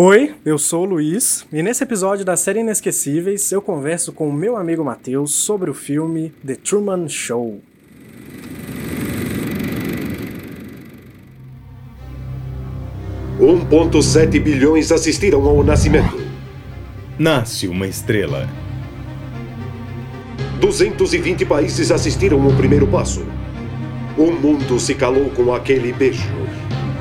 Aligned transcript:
Oi, 0.00 0.32
eu 0.44 0.56
sou 0.58 0.82
o 0.82 0.84
Luiz 0.84 1.44
e 1.52 1.60
nesse 1.60 1.82
episódio 1.82 2.24
da 2.24 2.36
série 2.36 2.60
Inesquecíveis 2.60 3.50
eu 3.50 3.60
converso 3.60 4.12
com 4.12 4.28
o 4.28 4.32
meu 4.32 4.56
amigo 4.56 4.84
Matheus 4.84 5.32
sobre 5.32 5.68
o 5.68 5.74
filme 5.74 6.32
The 6.46 6.54
Truman 6.54 7.08
Show. 7.08 7.60
Um 13.40 13.64
ponto 13.64 14.00
sete 14.00 14.38
bilhões 14.38 14.92
assistiram 14.92 15.44
ao 15.44 15.64
nascimento. 15.64 16.16
Nasce 17.18 17.66
uma 17.66 17.88
estrela. 17.88 18.48
220 20.60 21.44
países 21.44 21.90
assistiram 21.90 22.40
ao 22.44 22.52
primeiro 22.52 22.86
passo. 22.86 23.26
O 24.16 24.30
mundo 24.30 24.78
se 24.78 24.94
calou 24.94 25.28
com 25.30 25.52
aquele 25.52 25.92
beijo. 25.92 26.47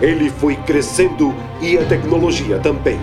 Ele 0.01 0.29
foi 0.29 0.55
crescendo 0.55 1.33
e 1.61 1.77
a 1.77 1.83
tecnologia 1.85 2.59
também. 2.59 2.99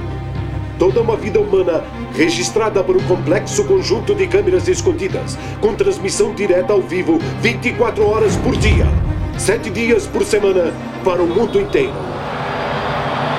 Toda 0.79 1.01
uma 1.01 1.17
vida 1.17 1.41
humana 1.41 1.83
registrada 2.15 2.83
por 2.83 2.97
um 2.97 3.03
complexo 3.03 3.65
conjunto 3.65 4.15
de 4.15 4.27
câmeras 4.27 4.69
escondidas, 4.69 5.39
com 5.61 5.75
transmissão 5.75 6.35
direta 6.35 6.73
ao 6.73 6.81
vivo 6.81 7.19
24 7.41 8.07
horas 8.07 8.37
por 8.37 8.57
dia, 8.57 8.87
7 9.37 9.71
dias 9.71 10.07
por 10.07 10.25
semana, 10.25 10.73
para 11.05 11.23
o 11.23 11.27
mundo 11.27 11.61
inteiro. 11.61 11.93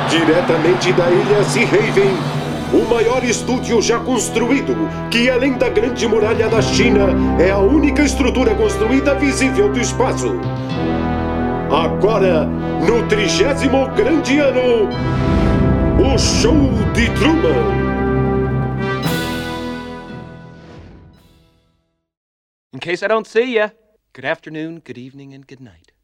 Diretamente 0.09 0.93
da 0.93 1.09
ilha 1.09 1.43
Sea 1.43 1.63
Haven, 1.63 2.35
o 2.73 2.89
maior 2.89 3.23
estúdio 3.23 3.81
já 3.81 3.99
construído, 3.99 4.75
que 5.09 5.29
além 5.29 5.53
da 5.53 5.69
Grande 5.69 6.07
Muralha 6.07 6.49
da 6.49 6.61
China, 6.61 7.07
é 7.39 7.51
a 7.51 7.57
única 7.57 8.01
estrutura 8.01 8.53
construída 8.55 9.15
visível 9.15 9.71
do 9.71 9.79
espaço. 9.79 10.35
Agora, 11.71 12.49
no 12.87 13.07
trigésimo 13.07 13.87
grande 13.95 14.41
ano, 14.41 14.89
o 16.03 16.17
Show 16.17 16.71
de 16.93 17.07
Truman. 17.15 17.85
In 22.73 22.79
case 22.79 23.03
I 23.03 23.07
don't 23.07 23.25
see 23.25 23.55
ya, 23.55 23.69
good 24.13 24.25
afternoon, 24.25 24.81
good 24.83 24.97
evening, 24.97 25.33
and 25.33 25.47
good 25.47 25.61
night. 25.61 25.94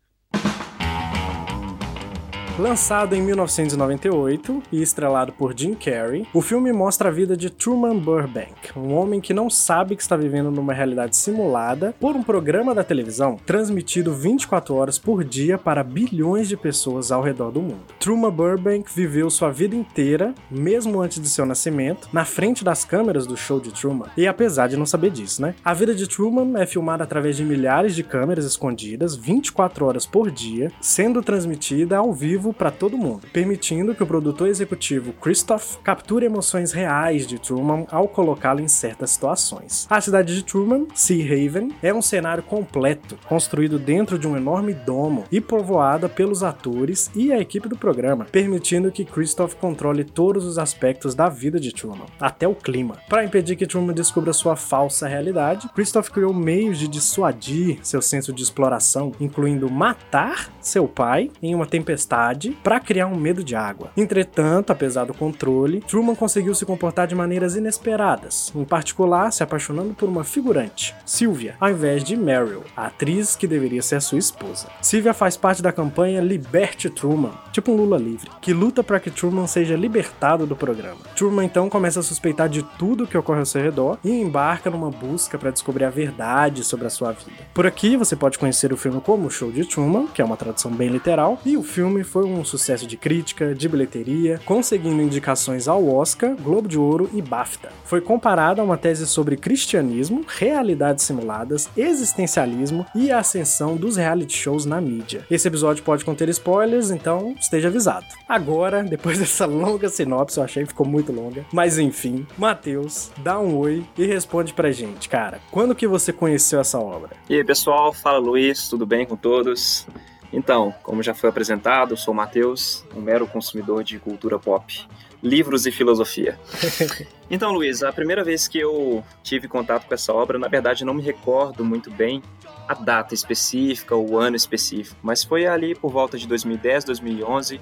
Lançado 2.60 3.16
em 3.16 3.22
1998 3.22 4.64
e 4.74 4.82
estrelado 4.82 5.32
por 5.32 5.58
Jim 5.58 5.74
Carrey, 5.74 6.28
o 6.34 6.42
filme 6.42 6.72
mostra 6.74 7.08
a 7.08 7.12
vida 7.12 7.36
de 7.36 7.50
Truman 7.50 7.98
Burbank, 7.98 8.78
um 8.78 8.94
homem 8.94 9.22
que 9.22 9.34
não 9.34 9.50
sabe 9.50 9.96
que 9.96 10.02
está 10.02 10.18
vivendo 10.18 10.52
numa 10.52 10.74
realidade 10.74 11.16
simulada 11.16 11.96
por 11.98 12.16
um 12.16 12.22
programa 12.22 12.76
da 12.76 12.84
televisão 12.84 13.38
transmitido 13.46 14.14
24 14.14 14.76
horas 14.76 15.00
por 15.00 15.24
dia 15.24 15.58
para 15.58 15.84
bilhões 15.84 16.50
de 16.50 16.58
pessoas 16.58 17.10
ao 17.10 17.24
redor 17.24 17.52
do 17.52 17.62
mundo. 17.62 17.86
Truman 18.00 18.30
Burbank 18.30 18.92
viveu 18.94 19.30
sua 19.30 19.50
vida 19.50 19.76
inteira, 19.76 20.36
mesmo 20.50 21.02
antes 21.02 21.22
de 21.22 21.30
seu 21.30 21.46
nascimento, 21.46 22.10
na 22.12 22.26
frente 22.26 22.66
das 22.66 22.84
câmeras 22.84 23.26
do 23.26 23.38
show 23.38 23.62
de 23.62 23.72
Truman, 23.72 24.10
e 24.18 24.28
apesar 24.28 24.68
de 24.68 24.78
não 24.78 24.86
saber 24.86 25.10
disso, 25.12 25.42
né? 25.42 25.56
A 25.64 25.74
vida 25.74 25.96
de 25.96 26.08
Truman 26.08 26.60
é 26.60 26.66
filmada 26.66 27.04
através 27.04 27.38
de 27.38 27.46
milhares 27.46 27.96
de 27.96 28.04
câmeras 28.04 28.46
escondidas 28.46 29.16
24 29.16 29.86
horas 29.86 30.06
por 30.06 30.30
dia, 30.30 30.70
sendo 30.82 31.24
transmitida 31.24 31.98
ao 31.98 32.14
vivo 32.14 32.41
para 32.50 32.72
todo 32.72 32.98
mundo, 32.98 33.28
permitindo 33.32 33.94
que 33.94 34.02
o 34.02 34.08
produtor 34.08 34.48
executivo 34.48 35.14
Christoph 35.14 35.78
capture 35.84 36.26
emoções 36.26 36.72
reais 36.72 37.28
de 37.28 37.38
Truman 37.38 37.86
ao 37.92 38.08
colocá-lo 38.08 38.60
em 38.60 38.68
certas 38.68 39.12
situações. 39.12 39.86
A 39.90 40.02
cidade 40.02 40.34
de 40.34 40.44
Truman, 40.44 40.88
Sea 40.96 41.24
Haven, 41.24 41.72
é 41.84 41.94
um 41.94 42.02
cenário 42.02 42.42
completo, 42.42 43.18
construído 43.28 43.78
dentro 43.78 44.18
de 44.18 44.28
um 44.28 44.36
enorme 44.36 44.74
domo 44.74 45.26
e 45.32 45.40
povoada 45.40 46.10
pelos 46.10 46.42
atores 46.42 47.12
e 47.16 47.32
a 47.32 47.40
equipe 47.40 47.70
do 47.70 47.78
programa, 47.78 48.26
permitindo 48.26 48.92
que 48.92 49.06
Christoph 49.06 49.54
controle 49.54 50.04
todos 50.04 50.46
os 50.46 50.58
aspectos 50.58 51.14
da 51.14 51.30
vida 51.30 51.60
de 51.60 51.72
Truman, 51.72 52.08
até 52.20 52.48
o 52.48 52.56
clima. 52.56 52.98
Para 53.08 53.24
impedir 53.24 53.56
que 53.56 53.68
Truman 53.68 53.94
descubra 53.94 54.34
sua 54.34 54.56
falsa 54.56 55.08
realidade, 55.08 55.70
Christoph 55.76 56.10
criou 56.10 56.34
meios 56.34 56.80
de 56.80 56.88
dissuadir 56.88 57.80
seu 57.84 58.02
senso 58.02 58.34
de 58.34 58.42
exploração, 58.42 59.12
incluindo 59.20 59.70
matar 59.70 60.50
seu 60.62 60.88
pai 60.88 61.30
em 61.42 61.54
uma 61.54 61.66
tempestade 61.66 62.31
para 62.64 62.80
criar 62.80 63.08
um 63.08 63.16
medo 63.16 63.44
de 63.44 63.56
água. 63.56 63.92
Entretanto, 63.96 64.72
apesar 64.72 65.06
do 65.06 65.14
controle, 65.14 65.82
Truman 65.82 66.16
conseguiu 66.16 66.56
se 66.56 66.66
comportar 66.66 67.08
de 67.08 67.16
maneiras 67.16 67.56
inesperadas, 67.56 68.52
em 68.56 68.64
particular 68.64 69.32
se 69.32 69.44
apaixonando 69.44 69.94
por 69.94 70.08
uma 70.08 70.24
figurante, 70.24 70.96
Sylvia, 71.06 71.56
ao 71.60 71.70
invés 71.70 72.04
de 72.04 72.16
Meryl, 72.16 72.64
a 72.76 72.88
atriz 72.88 73.36
que 73.36 73.48
deveria 73.48 73.82
ser 73.82 74.02
sua 74.02 74.20
esposa. 74.20 74.68
Sylvia 74.82 75.14
faz 75.14 75.36
parte 75.36 75.62
da 75.62 75.72
campanha 75.72 76.22
Liberte 76.22 76.90
Truman, 76.90 77.34
tipo 77.52 77.72
um 77.72 77.76
Lula 77.76 77.98
livre, 77.98 78.30
que 78.42 78.54
luta 78.54 78.84
para 78.84 79.00
que 79.00 79.12
Truman 79.12 79.48
seja 79.48 79.76
libertado 79.76 80.46
do 80.46 80.56
programa. 80.56 81.00
Truman 81.16 81.46
então 81.46 81.70
começa 81.70 82.00
a 82.00 82.04
suspeitar 82.04 82.48
de 82.48 82.64
tudo 82.78 83.08
que 83.08 83.18
ocorre 83.18 83.40
ao 83.40 83.46
seu 83.46 83.62
redor 83.62 83.98
e 84.04 84.12
embarca 84.12 84.70
numa 84.70 84.90
busca 84.90 85.38
para 85.38 85.52
descobrir 85.52 85.86
a 85.86 85.90
verdade 85.90 86.64
sobre 86.64 86.88
a 86.88 86.90
sua 86.90 87.12
vida. 87.12 87.32
Por 87.54 87.66
aqui 87.66 87.98
você 87.98 88.16
pode 88.16 88.40
conhecer 88.40 88.72
o 88.72 88.78
filme 88.78 89.02
como 89.02 89.30
Show 89.30 89.52
de 89.52 89.66
Truman, 89.66 90.08
que 90.08 90.22
é 90.22 90.26
uma 90.26 90.38
tradução 90.38 90.72
bem 90.72 90.90
literal, 90.90 91.40
e 91.46 91.58
o 91.58 91.64
filme 91.64 92.04
foi 92.04 92.21
um 92.24 92.44
sucesso 92.44 92.88
de 92.88 92.98
crítica, 92.98 93.54
de 93.54 93.68
bilheteria, 93.68 94.40
conseguindo 94.46 95.02
indicações 95.02 95.68
ao 95.68 95.88
Oscar, 95.88 96.36
Globo 96.36 96.68
de 96.68 96.78
Ouro 96.78 97.10
e 97.14 97.22
BAFTA. 97.22 97.72
Foi 97.86 98.02
comparado 98.02 98.62
a 98.62 98.64
uma 98.64 98.78
tese 98.78 99.06
sobre 99.08 99.38
cristianismo, 99.38 100.24
realidades 100.28 101.04
simuladas, 101.04 101.70
existencialismo 101.76 102.86
e 102.96 103.12
a 103.12 103.20
ascensão 103.20 103.76
dos 103.76 103.98
reality 103.98 104.38
shows 104.38 104.66
na 104.66 104.80
mídia. 104.80 105.26
Esse 105.30 105.48
episódio 105.48 105.84
pode 105.84 106.06
conter 106.06 106.30
spoilers, 106.30 106.92
então 106.92 107.36
esteja 107.40 107.68
avisado. 107.68 108.06
Agora, 108.28 108.84
depois 108.88 109.20
dessa 109.20 109.46
longa 109.46 109.90
sinopse, 109.90 110.38
eu 110.38 110.44
achei 110.44 110.64
que 110.64 110.70
ficou 110.70 110.86
muito 110.86 111.12
longa, 111.12 111.46
mas 111.52 111.78
enfim, 111.78 112.26
Matheus, 112.38 113.12
dá 113.18 113.40
um 113.40 113.58
oi 113.58 113.86
e 113.98 114.06
responde 114.06 114.54
pra 114.54 114.72
gente, 114.72 115.10
cara. 115.10 115.40
Quando 115.52 115.76
que 115.76 115.88
você 115.88 116.14
conheceu 116.14 116.60
essa 116.60 116.80
obra? 116.80 117.12
E 117.30 117.36
aí, 117.36 117.44
pessoal, 117.44 117.94
fala 117.94 118.18
Luiz, 118.18 118.68
tudo 118.68 118.86
bem 118.86 119.06
com 119.06 119.16
todos? 119.16 119.88
Então, 120.32 120.74
como 120.84 121.04
já 121.04 121.14
foi 121.14 121.30
apresentado, 121.30 121.92
eu 121.92 121.98
sou 121.98 122.14
o 122.14 122.18
Matheus, 122.18 122.86
um 122.96 123.02
mero 123.02 123.28
consumidor 123.28 123.84
de 123.84 124.00
cultura 124.00 124.40
pop, 124.40 124.88
livros 125.22 125.66
e 125.66 125.72
filosofia. 125.72 126.40
então, 127.30 127.52
Luiz, 127.52 127.84
a 127.84 127.92
primeira 127.92 128.24
vez 128.24 128.48
que 128.48 128.60
eu 128.60 129.04
tive 129.22 129.48
contato 129.48 129.86
com 129.86 129.94
essa 129.94 130.14
obra, 130.14 130.40
na 130.40 130.48
verdade, 130.48 130.86
não 130.86 130.94
me 130.94 131.04
recordo 131.04 131.66
muito 131.66 131.92
bem 131.92 132.22
a 132.68 132.74
data 132.74 133.14
específica, 133.14 133.96
o 133.96 134.18
ano 134.18 134.36
específico, 134.36 134.98
mas 135.04 135.24
foi 135.24 135.46
ali 135.46 135.76
por 135.76 135.92
volta 135.92 136.18
de 136.18 136.28
2010, 136.28 136.86
2011 136.86 137.60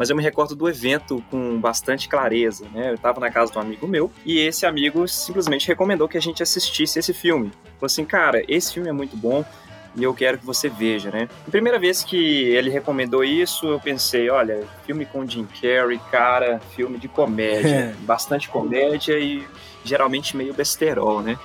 mas 0.00 0.08
eu 0.08 0.16
me 0.16 0.22
recordo 0.22 0.56
do 0.56 0.66
evento 0.66 1.22
com 1.30 1.60
bastante 1.60 2.08
clareza, 2.08 2.66
né? 2.72 2.88
Eu 2.88 2.94
estava 2.94 3.20
na 3.20 3.30
casa 3.30 3.52
de 3.52 3.58
um 3.58 3.60
amigo 3.60 3.86
meu 3.86 4.10
e 4.24 4.38
esse 4.38 4.64
amigo 4.64 5.06
simplesmente 5.06 5.68
recomendou 5.68 6.08
que 6.08 6.16
a 6.16 6.22
gente 6.22 6.42
assistisse 6.42 6.98
esse 6.98 7.12
filme. 7.12 7.50
Falou 7.74 7.84
assim, 7.84 8.06
cara, 8.06 8.42
esse 8.48 8.72
filme 8.72 8.88
é 8.88 8.92
muito 8.92 9.14
bom, 9.14 9.44
e 9.96 10.04
eu 10.04 10.14
quero 10.14 10.38
que 10.38 10.46
você 10.46 10.68
veja, 10.68 11.10
né? 11.10 11.28
A 11.46 11.50
primeira 11.50 11.78
vez 11.78 12.04
que 12.04 12.16
ele 12.16 12.70
recomendou 12.70 13.24
isso, 13.24 13.66
eu 13.66 13.80
pensei, 13.80 14.30
olha, 14.30 14.64
filme 14.86 15.04
com 15.04 15.26
Jim 15.26 15.46
Carrey, 15.60 16.00
cara, 16.10 16.60
filme 16.74 16.98
de 16.98 17.08
comédia, 17.08 17.94
bastante 18.02 18.48
comédia 18.48 19.18
e 19.18 19.46
geralmente 19.84 20.36
meio 20.36 20.54
besterol, 20.54 21.20
né? 21.22 21.36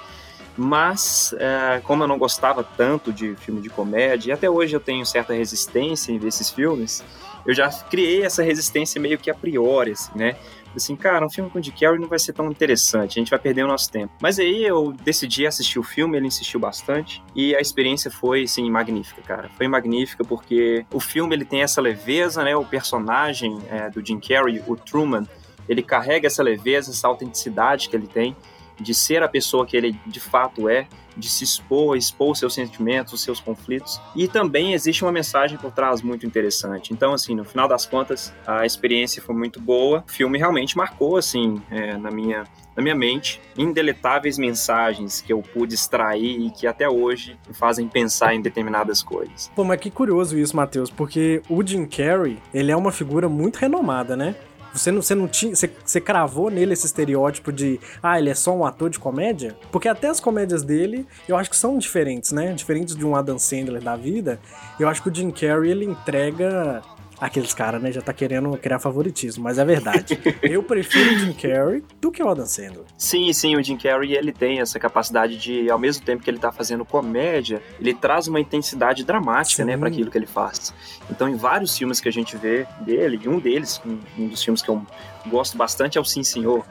Mas, 0.57 1.35
é, 1.37 1.81
como 1.83 2.03
eu 2.03 2.07
não 2.07 2.17
gostava 2.17 2.63
tanto 2.63 3.11
de 3.11 3.35
filme 3.35 3.59
de 3.61 3.69
comédia, 3.69 4.29
e 4.29 4.31
até 4.31 4.49
hoje 4.49 4.75
eu 4.75 4.79
tenho 4.79 5.05
certa 5.05 5.33
resistência 5.33 6.11
em 6.11 6.17
ver 6.17 6.29
esses 6.29 6.49
filmes, 6.49 7.03
eu 7.45 7.53
já 7.53 7.69
criei 7.69 8.23
essa 8.23 8.41
resistência 8.41 9.01
meio 9.01 9.17
que 9.17 9.29
a 9.29 9.33
priori, 9.33 9.91
assim, 9.91 10.11
né? 10.15 10.35
Assim, 10.75 10.95
cara, 10.95 11.25
um 11.25 11.29
filme 11.29 11.49
com 11.49 11.59
o 11.59 11.63
Jim 11.63 11.71
Carrey 11.71 11.99
não 11.99 12.07
vai 12.07 12.19
ser 12.19 12.33
tão 12.33 12.49
interessante, 12.49 13.17
a 13.17 13.21
gente 13.21 13.29
vai 13.29 13.39
perder 13.39 13.63
o 13.63 13.67
nosso 13.67 13.91
tempo. 13.91 14.13
Mas 14.21 14.39
aí 14.39 14.63
eu 14.63 14.93
decidi 15.03 15.45
assistir 15.45 15.79
o 15.79 15.83
filme, 15.83 16.17
ele 16.17 16.27
insistiu 16.27 16.59
bastante 16.59 17.23
e 17.35 17.55
a 17.55 17.59
experiência 17.59 18.11
foi, 18.11 18.43
assim, 18.43 18.69
magnífica, 18.69 19.21
cara. 19.21 19.49
Foi 19.57 19.67
magnífica 19.67 20.23
porque 20.23 20.85
o 20.91 20.99
filme 20.99 21.35
ele 21.35 21.45
tem 21.45 21.61
essa 21.61 21.81
leveza, 21.81 22.43
né? 22.43 22.55
O 22.55 22.65
personagem 22.65 23.57
é, 23.69 23.89
do 23.89 24.05
Jim 24.05 24.19
Carrey, 24.19 24.63
o 24.67 24.75
Truman, 24.75 25.27
ele 25.67 25.81
carrega 25.81 26.27
essa 26.27 26.43
leveza, 26.43 26.91
essa 26.91 27.07
autenticidade 27.07 27.89
que 27.89 27.95
ele 27.95 28.07
tem 28.07 28.35
de 28.79 28.93
ser 28.93 29.23
a 29.23 29.27
pessoa 29.27 29.65
que 29.65 29.75
ele 29.75 29.97
de 30.05 30.19
fato 30.19 30.69
é, 30.69 30.87
de 31.17 31.29
se 31.29 31.43
expor, 31.43 31.97
expor 31.97 32.35
seus 32.35 32.53
sentimentos, 32.53 33.21
seus 33.21 33.39
conflitos. 33.39 33.99
E 34.15 34.27
também 34.27 34.73
existe 34.73 35.03
uma 35.03 35.11
mensagem 35.11 35.57
por 35.57 35.71
trás 35.71 36.01
muito 36.01 36.25
interessante. 36.25 36.93
Então, 36.93 37.13
assim, 37.13 37.35
no 37.35 37.45
final 37.45 37.67
das 37.67 37.85
contas, 37.85 38.33
a 38.45 38.65
experiência 38.65 39.21
foi 39.21 39.35
muito 39.35 39.59
boa. 39.59 40.03
O 40.07 40.11
filme 40.11 40.37
realmente 40.37 40.77
marcou, 40.77 41.17
assim, 41.17 41.61
é, 41.71 41.97
na 41.97 42.11
minha 42.11 42.45
na 42.75 42.83
minha 42.83 42.95
mente 42.95 43.41
indeletáveis 43.57 44.37
mensagens 44.37 45.21
que 45.21 45.31
eu 45.31 45.41
pude 45.41 45.73
extrair 45.73 46.41
e 46.41 46.51
que 46.51 46.67
até 46.67 46.89
hoje 46.89 47.37
me 47.47 47.53
fazem 47.53 47.87
pensar 47.87 48.35
em 48.35 48.41
determinadas 48.41 49.01
coisas. 49.01 49.49
Pô, 49.55 49.63
mas 49.63 49.79
que 49.79 49.89
curioso 49.89 50.37
isso, 50.37 50.55
Matheus, 50.55 50.89
porque 50.89 51.41
o 51.49 51.65
Jim 51.65 51.85
Carrey, 51.85 52.37
ele 52.53 52.71
é 52.71 52.75
uma 52.75 52.91
figura 52.91 53.29
muito 53.29 53.57
renomada, 53.57 54.15
né? 54.15 54.35
Você 54.75 54.91
não, 54.91 55.01
você 55.01 55.15
não 55.15 55.27
tinha. 55.27 55.55
Você, 55.55 55.71
você 55.83 56.01
cravou 56.01 56.49
nele 56.49 56.73
esse 56.73 56.85
estereótipo 56.85 57.51
de 57.51 57.79
ah, 58.03 58.19
ele 58.19 58.29
é 58.29 58.35
só 58.35 58.55
um 58.55 58.65
ator 58.65 58.89
de 58.89 58.99
comédia? 58.99 59.55
Porque 59.71 59.87
até 59.87 60.07
as 60.07 60.19
comédias 60.19 60.63
dele, 60.63 61.07
eu 61.27 61.37
acho 61.37 61.49
que 61.49 61.55
são 61.55 61.77
diferentes, 61.77 62.31
né? 62.31 62.53
Diferentes 62.53 62.95
de 62.95 63.05
um 63.05 63.15
Adam 63.15 63.39
Sandler 63.39 63.81
da 63.81 63.95
vida. 63.95 64.39
Eu 64.79 64.89
acho 64.89 65.01
que 65.01 65.09
o 65.09 65.15
Jim 65.15 65.31
Carrey 65.31 65.71
ele 65.71 65.85
entrega 65.85 66.83
Aqueles 67.19 67.53
caras, 67.53 67.81
né, 67.81 67.91
já 67.91 68.01
tá 68.01 68.13
querendo 68.13 68.55
criar 68.57 68.79
favoritismo, 68.79 69.43
mas 69.43 69.57
é 69.57 69.65
verdade. 69.65 70.19
eu 70.43 70.61
prefiro 70.61 71.15
o 71.15 71.19
Jim 71.19 71.33
Carrey 71.33 71.83
do 72.01 72.11
que 72.11 72.21
o 72.21 72.29
Adam 72.29 72.45
Sandler. 72.45 72.83
Sim, 72.97 73.31
sim, 73.31 73.55
o 73.55 73.63
Jim 73.63 73.77
Carrey, 73.77 74.15
ele 74.15 74.31
tem 74.31 74.59
essa 74.59 74.79
capacidade 74.79 75.37
de, 75.37 75.69
ao 75.69 75.79
mesmo 75.79 76.05
tempo 76.05 76.23
que 76.23 76.29
ele 76.29 76.39
tá 76.39 76.51
fazendo 76.51 76.83
comédia, 76.83 77.61
ele 77.79 77.93
traz 77.93 78.27
uma 78.27 78.39
intensidade 78.39 79.03
dramática, 79.03 79.63
né, 79.63 79.71
sim. 79.71 79.75
né, 79.75 79.79
para 79.79 79.89
aquilo 79.89 80.11
que 80.11 80.17
ele 80.17 80.27
faz. 80.27 80.73
Então, 81.09 81.29
em 81.29 81.35
vários 81.35 81.77
filmes 81.77 81.99
que 81.99 82.09
a 82.09 82.11
gente 82.11 82.35
vê 82.35 82.67
dele, 82.81 83.19
e 83.23 83.29
um 83.29 83.39
deles, 83.39 83.81
um, 83.85 83.99
um 84.17 84.27
dos 84.27 84.43
filmes 84.43 84.61
que 84.61 84.69
eu 84.69 84.85
gosto 85.27 85.57
bastante 85.57 85.97
é 85.97 86.01
o 86.01 86.05
Sim 86.05 86.23
Senhor, 86.23 86.65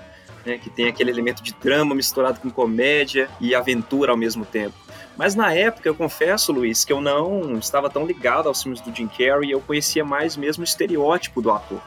né, 0.45 0.59
que 0.59 0.69
tem 0.69 0.89
aquele 0.89 1.11
elemento 1.11 1.43
de 1.43 1.55
drama 1.55 1.95
misturado 1.95 2.41
com 2.41 2.51
comédia 2.51 3.29
e 3.41 3.55
aventura 3.55 4.13
ao 4.13 4.17
mesmo 4.17 4.45
tempo. 4.45 4.84
Mas 5.17 5.35
na 5.35 5.53
época, 5.53 5.89
eu 5.89 5.95
confesso, 5.95 6.53
Luiz, 6.53 6.85
que 6.85 6.93
eu 6.93 7.01
não 7.01 7.57
estava 7.59 7.89
tão 7.89 8.05
ligado 8.05 8.49
aos 8.49 8.63
filmes 8.63 8.81
do 8.81 8.95
Jim 8.95 9.07
Carrey, 9.07 9.51
eu 9.51 9.61
conhecia 9.61 10.05
mais 10.05 10.37
mesmo 10.37 10.63
o 10.63 10.65
estereótipo 10.65 11.41
do 11.41 11.51
ator. 11.51 11.81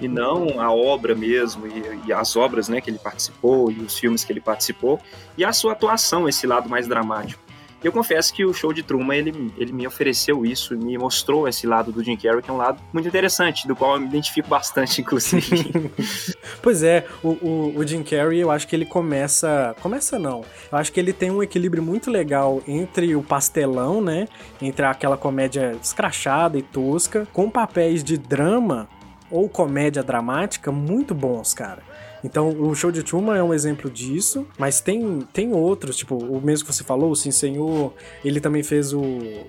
E 0.00 0.08
não 0.08 0.60
a 0.60 0.72
obra 0.72 1.14
mesmo, 1.14 1.68
e, 1.68 2.06
e, 2.06 2.12
as 2.12 2.34
obras 2.34 2.68
né, 2.68 2.80
que 2.80 2.90
ele 2.90 2.98
participou, 2.98 3.70
e 3.70 3.78
os 3.78 3.96
filmes 3.96 4.24
que 4.24 4.32
ele 4.32 4.40
participou, 4.40 5.00
e 5.38 5.44
a 5.44 5.52
sua 5.52 5.72
atuação, 5.72 6.28
esse 6.28 6.46
lado 6.46 6.68
mais 6.68 6.88
dramático. 6.88 7.40
Eu 7.84 7.92
confesso 7.92 8.32
que 8.32 8.46
o 8.46 8.54
show 8.54 8.72
de 8.72 8.82
Truman, 8.82 9.14
ele, 9.16 9.52
ele 9.58 9.72
me 9.72 9.86
ofereceu 9.86 10.46
isso, 10.46 10.74
me 10.74 10.96
mostrou 10.96 11.46
esse 11.46 11.66
lado 11.66 11.92
do 11.92 12.02
Jim 12.02 12.16
Carrey, 12.16 12.40
que 12.40 12.48
é 12.50 12.52
um 12.52 12.56
lado 12.56 12.80
muito 12.90 13.06
interessante, 13.06 13.68
do 13.68 13.76
qual 13.76 13.94
eu 13.94 14.00
me 14.00 14.06
identifico 14.06 14.48
bastante, 14.48 15.02
inclusive. 15.02 15.92
pois 16.62 16.82
é, 16.82 17.06
o, 17.22 17.28
o, 17.28 17.74
o, 17.76 17.86
Jim 17.86 18.02
Carrey, 18.02 18.40
eu 18.40 18.50
acho 18.50 18.66
que 18.66 18.74
ele 18.74 18.86
começa... 18.86 19.76
Começa 19.82 20.18
não. 20.18 20.42
Eu 20.72 20.78
acho 20.78 20.90
que 20.90 20.98
ele 20.98 21.12
tem 21.12 21.30
um 21.30 21.42
equilíbrio 21.42 21.82
muito 21.82 22.10
legal 22.10 22.62
entre 22.66 23.14
o 23.14 23.22
pastelão, 23.22 24.00
né? 24.00 24.28
Entre 24.62 24.86
aquela 24.86 25.18
comédia 25.18 25.76
escrachada 25.82 26.56
e 26.56 26.62
tosca, 26.62 27.28
com 27.34 27.50
papéis 27.50 28.02
de 28.02 28.16
drama 28.16 28.88
ou 29.30 29.46
comédia 29.48 30.02
dramática 30.02 30.72
muito 30.72 31.14
bons, 31.14 31.52
cara. 31.52 31.82
Então, 32.24 32.48
o 32.48 32.74
show 32.74 32.90
de 32.90 33.02
Truman 33.02 33.36
é 33.36 33.42
um 33.42 33.52
exemplo 33.52 33.90
disso, 33.90 34.46
mas 34.58 34.80
tem, 34.80 35.20
tem 35.32 35.52
outros, 35.52 35.96
tipo, 35.96 36.16
o 36.16 36.40
mesmo 36.40 36.66
que 36.66 36.72
você 36.72 36.82
falou, 36.82 37.10
o 37.10 37.16
Sim 37.16 37.30
Senhor, 37.30 37.92
ele 38.24 38.40
também 38.40 38.62
fez 38.62 38.94
o 38.94 39.02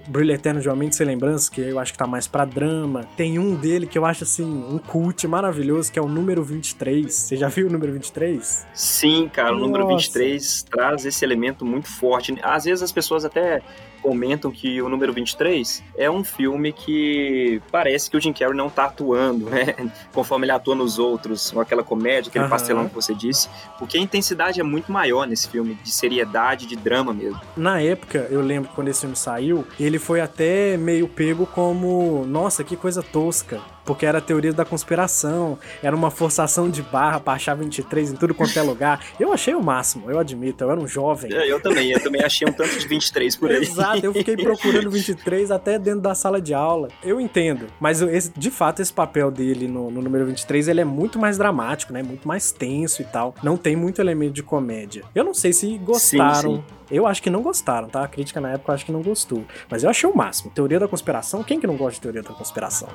Brilho 0.07 0.33
Eterno 0.33 0.60
de 0.60 0.68
Uma 0.68 0.75
Mente 0.75 0.95
Sem 0.95 1.07
Lembrança, 1.07 1.50
que 1.50 1.62
eu 1.62 1.80
acho 1.80 1.94
que 1.94 1.98
tá 1.98 2.06
mais 2.06 2.27
pra 2.27 2.44
drama. 2.44 3.06
Tem 3.16 3.39
um 3.39 3.56
dele 3.56 3.88
que 3.88 3.98
eu 3.98 4.06
acho, 4.06 4.25
assim, 4.25 4.44
um 4.44 4.77
cult 4.77 5.25
maravilhoso, 5.25 5.89
que 5.92 5.98
é 5.98 6.01
o 6.01 6.07
número 6.07 6.44
23. 6.44 7.13
Você 7.13 7.38
já 7.38 7.48
viu 7.48 7.68
o 7.68 7.72
número 7.72 7.94
23? 7.94 8.68
Sim, 8.74 9.30
cara, 9.31 9.51
Nossa. 9.51 9.63
o 9.63 9.68
número 9.68 9.88
23 9.88 10.63
traz 10.63 11.06
esse 11.06 11.24
elemento 11.24 11.66
muito 11.66 11.88
forte. 11.88 12.38
Às 12.44 12.66
vezes 12.66 12.83
as 12.83 12.92
pessoas 12.92 13.24
até 13.24 13.62
comentam 14.06 14.52
que 14.52 14.80
o 14.84 14.88
número 14.88 15.12
23 15.12 15.84
é 15.98 16.12
um 16.12 16.24
filme 16.24 16.72
que 16.72 17.60
parece 17.72 18.07
que 18.07 18.16
o 18.16 18.22
Jim 18.22 18.31
Carrey 18.31 18.56
não 18.56 18.69
tá 18.69 18.86
atuando, 18.86 19.50
né? 19.50 19.75
Conforme 20.13 20.46
ele 20.46 20.52
atua 20.52 20.75
nos 20.75 21.00
outros, 21.00 21.50
com 21.50 21.60
aquela 21.60 21.84
comédia, 21.84 22.30
aquele 22.30 22.44
uhum. 22.44 22.50
pastelão 22.52 22.88
que 22.88 22.94
você 22.94 23.16
disse. 23.16 23.50
Porque 23.80 23.98
a 23.98 24.02
intensidade 24.02 24.60
é 24.60 24.63
muito 24.63 24.92
maior 24.92 25.25
nesse 25.25 25.50
filme, 25.50 25.74
de 25.84 25.92
seriedade, 25.92 26.68
de 26.68 26.75
drama 26.75 27.12
mesmo. 27.16 27.42
Na 27.57 27.81
época, 27.81 28.28
eu 28.30 28.42
lembro 28.42 28.69
quando 28.75 28.90
esse 28.90 29.02
filme 29.02 29.16
saiu, 29.16 29.66
ele 29.80 29.98
foi 29.98 30.22
até 30.22 30.78
meio 30.78 31.07
pego 31.07 31.48
como, 31.48 32.28
nossa, 32.28 32.63
que 32.63 32.75
coisa 32.75 33.02
tosca 33.02 33.60
porque 33.86 34.06
era 34.06 34.20
teoria 34.20 34.52
da 34.52 34.66
conspiração, 34.66 35.58
era 35.82 35.96
uma 35.96 36.12
forçação 36.12 36.70
de 36.70 36.82
barra 36.82 37.20
pra 37.20 37.34
achar 37.34 37.56
23 37.56 38.14
em 38.14 38.16
tudo 38.16 38.34
quanto 38.34 38.58
é 38.58 38.62
lugar. 38.62 39.06
Eu 39.20 39.32
achei 39.32 39.54
o 39.54 39.64
máximo, 39.64 40.10
eu 40.10 40.20
admito, 40.20 40.64
eu 40.64 40.72
era 40.72 40.80
um 40.80 40.88
jovem. 40.88 41.34
É, 41.34 41.52
eu 41.52 41.62
também, 41.62 41.92
eu 41.92 42.02
também 42.02 42.24
achei 42.24 42.48
um 42.48 42.52
tanto 42.52 42.78
de 42.78 42.88
23 42.88 43.36
por 43.36 43.52
aí. 43.52 43.62
Exato, 43.62 44.06
eu 44.06 44.14
fiquei 44.14 44.36
procurando 44.36 44.90
23 44.90 45.52
até 45.52 45.78
dentro 45.78 46.02
da 46.02 46.16
sala 46.16 46.42
de 46.42 46.54
aula. 46.54 46.90
Eu 47.04 47.22
entendo, 47.22 47.68
mas 47.80 48.02
esse, 48.02 48.32
de 48.36 48.52
fato 48.52 48.82
esse 48.82 48.92
papel 48.92 49.30
dele 49.30 49.68
no, 49.68 49.92
no 49.92 50.02
número 50.02 50.26
23, 50.26 50.68
ele 50.68 50.81
é 50.81 50.86
muito 50.86 51.20
mais 51.20 51.38
dramático, 51.38 51.94
né? 51.94 52.02
Muito 52.02 52.28
mais 52.28 52.52
tenso 52.52 53.02
e 53.02 53.06
tal. 53.06 53.36
Não 53.44 53.58
tem 53.58 53.76
muito 53.76 54.02
elemento 54.02 54.34
de 54.34 54.44
comédia. 54.44 55.04
Eu 55.14 55.24
não 55.24 55.34
sei 55.34 55.54
se 55.54 55.78
gostaram 55.78 56.56
sim, 56.56 56.64
sim. 56.68 56.76
Eu 56.90 57.08
acho 57.08 57.22
que 57.22 57.30
não 57.30 57.42
gostaram, 57.42 57.88
tá? 57.90 58.04
A 58.04 58.08
crítica 58.08 58.40
na 58.40 58.52
época 58.52 58.72
eu 58.72 58.76
acho 58.76 58.86
que 58.86 58.92
não 58.92 59.02
gostou. 59.02 59.44
Mas 59.70 59.84
eu 59.84 59.90
achei 59.90 60.10
o 60.10 60.16
máximo. 60.16 60.52
Teoria 60.52 60.80
da 60.80 60.88
conspiração, 60.88 61.44
quem 61.44 61.60
que 61.60 61.68
não 61.68 61.76
gosta 61.76 61.96
de 61.96 62.02
teoria 62.02 62.22
da 62.22 62.30
conspiração? 62.30 62.90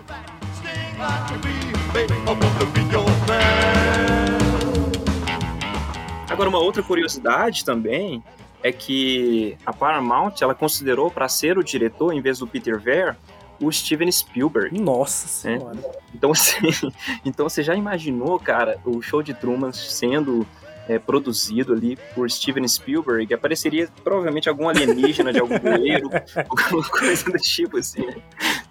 Agora, 6.29 6.49
uma 6.49 6.59
outra 6.59 6.83
curiosidade 6.83 7.65
também 7.65 8.23
é 8.63 8.71
que 8.71 9.57
a 9.65 9.73
Paramount 9.73 10.35
ela 10.41 10.55
considerou 10.55 11.11
para 11.11 11.29
ser 11.29 11.59
o 11.59 11.65
diretor, 11.65 12.13
em 12.13 12.21
vez 12.21 12.39
do 12.39 12.47
Peter 12.47 12.79
Ver, 12.79 13.17
o 13.61 13.71
Steven 13.71 14.11
Spielberg. 14.11 14.81
Nossa 14.81 15.49
né? 15.49 15.59
senhora. 15.59 15.79
Então, 16.15 16.33
assim, 16.33 16.93
então 17.25 17.49
você 17.49 17.63
já 17.63 17.75
imaginou, 17.75 18.39
cara, 18.39 18.79
o 18.85 19.03
show 19.03 19.23
de 19.23 19.35
Truman 19.35 19.73
sendo 19.73 20.47
é, 20.91 20.99
produzido 20.99 21.73
ali 21.73 21.97
por 22.17 22.29
Steven 22.29 22.67
Spielberg, 22.67 23.33
apareceria 23.33 23.89
provavelmente 24.03 24.49
algum 24.49 24.69
alienígena 24.69 25.33
de 25.33 25.39
algum 25.39 25.57
bueiro, 25.61 26.11
alguma 26.49 26.89
coisa 26.89 27.31
do 27.31 27.39
tipo 27.39 27.79
assim, 27.79 28.05
né? 28.05 28.17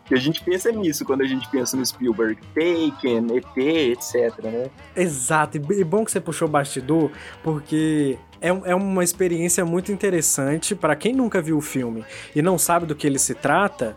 Que 0.04 0.16
a 0.16 0.18
gente 0.18 0.44
pensa 0.44 0.70
nisso 0.70 1.06
quando 1.06 1.22
a 1.22 1.26
gente 1.26 1.48
pensa 1.50 1.78
no 1.78 1.86
Spielberg. 1.86 2.38
Taken, 2.54 3.38
ET, 3.38 3.58
etc, 3.58 4.44
né? 4.44 4.70
Exato, 4.94 5.58
e 5.58 5.84
bom 5.86 6.04
que 6.04 6.12
você 6.12 6.20
puxou 6.20 6.48
o 6.48 6.52
bastidor, 6.52 7.10
porque 7.42 8.18
é, 8.42 8.50
é 8.50 8.76
uma 8.76 9.04
experiência 9.04 9.64
muito 9.64 9.90
interessante 9.90 10.76
para 10.76 10.98
quem 10.98 11.14
nunca 11.14 11.42
viu 11.42 11.58
o 11.58 11.62
filme 11.62 12.04
e 12.36 12.42
não 12.42 12.58
sabe 12.58 12.86
do 12.86 12.96
que 12.96 13.08
ele 13.08 13.20
se 13.20 13.34
trata 13.34 13.96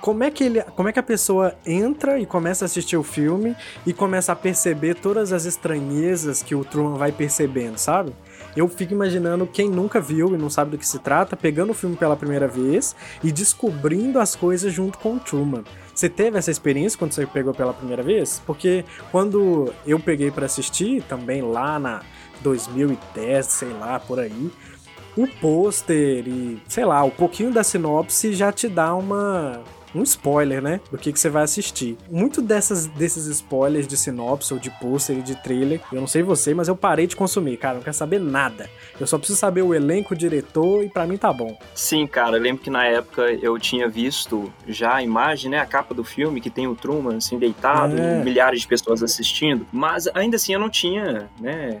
como 0.00 0.22
é 0.22 0.30
que 0.30 0.44
ele, 0.44 0.62
como 0.62 0.88
é 0.88 0.92
que 0.92 0.98
a 0.98 1.02
pessoa 1.02 1.54
entra 1.66 2.18
e 2.18 2.26
começa 2.26 2.64
a 2.64 2.66
assistir 2.66 2.96
o 2.96 3.02
filme 3.02 3.56
e 3.86 3.92
começa 3.92 4.32
a 4.32 4.36
perceber 4.36 4.94
todas 4.94 5.32
as 5.32 5.44
estranhezas 5.44 6.42
que 6.42 6.54
o 6.54 6.64
Truman 6.64 6.96
vai 6.96 7.12
percebendo, 7.12 7.78
sabe? 7.78 8.14
Eu 8.56 8.68
fico 8.68 8.92
imaginando 8.92 9.46
quem 9.46 9.68
nunca 9.68 10.00
viu 10.00 10.34
e 10.34 10.38
não 10.38 10.48
sabe 10.50 10.72
do 10.72 10.78
que 10.78 10.86
se 10.86 10.98
trata, 10.98 11.36
pegando 11.36 11.70
o 11.70 11.74
filme 11.74 11.96
pela 11.96 12.16
primeira 12.16 12.48
vez 12.48 12.94
e 13.22 13.30
descobrindo 13.30 14.18
as 14.18 14.34
coisas 14.34 14.72
junto 14.72 14.98
com 14.98 15.14
o 15.14 15.20
Truman. 15.20 15.64
Você 15.94 16.08
teve 16.08 16.38
essa 16.38 16.50
experiência 16.50 16.98
quando 16.98 17.12
você 17.12 17.26
pegou 17.26 17.52
pela 17.52 17.74
primeira 17.74 18.02
vez? 18.02 18.40
Porque 18.46 18.84
quando 19.10 19.72
eu 19.86 19.98
peguei 19.98 20.30
para 20.30 20.46
assistir, 20.46 21.02
também 21.02 21.42
lá 21.42 21.78
na 21.78 22.02
2010, 22.40 23.46
sei 23.46 23.72
lá, 23.72 23.98
por 23.98 24.18
aí, 24.18 24.50
o 25.16 25.26
pôster 25.26 26.26
e, 26.26 26.62
sei 26.68 26.84
lá, 26.84 27.02
o 27.02 27.10
pouquinho 27.10 27.52
da 27.52 27.64
sinopse 27.64 28.32
já 28.32 28.52
te 28.52 28.68
dá 28.68 28.94
uma 28.94 29.62
um 29.94 30.02
spoiler, 30.02 30.62
né? 30.62 30.80
Do 30.90 30.98
que, 30.98 31.12
que 31.12 31.18
você 31.18 31.28
vai 31.28 31.42
assistir. 31.42 31.96
Muito 32.10 32.40
dessas, 32.40 32.86
desses 32.86 33.26
spoilers 33.26 33.86
de 33.86 33.96
sinopse 33.96 34.52
ou 34.52 34.60
de 34.60 34.70
pôster 34.70 35.18
e 35.18 35.22
de 35.22 35.40
trailer, 35.42 35.80
eu 35.92 36.00
não 36.00 36.06
sei 36.06 36.22
você, 36.22 36.54
mas 36.54 36.68
eu 36.68 36.76
parei 36.76 37.06
de 37.06 37.16
consumir, 37.16 37.56
cara. 37.56 37.76
Não 37.76 37.82
quero 37.82 37.96
saber 37.96 38.20
nada. 38.20 38.68
Eu 39.00 39.06
só 39.06 39.18
preciso 39.18 39.38
saber 39.38 39.62
o 39.62 39.74
elenco, 39.74 40.14
o 40.14 40.16
diretor 40.16 40.84
e 40.84 40.88
para 40.88 41.06
mim 41.06 41.16
tá 41.16 41.32
bom. 41.32 41.58
Sim, 41.74 42.06
cara. 42.06 42.36
Eu 42.36 42.42
lembro 42.42 42.62
que 42.62 42.70
na 42.70 42.84
época 42.84 43.22
eu 43.42 43.58
tinha 43.58 43.88
visto 43.88 44.52
já 44.66 44.96
a 44.96 45.02
imagem, 45.02 45.50
né? 45.50 45.58
A 45.58 45.66
capa 45.66 45.94
do 45.94 46.04
filme 46.04 46.40
que 46.40 46.50
tem 46.50 46.66
o 46.66 46.74
Truman 46.74 47.16
assim 47.16 47.38
deitado, 47.38 47.98
é. 47.98 48.22
milhares 48.22 48.60
de 48.60 48.66
pessoas 48.66 49.02
assistindo. 49.02 49.66
Mas 49.72 50.08
ainda 50.14 50.36
assim 50.36 50.52
eu 50.52 50.60
não 50.60 50.70
tinha, 50.70 51.28
né? 51.40 51.80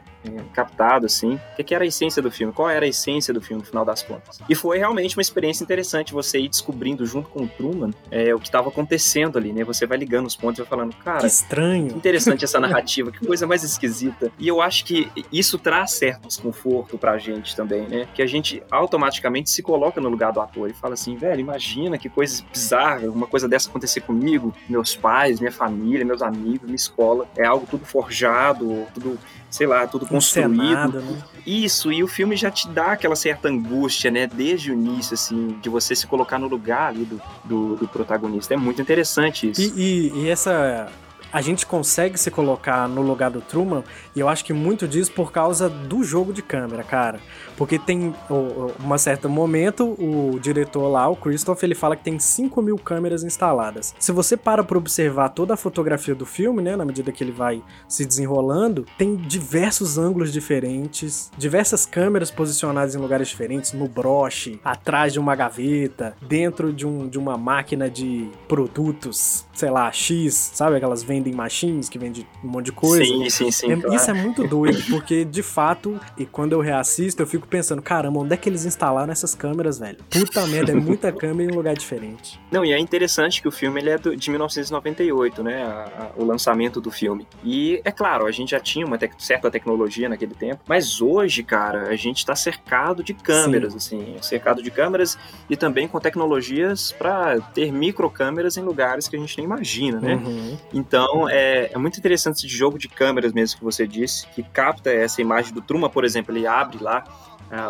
Captado 0.52 1.06
assim. 1.06 1.38
O 1.58 1.64
que 1.64 1.74
era 1.74 1.84
a 1.84 1.86
essência 1.86 2.22
do 2.22 2.30
filme? 2.30 2.52
Qual 2.52 2.68
era 2.68 2.84
a 2.84 2.88
essência 2.88 3.32
do 3.32 3.40
filme 3.40 3.62
no 3.62 3.66
final 3.66 3.84
das 3.84 4.02
contas? 4.02 4.38
E 4.48 4.54
foi 4.54 4.78
realmente 4.78 5.16
uma 5.16 5.22
experiência 5.22 5.62
interessante 5.62 6.12
você 6.12 6.38
ir 6.38 6.48
descobrindo 6.48 7.04
junto 7.04 7.28
com 7.28 7.44
o 7.44 7.48
Truman 7.48 7.90
é, 8.10 8.34
o 8.34 8.38
que 8.38 8.46
estava 8.46 8.68
acontecendo 8.68 9.38
ali, 9.38 9.52
né? 9.52 9.64
Você 9.64 9.86
vai 9.86 9.98
ligando 9.98 10.26
os 10.26 10.36
pontos 10.36 10.58
e 10.58 10.62
vai 10.62 10.68
falando, 10.68 10.94
cara. 10.96 11.20
Que 11.20 11.26
estranho. 11.26 11.88
interessante 11.88 12.44
essa 12.44 12.60
narrativa, 12.60 13.10
que 13.10 13.24
coisa 13.26 13.46
mais 13.46 13.62
esquisita. 13.62 14.30
E 14.38 14.48
eu 14.48 14.60
acho 14.60 14.84
que 14.84 15.10
isso 15.32 15.58
traz 15.58 15.92
certo 15.92 16.28
desconforto 16.28 16.98
pra 16.98 17.18
gente 17.18 17.54
também, 17.54 17.86
né? 17.88 18.08
Que 18.14 18.22
a 18.22 18.26
gente 18.26 18.62
automaticamente 18.70 19.50
se 19.50 19.62
coloca 19.62 20.00
no 20.00 20.08
lugar 20.08 20.32
do 20.32 20.40
ator 20.40 20.70
e 20.70 20.72
fala 20.72 20.94
assim, 20.94 21.16
velho, 21.16 21.40
imagina 21.40 21.98
que 21.98 22.08
coisa 22.08 22.42
bizarra, 22.52 23.08
uma 23.08 23.26
coisa 23.26 23.48
dessa 23.48 23.68
acontecer 23.68 24.00
comigo, 24.00 24.54
meus 24.68 24.96
pais, 24.96 25.40
minha 25.40 25.52
família, 25.52 26.04
meus 26.04 26.22
amigos, 26.22 26.62
minha 26.62 26.76
escola. 26.76 27.28
É 27.36 27.44
algo 27.44 27.66
tudo 27.66 27.84
forjado, 27.84 28.86
tudo 28.94 29.18
sei 29.50 29.66
lá, 29.66 29.86
tudo 29.86 30.06
construído. 30.06 31.00
né? 31.00 31.22
Isso, 31.46 31.90
e 31.92 32.02
o 32.02 32.08
filme 32.08 32.36
já 32.36 32.50
te 32.50 32.68
dá 32.68 32.92
aquela 32.92 33.16
certa 33.16 33.48
angústia, 33.48 34.10
né? 34.10 34.26
Desde 34.26 34.70
o 34.70 34.74
início, 34.74 35.14
assim, 35.14 35.58
de 35.62 35.68
você 35.68 35.94
se 35.94 36.06
colocar 36.06 36.38
no 36.38 36.46
lugar 36.46 36.88
ali 36.88 37.04
do, 37.04 37.20
do, 37.44 37.76
do 37.76 37.88
protagonista. 37.88 38.54
É 38.54 38.56
muito 38.56 38.82
interessante 38.82 39.50
isso. 39.50 39.60
E, 39.60 40.10
e, 40.14 40.22
e 40.24 40.28
essa 40.28 40.90
a 41.32 41.40
gente 41.42 41.66
consegue 41.66 42.18
se 42.18 42.30
colocar 42.30 42.88
no 42.88 43.02
lugar 43.02 43.30
do 43.30 43.40
Truman, 43.40 43.84
e 44.16 44.20
eu 44.20 44.28
acho 44.28 44.44
que 44.44 44.52
muito 44.52 44.88
disso 44.88 45.12
por 45.12 45.30
causa 45.30 45.68
do 45.68 46.02
jogo 46.02 46.32
de 46.32 46.42
câmera, 46.42 46.82
cara. 46.82 47.20
Porque 47.58 47.76
tem, 47.76 48.14
um 48.30 48.98
certo 48.98 49.28
momento, 49.28 49.96
o 49.98 50.38
diretor 50.38 50.86
lá, 50.86 51.08
o 51.08 51.16
Christoph, 51.16 51.60
ele 51.64 51.74
fala 51.74 51.96
que 51.96 52.04
tem 52.04 52.16
5 52.16 52.62
mil 52.62 52.76
câmeras 52.76 53.24
instaladas. 53.24 53.94
Se 53.98 54.12
você 54.12 54.36
para 54.36 54.62
pra 54.62 54.78
observar 54.78 55.30
toda 55.30 55.54
a 55.54 55.56
fotografia 55.56 56.14
do 56.14 56.24
filme, 56.24 56.62
né, 56.62 56.76
na 56.76 56.84
medida 56.84 57.10
que 57.10 57.22
ele 57.24 57.32
vai 57.32 57.60
se 57.88 58.06
desenrolando, 58.06 58.86
tem 58.96 59.16
diversos 59.16 59.98
ângulos 59.98 60.32
diferentes, 60.32 61.32
diversas 61.36 61.84
câmeras 61.84 62.30
posicionadas 62.30 62.94
em 62.94 62.98
lugares 62.98 63.26
diferentes, 63.26 63.72
no 63.72 63.88
broche, 63.88 64.60
atrás 64.64 65.12
de 65.12 65.18
uma 65.18 65.34
gaveta, 65.34 66.16
dentro 66.22 66.72
de, 66.72 66.86
um, 66.86 67.08
de 67.08 67.18
uma 67.18 67.36
máquina 67.36 67.90
de 67.90 68.28
produtos, 68.46 69.44
sei 69.52 69.70
lá, 69.70 69.90
X, 69.90 70.52
sabe 70.54 70.76
aquelas 70.76 71.02
vending 71.02 71.32
machines 71.32 71.88
que 71.88 71.98
vende 71.98 72.24
um 72.44 72.48
monte 72.48 72.66
de 72.66 72.72
coisa? 72.72 73.04
Sim, 73.04 73.28
sim, 73.28 73.50
sim. 73.50 73.72
É, 73.72 73.76
claro. 73.76 73.96
Isso 73.96 74.10
é 74.10 74.14
muito 74.14 74.46
doido, 74.46 74.80
porque 74.88 75.24
de 75.24 75.42
fato, 75.42 75.98
e 76.16 76.24
quando 76.24 76.52
eu 76.52 76.60
reassisto, 76.60 77.20
eu 77.20 77.26
fico 77.26 77.47
pensando, 77.48 77.82
caramba, 77.82 78.20
onde 78.20 78.34
é 78.34 78.36
que 78.36 78.48
eles 78.48 78.64
instalaram 78.64 79.12
essas 79.12 79.34
câmeras, 79.34 79.78
velho? 79.78 79.98
Puta 80.10 80.46
merda, 80.46 80.72
é 80.72 80.74
muita 80.74 81.10
câmera 81.12 81.50
em 81.50 81.54
um 81.54 81.56
lugar 81.56 81.74
diferente. 81.74 82.40
Não, 82.50 82.64
e 82.64 82.72
é 82.72 82.78
interessante 82.78 83.42
que 83.42 83.48
o 83.48 83.50
filme 83.50 83.80
ele 83.80 83.90
é 83.90 83.98
do, 83.98 84.16
de 84.16 84.30
1998, 84.30 85.42
né? 85.42 85.62
A, 85.62 86.12
a, 86.16 86.20
o 86.20 86.24
lançamento 86.24 86.80
do 86.80 86.90
filme. 86.90 87.26
E 87.42 87.80
é 87.84 87.90
claro, 87.90 88.26
a 88.26 88.30
gente 88.30 88.50
já 88.50 88.60
tinha 88.60 88.86
uma 88.86 88.98
te 88.98 89.08
certa 89.18 89.50
tecnologia 89.50 90.08
naquele 90.08 90.34
tempo, 90.34 90.62
mas 90.68 91.00
hoje, 91.00 91.42
cara, 91.42 91.88
a 91.88 91.96
gente 91.96 92.24
tá 92.24 92.34
cercado 92.36 93.02
de 93.02 93.14
câmeras, 93.14 93.72
Sim. 93.72 93.78
assim, 93.78 94.16
cercado 94.22 94.62
de 94.62 94.70
câmeras 94.70 95.18
e 95.48 95.56
também 95.56 95.88
com 95.88 95.98
tecnologias 95.98 96.92
para 96.92 97.40
ter 97.40 97.72
microcâmeras 97.72 98.56
em 98.56 98.62
lugares 98.62 99.08
que 99.08 99.16
a 99.16 99.18
gente 99.18 99.36
nem 99.36 99.46
imagina, 99.46 100.00
né? 100.00 100.14
Uhum. 100.14 100.58
Então, 100.72 101.28
é, 101.28 101.70
é 101.72 101.78
muito 101.78 101.98
interessante 101.98 102.38
esse 102.38 102.48
jogo 102.48 102.78
de 102.78 102.88
câmeras 102.88 103.32
mesmo 103.32 103.58
que 103.58 103.64
você 103.64 103.86
disse, 103.86 104.26
que 104.28 104.42
capta 104.42 104.90
essa 104.90 105.20
imagem 105.20 105.52
do 105.52 105.60
Truma, 105.60 105.88
por 105.88 106.04
exemplo, 106.04 106.36
ele 106.36 106.46
abre 106.46 106.82
lá 106.82 107.04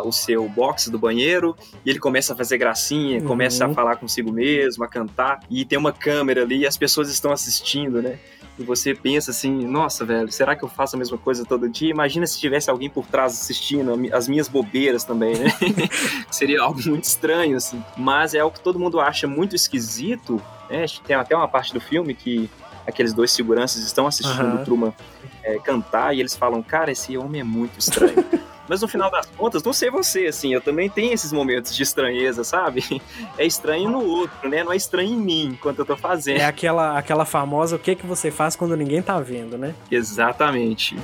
O 0.03 0.11
seu 0.11 0.47
box 0.49 0.89
do 0.89 0.99
banheiro 0.99 1.55
e 1.85 1.89
ele 1.89 1.99
começa 1.99 2.33
a 2.33 2.35
fazer 2.35 2.57
gracinha, 2.57 3.19
uhum. 3.19 3.27
começa 3.27 3.65
a 3.65 3.69
falar 3.73 3.95
consigo 3.95 4.31
mesmo, 4.31 4.83
a 4.83 4.87
cantar 4.87 5.39
e 5.49 5.63
tem 5.63 5.77
uma 5.77 5.93
câmera 5.93 6.41
ali 6.43 6.59
e 6.59 6.67
as 6.67 6.77
pessoas 6.77 7.09
estão 7.09 7.31
assistindo, 7.31 8.01
né? 8.01 8.19
E 8.59 8.63
você 8.63 8.93
pensa 8.93 9.31
assim, 9.31 9.65
nossa, 9.65 10.03
velho, 10.03 10.29
será 10.29 10.53
que 10.53 10.65
eu 10.65 10.67
faço 10.67 10.97
a 10.97 10.99
mesma 10.99 11.17
coisa 11.17 11.45
todo 11.45 11.69
dia? 11.69 11.89
Imagina 11.89 12.27
se 12.27 12.37
tivesse 12.37 12.69
alguém 12.69 12.89
por 12.89 13.05
trás 13.05 13.31
assistindo 13.31 13.93
as 14.13 14.27
minhas 14.27 14.49
bobeiras 14.49 15.05
também, 15.05 15.33
né? 15.33 15.45
Seria 16.29 16.61
algo 16.61 16.81
muito 16.85 17.05
estranho, 17.05 17.55
assim. 17.55 17.81
Mas 17.95 18.33
é 18.33 18.39
algo 18.39 18.57
que 18.57 18.61
todo 18.61 18.77
mundo 18.77 18.99
acha 18.99 19.27
muito 19.27 19.55
esquisito, 19.55 20.41
né? 20.69 20.85
Tem 21.07 21.15
até 21.15 21.33
uma 21.37 21.47
parte 21.47 21.73
do 21.73 21.79
filme 21.79 22.13
que 22.13 22.49
aqueles 22.85 23.13
dois 23.13 23.31
seguranças 23.31 23.81
estão 23.81 24.05
assistindo 24.05 24.43
uhum. 24.43 24.61
o 24.61 24.65
Truman 24.65 24.93
é, 25.41 25.57
cantar 25.59 26.13
e 26.13 26.19
eles 26.19 26.35
falam, 26.35 26.61
cara, 26.61 26.91
esse 26.91 27.17
homem 27.17 27.39
é 27.39 27.43
muito 27.45 27.79
estranho. 27.79 28.25
Mas 28.69 28.81
no 28.81 28.87
final 28.87 29.09
das 29.09 29.25
contas, 29.25 29.63
não 29.63 29.73
sei 29.73 29.89
você, 29.89 30.27
assim, 30.27 30.53
eu 30.53 30.61
também 30.61 30.87
tenho 30.87 31.11
esses 31.11 31.33
momentos 31.33 31.75
de 31.75 31.81
estranheza, 31.81 32.43
sabe? 32.43 32.83
É 33.37 33.45
estranho 33.45 33.89
no 33.89 34.03
outro, 34.03 34.49
né? 34.49 34.63
Não 34.63 34.71
é 34.73 34.75
estranho 34.75 35.13
em 35.13 35.17
mim 35.17 35.49
enquanto 35.53 35.79
eu 35.79 35.85
tô 35.85 35.95
fazendo. 35.95 36.39
É 36.39 36.45
aquela, 36.45 36.97
aquela 36.97 37.25
famosa 37.25 37.77
o 37.77 37.79
que 37.79 37.95
que 37.95 38.05
você 38.05 38.29
faz 38.29 38.55
quando 38.55 38.75
ninguém 38.75 39.01
tá 39.01 39.19
vendo, 39.19 39.57
né? 39.57 39.73
Exatamente. 39.89 40.95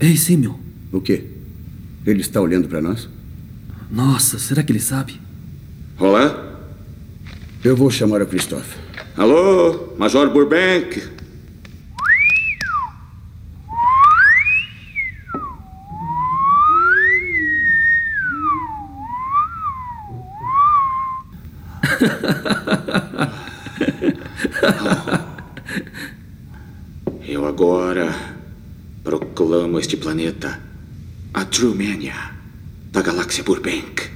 Ei, 0.00 0.16
Simeon. 0.16 0.54
O 0.92 1.00
quê? 1.00 1.24
Ele 2.06 2.20
está 2.20 2.40
olhando 2.40 2.68
para 2.68 2.80
nós? 2.80 3.08
Nossa, 3.90 4.38
será 4.38 4.62
que 4.62 4.72
ele 4.72 4.80
sabe? 4.80 5.20
Olá? 5.98 6.58
Eu 7.64 7.76
vou 7.76 7.90
chamar 7.90 8.22
o 8.22 8.26
Christophe. 8.26 8.78
Alô, 9.16 9.94
Major 9.98 10.30
Burbank? 10.30 11.15
Eu 27.28 27.46
agora 27.46 28.14
proclamo 29.02 29.78
este 29.78 29.96
planeta 29.96 30.60
a 31.34 31.44
Trumania 31.44 32.14
da 32.90 33.02
galáxia 33.02 33.44
Burbank. 33.44 34.10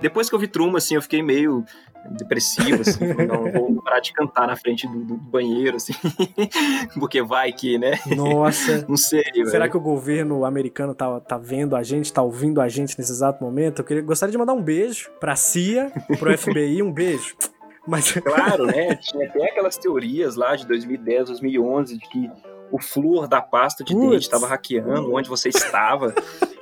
Depois 0.00 0.28
que 0.28 0.34
eu 0.34 0.38
vi 0.38 0.48
Truma, 0.48 0.78
assim, 0.78 0.94
eu 0.94 1.02
fiquei 1.02 1.22
meio 1.22 1.64
depressivo, 2.10 2.82
assim, 2.82 3.06
não 3.26 3.50
vou 3.52 3.80
parar 3.82 4.00
de 4.00 4.12
cantar 4.12 4.46
na 4.46 4.56
frente 4.56 4.86
do, 4.86 5.04
do 5.04 5.16
banheiro, 5.16 5.76
assim, 5.76 5.92
porque 6.98 7.22
vai 7.22 7.52
que, 7.52 7.78
né? 7.78 7.98
Nossa. 8.16 8.84
não 8.88 8.96
sei. 8.96 9.22
Será 9.32 9.60
velho. 9.60 9.70
que 9.70 9.76
o 9.76 9.80
governo 9.80 10.44
americano 10.44 10.94
tá, 10.94 11.20
tá 11.20 11.38
vendo 11.38 11.76
a 11.76 11.82
gente, 11.82 12.12
tá 12.12 12.22
ouvindo 12.22 12.60
a 12.60 12.68
gente 12.68 12.98
nesse 12.98 13.12
exato 13.12 13.42
momento? 13.42 13.80
Eu 13.80 13.84
queria, 13.84 14.02
gostaria 14.02 14.32
de 14.32 14.38
mandar 14.38 14.52
um 14.52 14.62
beijo 14.62 15.10
pra 15.20 15.36
CIA, 15.36 15.92
pro 16.18 16.36
FBI, 16.36 16.82
um 16.82 16.92
beijo. 16.92 17.36
Mas... 17.86 18.12
Claro, 18.12 18.66
né? 18.66 18.94
Tinha 18.96 19.26
até 19.26 19.44
aquelas 19.44 19.76
teorias 19.76 20.36
lá 20.36 20.54
de 20.54 20.66
2010, 20.66 21.28
2011, 21.28 21.98
de 21.98 22.08
que 22.08 22.30
o 22.70 22.80
flúor 22.80 23.26
da 23.26 23.40
pasta 23.40 23.82
de 23.82 23.92
Puts. 23.92 24.10
dente 24.10 24.22
estava 24.22 24.46
hackeando 24.46 25.12
onde 25.12 25.28
você 25.28 25.48
estava. 25.48 26.14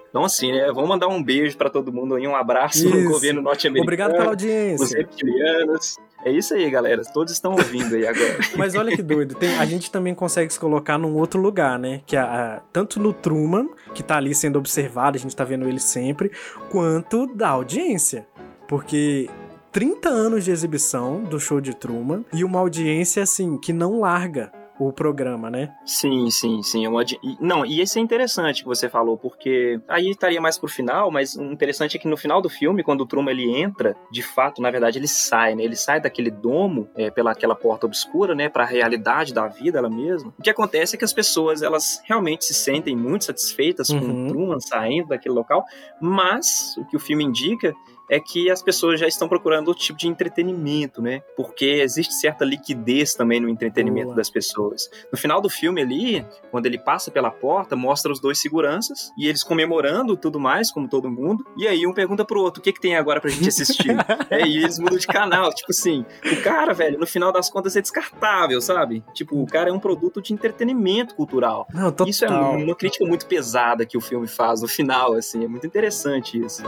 Então, 0.09 0.25
assim, 0.25 0.53
né? 0.53 0.67
Vamos 0.73 0.89
mandar 0.89 1.09
um 1.09 1.23
beijo 1.23 1.57
para 1.57 1.69
todo 1.69 1.93
mundo 1.93 2.15
aí, 2.15 2.27
um 2.27 2.35
abraço 2.35 2.79
isso. 2.79 2.97
no 2.97 3.11
governo 3.11 3.43
norte-americano. 3.43 3.85
Obrigado 3.85 4.13
pela 4.13 4.31
audiência. 4.31 4.85
Os 4.85 4.93
reptilianos. 4.93 5.97
É 6.25 6.31
isso 6.33 6.55
aí, 6.55 6.69
galera. 6.69 7.03
Todos 7.13 7.33
estão 7.33 7.53
ouvindo 7.53 7.95
aí 7.95 8.07
agora. 8.07 8.39
Mas 8.57 8.75
olha 8.75 8.95
que 8.95 9.03
doido. 9.03 9.35
Tem, 9.35 9.57
a 9.59 9.65
gente 9.65 9.91
também 9.91 10.15
consegue 10.15 10.53
se 10.53 10.59
colocar 10.59 10.99
num 10.99 11.15
outro 11.15 11.41
lugar, 11.41 11.79
né? 11.79 12.01
Que 12.07 12.17
a, 12.17 12.25
a, 12.57 12.61
tanto 12.73 12.99
no 12.99 13.13
Truman, 13.13 13.69
que 13.95 14.03
tá 14.03 14.17
ali 14.17 14.35
sendo 14.35 14.59
observado, 14.59 15.17
a 15.17 15.21
gente 15.21 15.37
tá 15.37 15.45
vendo 15.45 15.69
ele 15.69 15.81
sempre, 15.81 16.33
quanto 16.71 17.27
da 17.27 17.51
audiência. 17.51 18.27
Porque 18.67 19.29
30 19.71 20.09
anos 20.09 20.45
de 20.45 20.51
exibição 20.51 21.23
do 21.23 21.39
show 21.39 21.61
de 21.61 21.75
Truman 21.75 22.25
e 22.33 22.43
uma 22.43 22.59
audiência, 22.59 23.23
assim, 23.23 23.57
que 23.59 23.73
não 23.73 24.01
larga 24.01 24.51
o 24.79 24.93
programa, 24.93 25.51
né? 25.51 25.75
Sim, 25.85 26.31
sim, 26.31 26.63
sim. 26.63 26.85
É 26.85 26.89
uma... 26.89 27.03
Não, 27.41 27.67
e 27.67 27.81
esse 27.81 27.99
é 27.99 28.03
interessante 28.03 28.63
que 28.63 28.69
você 28.69 28.89
falou, 28.89 29.17
porque 29.17 29.81
aí 29.89 30.11
estaria 30.11 30.41
mais 30.41 30.57
pro 30.57 30.69
final, 30.69 31.11
mas 31.11 31.35
o 31.35 31.43
interessante 31.43 31.97
é 31.97 32.01
que 32.01 32.07
no 32.07 32.17
final 32.17 32.41
do 32.41 32.49
filme, 32.49 32.83
quando 32.83 33.01
o 33.01 33.07
Truman 33.07 33.33
ele 33.33 33.51
entra, 33.57 33.97
de 34.11 34.23
fato, 34.23 34.63
na 34.63 34.71
verdade, 34.71 34.99
ele 34.99 35.09
sai, 35.09 35.55
né? 35.55 35.65
Ele 35.65 35.77
sai 35.77 36.01
daquele 36.01 36.31
domo, 36.31 36.89
é, 36.95 37.11
pela 37.11 37.33
aquela 37.33 37.55
porta 37.55 37.87
obscura, 37.87 38.35
né? 38.35 38.49
Pra 38.49 38.65
realidade 38.65 39.35
da 39.35 39.49
vida, 39.49 39.79
ela 39.79 39.91
mesma. 39.91 40.33
O 40.39 40.43
que 40.43 40.51
acontece 40.51 40.95
é 40.95 40.99
que 40.99 41.05
as 41.05 41.13
pessoas, 41.13 41.63
elas 41.63 42.01
realmente 42.05 42.45
se 42.45 42.55
sentem 42.55 42.97
muito 42.97 43.25
satisfeitas 43.25 43.89
uhum. 43.91 44.01
com 44.01 44.07
o 44.07 44.09
uhum. 44.09 44.29
Truman 44.29 44.61
saindo 44.61 45.09
daquele 45.09 45.35
local, 45.35 45.65
mas 46.01 46.77
o 46.77 46.85
que 46.85 46.97
o 46.97 47.01
filme 47.01 47.25
indica 47.25 47.75
é 48.11 48.19
que 48.19 48.51
as 48.51 48.63
pessoas 48.63 48.99
já 48.99 49.07
estão 49.07 49.29
procurando 49.29 49.69
outro 49.69 49.83
tipo 49.83 49.99
de 49.99 50.09
entretenimento, 50.09 51.03
né? 51.03 51.23
Porque 51.37 51.65
existe 51.67 52.15
certa 52.15 52.45
liquidez 52.45 53.15
também 53.15 53.41
no 53.41 53.49
entretenimento 53.49 54.07
Boa. 54.07 54.17
das 54.17 54.31
pessoas. 54.31 54.91
No 55.13 55.19
final 55.19 55.41
do 55.41 55.49
filme 55.49 55.83
ali, 55.83 56.27
quando 56.51 56.67
ele 56.67 56.79
passa 56.79 57.11
pela 57.11 57.31
porta, 57.31 57.77
mostra 57.77 58.11
os 58.13 58.21
dois 58.21 58.41
seguranças 58.41 59.13
e 59.19 59.29
eles 59.29 59.43
comemorando 59.43 60.17
tudo 60.17 60.41
mais, 60.41 60.71
como 60.71 60.89
todo 60.89 61.11
mundo. 61.11 61.45
E 61.57 61.67
aí 61.67 61.87
um 61.87 61.93
pergunta 61.93 62.25
pro 62.25 62.41
outro: 62.41 62.61
o 62.61 62.63
que, 62.63 62.73
que 62.73 62.81
tem 62.81 62.97
agora 62.97 63.21
pra 63.21 63.31
gente 63.31 63.49
assistir? 63.49 63.97
é, 64.31 64.47
e 64.47 64.59
eles 64.59 64.79
mudam 64.79 64.99
de 64.99 65.07
canal. 65.07 65.53
Tipo 65.53 65.71
assim, 65.71 66.05
o 66.25 66.43
cara, 66.43 66.73
velho, 66.73 66.99
no 66.99 67.07
final 67.07 67.33
das 67.33 67.51
contas 67.51 67.77
é 67.77 67.81
descartável, 67.81 68.61
sabe? 68.61 69.05
Tipo, 69.13 69.41
o 69.43 69.47
cara 69.47 69.71
é 69.71 69.73
um 69.73 69.81
produto 69.81 70.23
de 70.23 70.33
entretenimento 70.33 71.15
cultural. 71.15 71.67
Não, 71.73 71.91
total. 71.91 72.09
Isso 72.09 72.25
é 72.25 72.31
uma 72.31 72.75
crítica 72.75 73.05
muito 73.05 73.27
pesada 73.27 73.85
que 73.85 73.97
o 73.97 74.01
filme 74.01 74.27
faz 74.27 74.63
no 74.63 74.69
final, 74.69 75.15
assim. 75.15 75.45
É 75.45 75.49
muito 75.49 75.67
interessante 75.67 76.39
isso. 76.39 76.63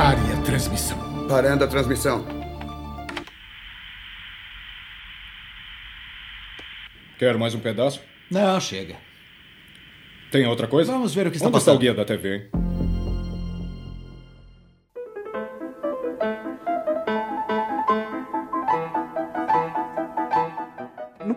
Pare 0.00 0.32
a 0.32 0.42
transmissão. 0.42 0.98
Parando 1.28 1.62
a 1.62 1.66
transmissão. 1.66 2.24
Quer 7.18 7.36
mais 7.36 7.54
um 7.54 7.60
pedaço? 7.60 8.00
Não, 8.30 8.58
chega. 8.58 8.96
Tem 10.30 10.46
outra 10.46 10.66
coisa? 10.66 10.90
Vamos 10.90 11.14
ver 11.14 11.26
o 11.26 11.30
que 11.30 11.36
está 11.36 11.48
Onde 11.48 11.52
passando. 11.52 11.76
Onde 11.76 11.86
está 11.86 11.92
o 11.92 12.04
guia 12.06 12.16
da 12.16 12.22
TV, 12.22 12.34
hein? 12.34 12.69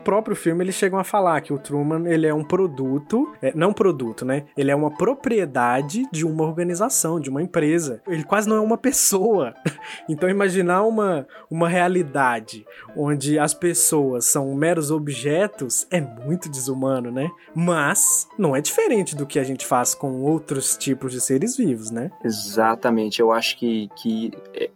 Próprio 0.03 0.35
filme 0.35 0.63
eles 0.63 0.75
chegam 0.75 0.99
a 0.99 1.03
falar 1.03 1.41
que 1.41 1.53
o 1.53 1.57
Truman 1.57 2.07
ele 2.07 2.27
é 2.27 2.33
um 2.33 2.43
produto, 2.43 3.31
é, 3.41 3.51
não 3.55 3.73
produto, 3.73 4.25
né? 4.25 4.45
Ele 4.57 4.71
é 4.71 4.75
uma 4.75 4.91
propriedade 4.91 6.03
de 6.11 6.25
uma 6.25 6.43
organização, 6.43 7.19
de 7.19 7.29
uma 7.29 7.41
empresa. 7.41 8.01
Ele 8.07 8.23
quase 8.23 8.47
não 8.47 8.57
é 8.57 8.61
uma 8.61 8.77
pessoa. 8.77 9.53
Então 10.09 10.29
imaginar 10.29 10.83
uma, 10.83 11.25
uma 11.49 11.69
realidade 11.69 12.65
onde 12.95 13.37
as 13.39 13.53
pessoas 13.53 14.25
são 14.25 14.53
meros 14.53 14.91
objetos 14.91 15.87
é 15.89 16.01
muito 16.01 16.49
desumano, 16.49 17.11
né? 17.11 17.29
Mas 17.55 18.27
não 18.37 18.55
é 18.55 18.61
diferente 18.61 19.15
do 19.15 19.25
que 19.25 19.39
a 19.39 19.43
gente 19.43 19.65
faz 19.65 19.93
com 19.93 20.21
outros 20.21 20.75
tipos 20.75 21.11
de 21.11 21.21
seres 21.21 21.55
vivos, 21.55 21.91
né? 21.91 22.11
Exatamente. 22.23 23.21
Eu 23.21 23.31
acho 23.31 23.57
que, 23.57 23.89
que 23.95 24.31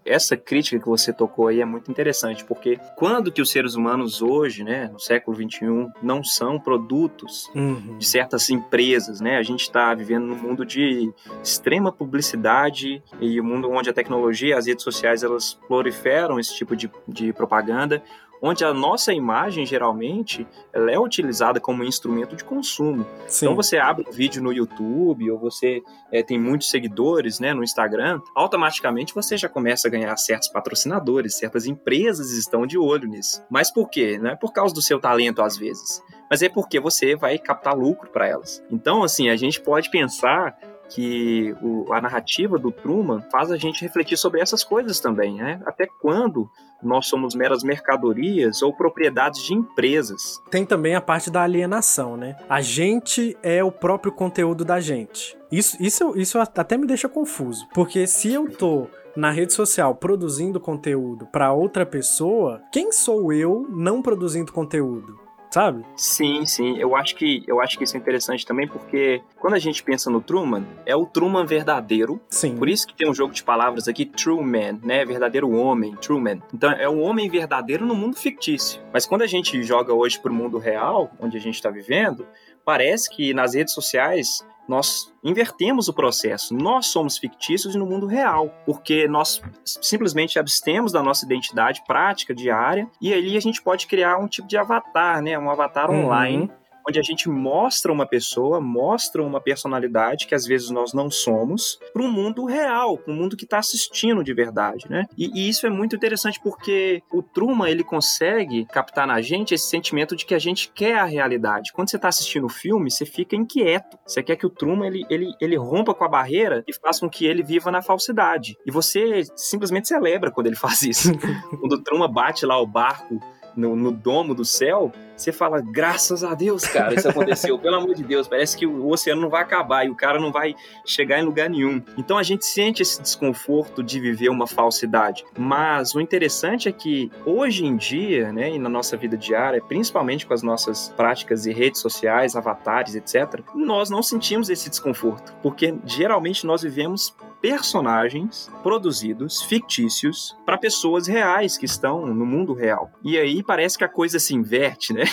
essa 0.06 0.38
crítica 0.38 0.80
que 0.80 0.88
você 0.88 1.12
tocou 1.12 1.48
aí 1.48 1.62
é 1.62 1.66
muito 1.66 1.92
interessante, 1.92 2.46
porque 2.46 2.80
quando 2.96 3.32
que 3.32 3.42
os 3.42 3.50
seres 3.50 3.76
humanos 3.76 4.22
hoje, 4.22 4.64
né, 4.64 4.90
no 4.92 5.00
século 5.00 5.17
XXI, 5.34 5.88
não 6.02 6.24
são 6.24 6.60
produtos 6.60 7.50
Uhum. 7.56 7.98
de 7.98 8.06
certas 8.06 8.50
empresas, 8.50 9.20
né? 9.22 9.38
A 9.38 9.44
gente 9.44 9.62
está 9.62 9.94
vivendo 9.94 10.26
num 10.26 10.36
mundo 10.36 10.66
de 10.66 11.12
extrema 11.44 11.92
publicidade 11.92 13.02
e 13.20 13.40
um 13.40 13.44
mundo 13.44 13.70
onde 13.70 13.90
a 13.90 13.94
tecnologia, 13.94 14.58
as 14.58 14.68
redes 14.68 14.84
sociais, 14.84 15.24
elas 15.24 15.54
proliferam 15.68 16.40
esse 16.40 16.56
tipo 16.56 16.76
de, 16.76 16.90
de 17.08 17.32
propaganda, 17.34 18.02
onde 18.42 18.64
a 18.64 18.74
nossa 18.74 19.14
imagem, 19.14 19.66
geralmente, 19.66 20.48
ela 20.74 20.92
é 20.92 21.00
utilizada 21.00 21.60
como 21.60 21.84
instrumento 21.84 22.36
de 22.36 22.44
consumo. 22.44 23.06
Sim. 23.28 23.46
Então 23.46 23.56
você 23.56 23.78
abre 23.78 24.06
um 24.08 24.12
vídeo 24.12 24.42
no 24.42 24.52
YouTube 24.52 25.30
ou 25.32 25.38
você 25.38 25.82
é, 26.12 26.22
tem 26.24 26.40
muitos 26.40 26.70
seguidores 26.70 27.40
né, 27.40 27.54
no 27.54 27.64
Instagram, 27.64 28.22
automaticamente 28.36 29.14
você 29.14 29.38
já 29.38 29.50
começa 29.50 29.88
a 29.88 29.92
ganhar 29.92 30.16
certos 30.18 30.50
patrocinadores, 30.50 31.38
certas 31.38 31.66
empresas 31.66 32.32
estão 32.32 32.66
de 32.66 32.78
olho 32.78 33.08
nisso. 33.08 33.44
Mas 33.50 33.72
por 33.72 33.90
quê? 33.90 34.18
Não 34.20 34.32
é 34.32 34.36
por 34.36 34.54
causa 34.54 34.74
do 34.74 34.82
seu 34.82 35.00
talento 35.00 35.42
às 35.42 35.58
vezes, 35.58 36.02
mas 36.30 36.42
é 36.42 36.50
porque 36.50 36.80
você 36.80 37.16
vai 37.16 37.38
captar 37.38 37.76
lucro 37.76 38.10
para 38.10 38.28
elas. 38.28 38.64
Então, 38.70 39.04
assim, 39.04 39.30
a 39.30 39.36
gente 39.36 39.62
pode 39.62 39.90
pensar 39.90 40.58
que 40.90 41.56
o, 41.62 41.92
a 41.92 42.02
narrativa 42.02 42.58
do 42.58 42.72
Truman 42.72 43.22
faz 43.32 43.52
a 43.52 43.58
gente 43.58 43.82
refletir 43.82 44.18
sobre 44.18 44.42
essas 44.42 44.64
coisas 44.64 45.00
também, 45.00 45.36
né? 45.36 45.62
Até 45.66 45.86
quando 45.86 46.50
nós 46.82 47.08
somos 47.08 47.36
meras 47.36 47.64
mercadorias 47.64 48.62
ou 48.62 48.74
propriedades 48.74 49.44
de 49.44 49.54
empresas. 49.54 50.42
Tem 50.50 50.66
também 50.66 50.96
a 50.96 51.02
parte 51.02 51.30
da 51.30 51.44
alienação, 51.44 52.18
né? 52.18 52.36
A 52.50 52.62
gente 52.62 53.38
é 53.42 53.64
o 53.64 53.72
próprio 53.72 54.12
conteúdo 54.12 54.64
da 54.64 54.80
gente. 54.80 55.38
Isso, 55.52 55.78
isso, 55.80 56.14
isso 56.18 56.40
até 56.40 56.78
me 56.78 56.86
deixa 56.86 57.10
confuso. 57.10 57.68
Porque 57.74 58.06
se 58.06 58.34
eu 58.34 58.50
tô 58.50 58.88
na 59.16 59.32
rede 59.32 59.54
social 59.54 59.96
produzindo 59.96 60.60
conteúdo 60.60 61.26
para 61.26 61.52
outra 61.52 61.86
pessoa, 61.86 62.62
quem 62.72 62.92
sou 62.92 63.34
eu 63.34 63.66
não 63.70 64.02
produzindo 64.02 64.54
conteúdo? 64.54 65.27
Sabe? 65.58 65.84
Sim, 65.96 66.46
sim. 66.46 66.78
Eu 66.78 66.96
acho 66.96 67.16
que 67.16 67.44
eu 67.48 67.60
acho 67.60 67.80
que 67.80 67.84
isso 67.84 67.98
é 67.98 68.00
interessante 68.00 68.46
também 68.46 68.68
porque 68.68 69.24
quando 69.40 69.56
a 69.56 69.60
gente 69.60 69.82
pensa 69.82 70.08
no 70.08 70.22
Truman, 70.22 70.64
é 70.86 70.96
o 70.96 71.04
Truman 71.04 71.48
verdadeiro. 71.48 72.22
Sim. 72.30 72.56
Por 72.56 72.70
isso 72.70 72.86
que 72.86 72.94
tem 72.94 73.10
um 73.10 73.14
jogo 73.14 73.34
de 73.34 73.44
palavras 73.44 73.88
aqui, 73.88 74.06
True 74.06 74.44
Man, 74.44 74.78
né? 74.84 75.04
Verdadeiro 75.04 75.50
homem, 75.50 75.96
True 75.96 76.22
Man. 76.22 76.44
Então 76.54 76.70
é 76.70 76.88
o 76.88 77.00
homem 77.00 77.28
verdadeiro 77.28 77.88
no 77.88 77.96
mundo 77.96 78.18
fictício. 78.18 78.80
Mas 78.94 79.08
quando 79.08 79.24
a 79.24 79.26
gente 79.26 79.64
joga 79.64 79.92
hoje 79.92 80.20
pro 80.20 80.32
mundo 80.32 80.60
real, 80.60 81.10
onde 81.20 81.38
a 81.38 81.42
gente 81.42 81.56
está 81.56 81.72
vivendo, 81.72 82.28
parece 82.64 83.10
que 83.10 83.34
nas 83.34 83.56
redes 83.56 83.74
sociais 83.74 84.46
nós 84.68 85.14
invertemos 85.24 85.88
o 85.88 85.94
processo. 85.94 86.54
Nós 86.54 86.88
somos 86.88 87.18
fictícios 87.18 87.76
no 87.76 87.86
mundo 87.86 88.06
real, 88.06 88.54
porque 88.66 89.08
nós 89.08 89.42
simplesmente 89.64 90.38
abstemos 90.38 90.92
da 90.92 91.02
nossa 91.02 91.26
identidade 91.26 91.84
prática 91.88 92.34
diária 92.36 92.88
e 93.02 93.14
ali 93.14 93.38
a 93.38 93.40
gente 93.40 93.62
pode 93.62 93.88
criar 93.88 94.18
um 94.18 94.28
tipo 94.28 94.48
de 94.48 94.58
avatar, 94.58 95.22
né? 95.22 95.38
Um 95.38 95.50
avatar 95.50 95.90
Uhum. 95.90 96.06
online 96.06 96.52
onde 96.88 97.00
a 97.00 97.04
gente 97.04 97.30
mostra 97.30 97.92
uma 97.92 98.06
pessoa, 98.06 98.62
mostra 98.62 99.22
uma 99.22 99.42
personalidade 99.42 100.28
que 100.28 100.36
às 100.36 100.46
vezes 100.46 100.70
nós 100.70 100.94
não 100.94 101.10
somos, 101.10 101.80
para 101.94 102.02
um 102.02 102.12
mundo 102.12 102.46
real, 102.46 102.98
para 102.98 103.14
um 103.14 103.18
mundo 103.18 103.36
que 103.36 103.44
está 103.44 103.60
assistindo 103.60 104.24
de 104.24 104.34
verdade, 104.34 104.86
né? 104.90 105.06
E, 105.18 105.32
e, 105.34 105.50
isso 105.50 105.66
é 105.66 105.70
muito 105.70 105.96
interessante 105.96 106.40
porque 106.42 107.02
o 107.12 107.22
Truman 107.22 107.70
ele 107.70 107.84
consegue 107.84 108.66
captar 108.66 109.08
na 109.08 109.22
gente 109.22 109.54
esse 109.54 109.68
sentimento 109.68 110.16
de 110.16 110.26
que 110.26 110.34
a 110.34 110.40
gente 110.40 110.72
quer 110.74 110.98
a 110.98 111.06
realidade. 111.06 111.72
Quando 111.74 111.90
você 111.90 111.96
está 111.98 112.08
assistindo 112.08 112.46
o 112.46 112.50
filme, 112.50 112.90
você 112.90 113.06
fica 113.06 113.36
inquieto. 113.36 113.98
Você 114.06 114.24
quer 114.24 114.36
que 114.36 114.46
o 114.46 114.50
Truman 114.50 114.88
ele, 114.88 115.06
ele, 115.10 115.32
ele 115.42 115.58
rompa 115.58 115.94
com 115.94 116.04
a 116.04 116.10
barreira 116.10 116.64
e 116.68 116.74
faça 116.74 117.02
com 117.02 117.10
que 117.10 117.26
ele 117.26 117.44
viva 117.44 117.72
na 117.72 117.82
falsidade. 117.82 118.58
E 118.66 118.72
você 118.72 119.24
simplesmente 119.36 119.88
celebra 119.88 120.32
quando 120.32 120.48
ele 120.48 120.56
faz 120.58 120.82
isso. 120.82 121.12
quando 121.60 121.74
o 121.74 121.84
Truman 121.84 122.12
bate 122.12 122.46
lá 122.46 122.60
o 122.60 122.68
barco 122.68 123.20
no, 123.56 123.76
no, 123.76 123.92
domo 123.92 124.36
do 124.36 124.46
céu, 124.46 124.92
você 125.18 125.32
fala, 125.32 125.62
graças 125.62 126.24
a 126.24 126.34
Deus, 126.34 126.64
cara, 126.66 126.94
isso 126.94 127.10
aconteceu, 127.10 127.58
pelo 127.58 127.76
amor 127.76 127.96
de 127.96 128.04
Deus, 128.04 128.28
parece 128.28 128.56
que 128.56 128.66
o 128.66 128.90
oceano 128.90 129.22
não 129.22 129.30
vai 129.30 129.42
acabar 129.42 129.86
e 129.86 129.90
o 129.90 129.96
cara 129.96 130.20
não 130.20 130.32
vai 130.32 130.56
chegar 130.86 131.20
em 131.20 131.24
lugar 131.24 131.50
nenhum. 131.50 131.82
Então 131.98 132.18
a 132.18 132.24
gente 132.24 132.46
sente 132.46 132.82
esse 132.82 133.02
desconforto 133.02 133.84
de 133.84 134.00
viver 134.00 134.30
uma 134.30 134.48
falsidade. 134.48 135.26
Mas 135.38 135.96
o 135.96 136.00
interessante 136.00 136.70
é 136.70 136.72
que 136.72 137.12
hoje 137.26 137.66
em 137.66 137.76
dia, 137.76 138.32
né, 138.32 138.52
e 138.52 138.60
na 138.60 138.70
nossa 138.70 138.96
vida 138.96 139.18
diária, 139.18 139.62
principalmente 139.62 140.26
com 140.26 140.34
as 140.34 140.44
nossas 140.44 140.90
práticas 140.96 141.46
e 141.46 141.52
redes 141.52 141.82
sociais, 141.82 142.36
avatares, 142.36 142.96
etc., 142.96 143.42
nós 143.56 143.90
não 143.90 144.04
sentimos 144.04 144.50
esse 144.50 144.70
desconforto, 144.70 145.34
porque 145.42 145.76
geralmente 145.86 146.46
nós 146.46 146.62
vivemos 146.62 147.16
personagens 147.42 148.50
produzidos, 148.64 149.42
fictícios, 149.44 150.36
para 150.46 150.58
pessoas 150.58 151.08
reais 151.08 151.58
que 151.58 151.66
estão 151.66 152.06
no 152.06 152.26
mundo 152.26 152.54
real. 152.54 152.92
E 153.04 153.18
aí 153.18 153.44
parece 153.44 153.78
que 153.78 153.84
a 153.84 153.90
coisa 153.90 154.20
se 154.20 154.34
inverte, 154.34 154.94
né? 154.94 155.04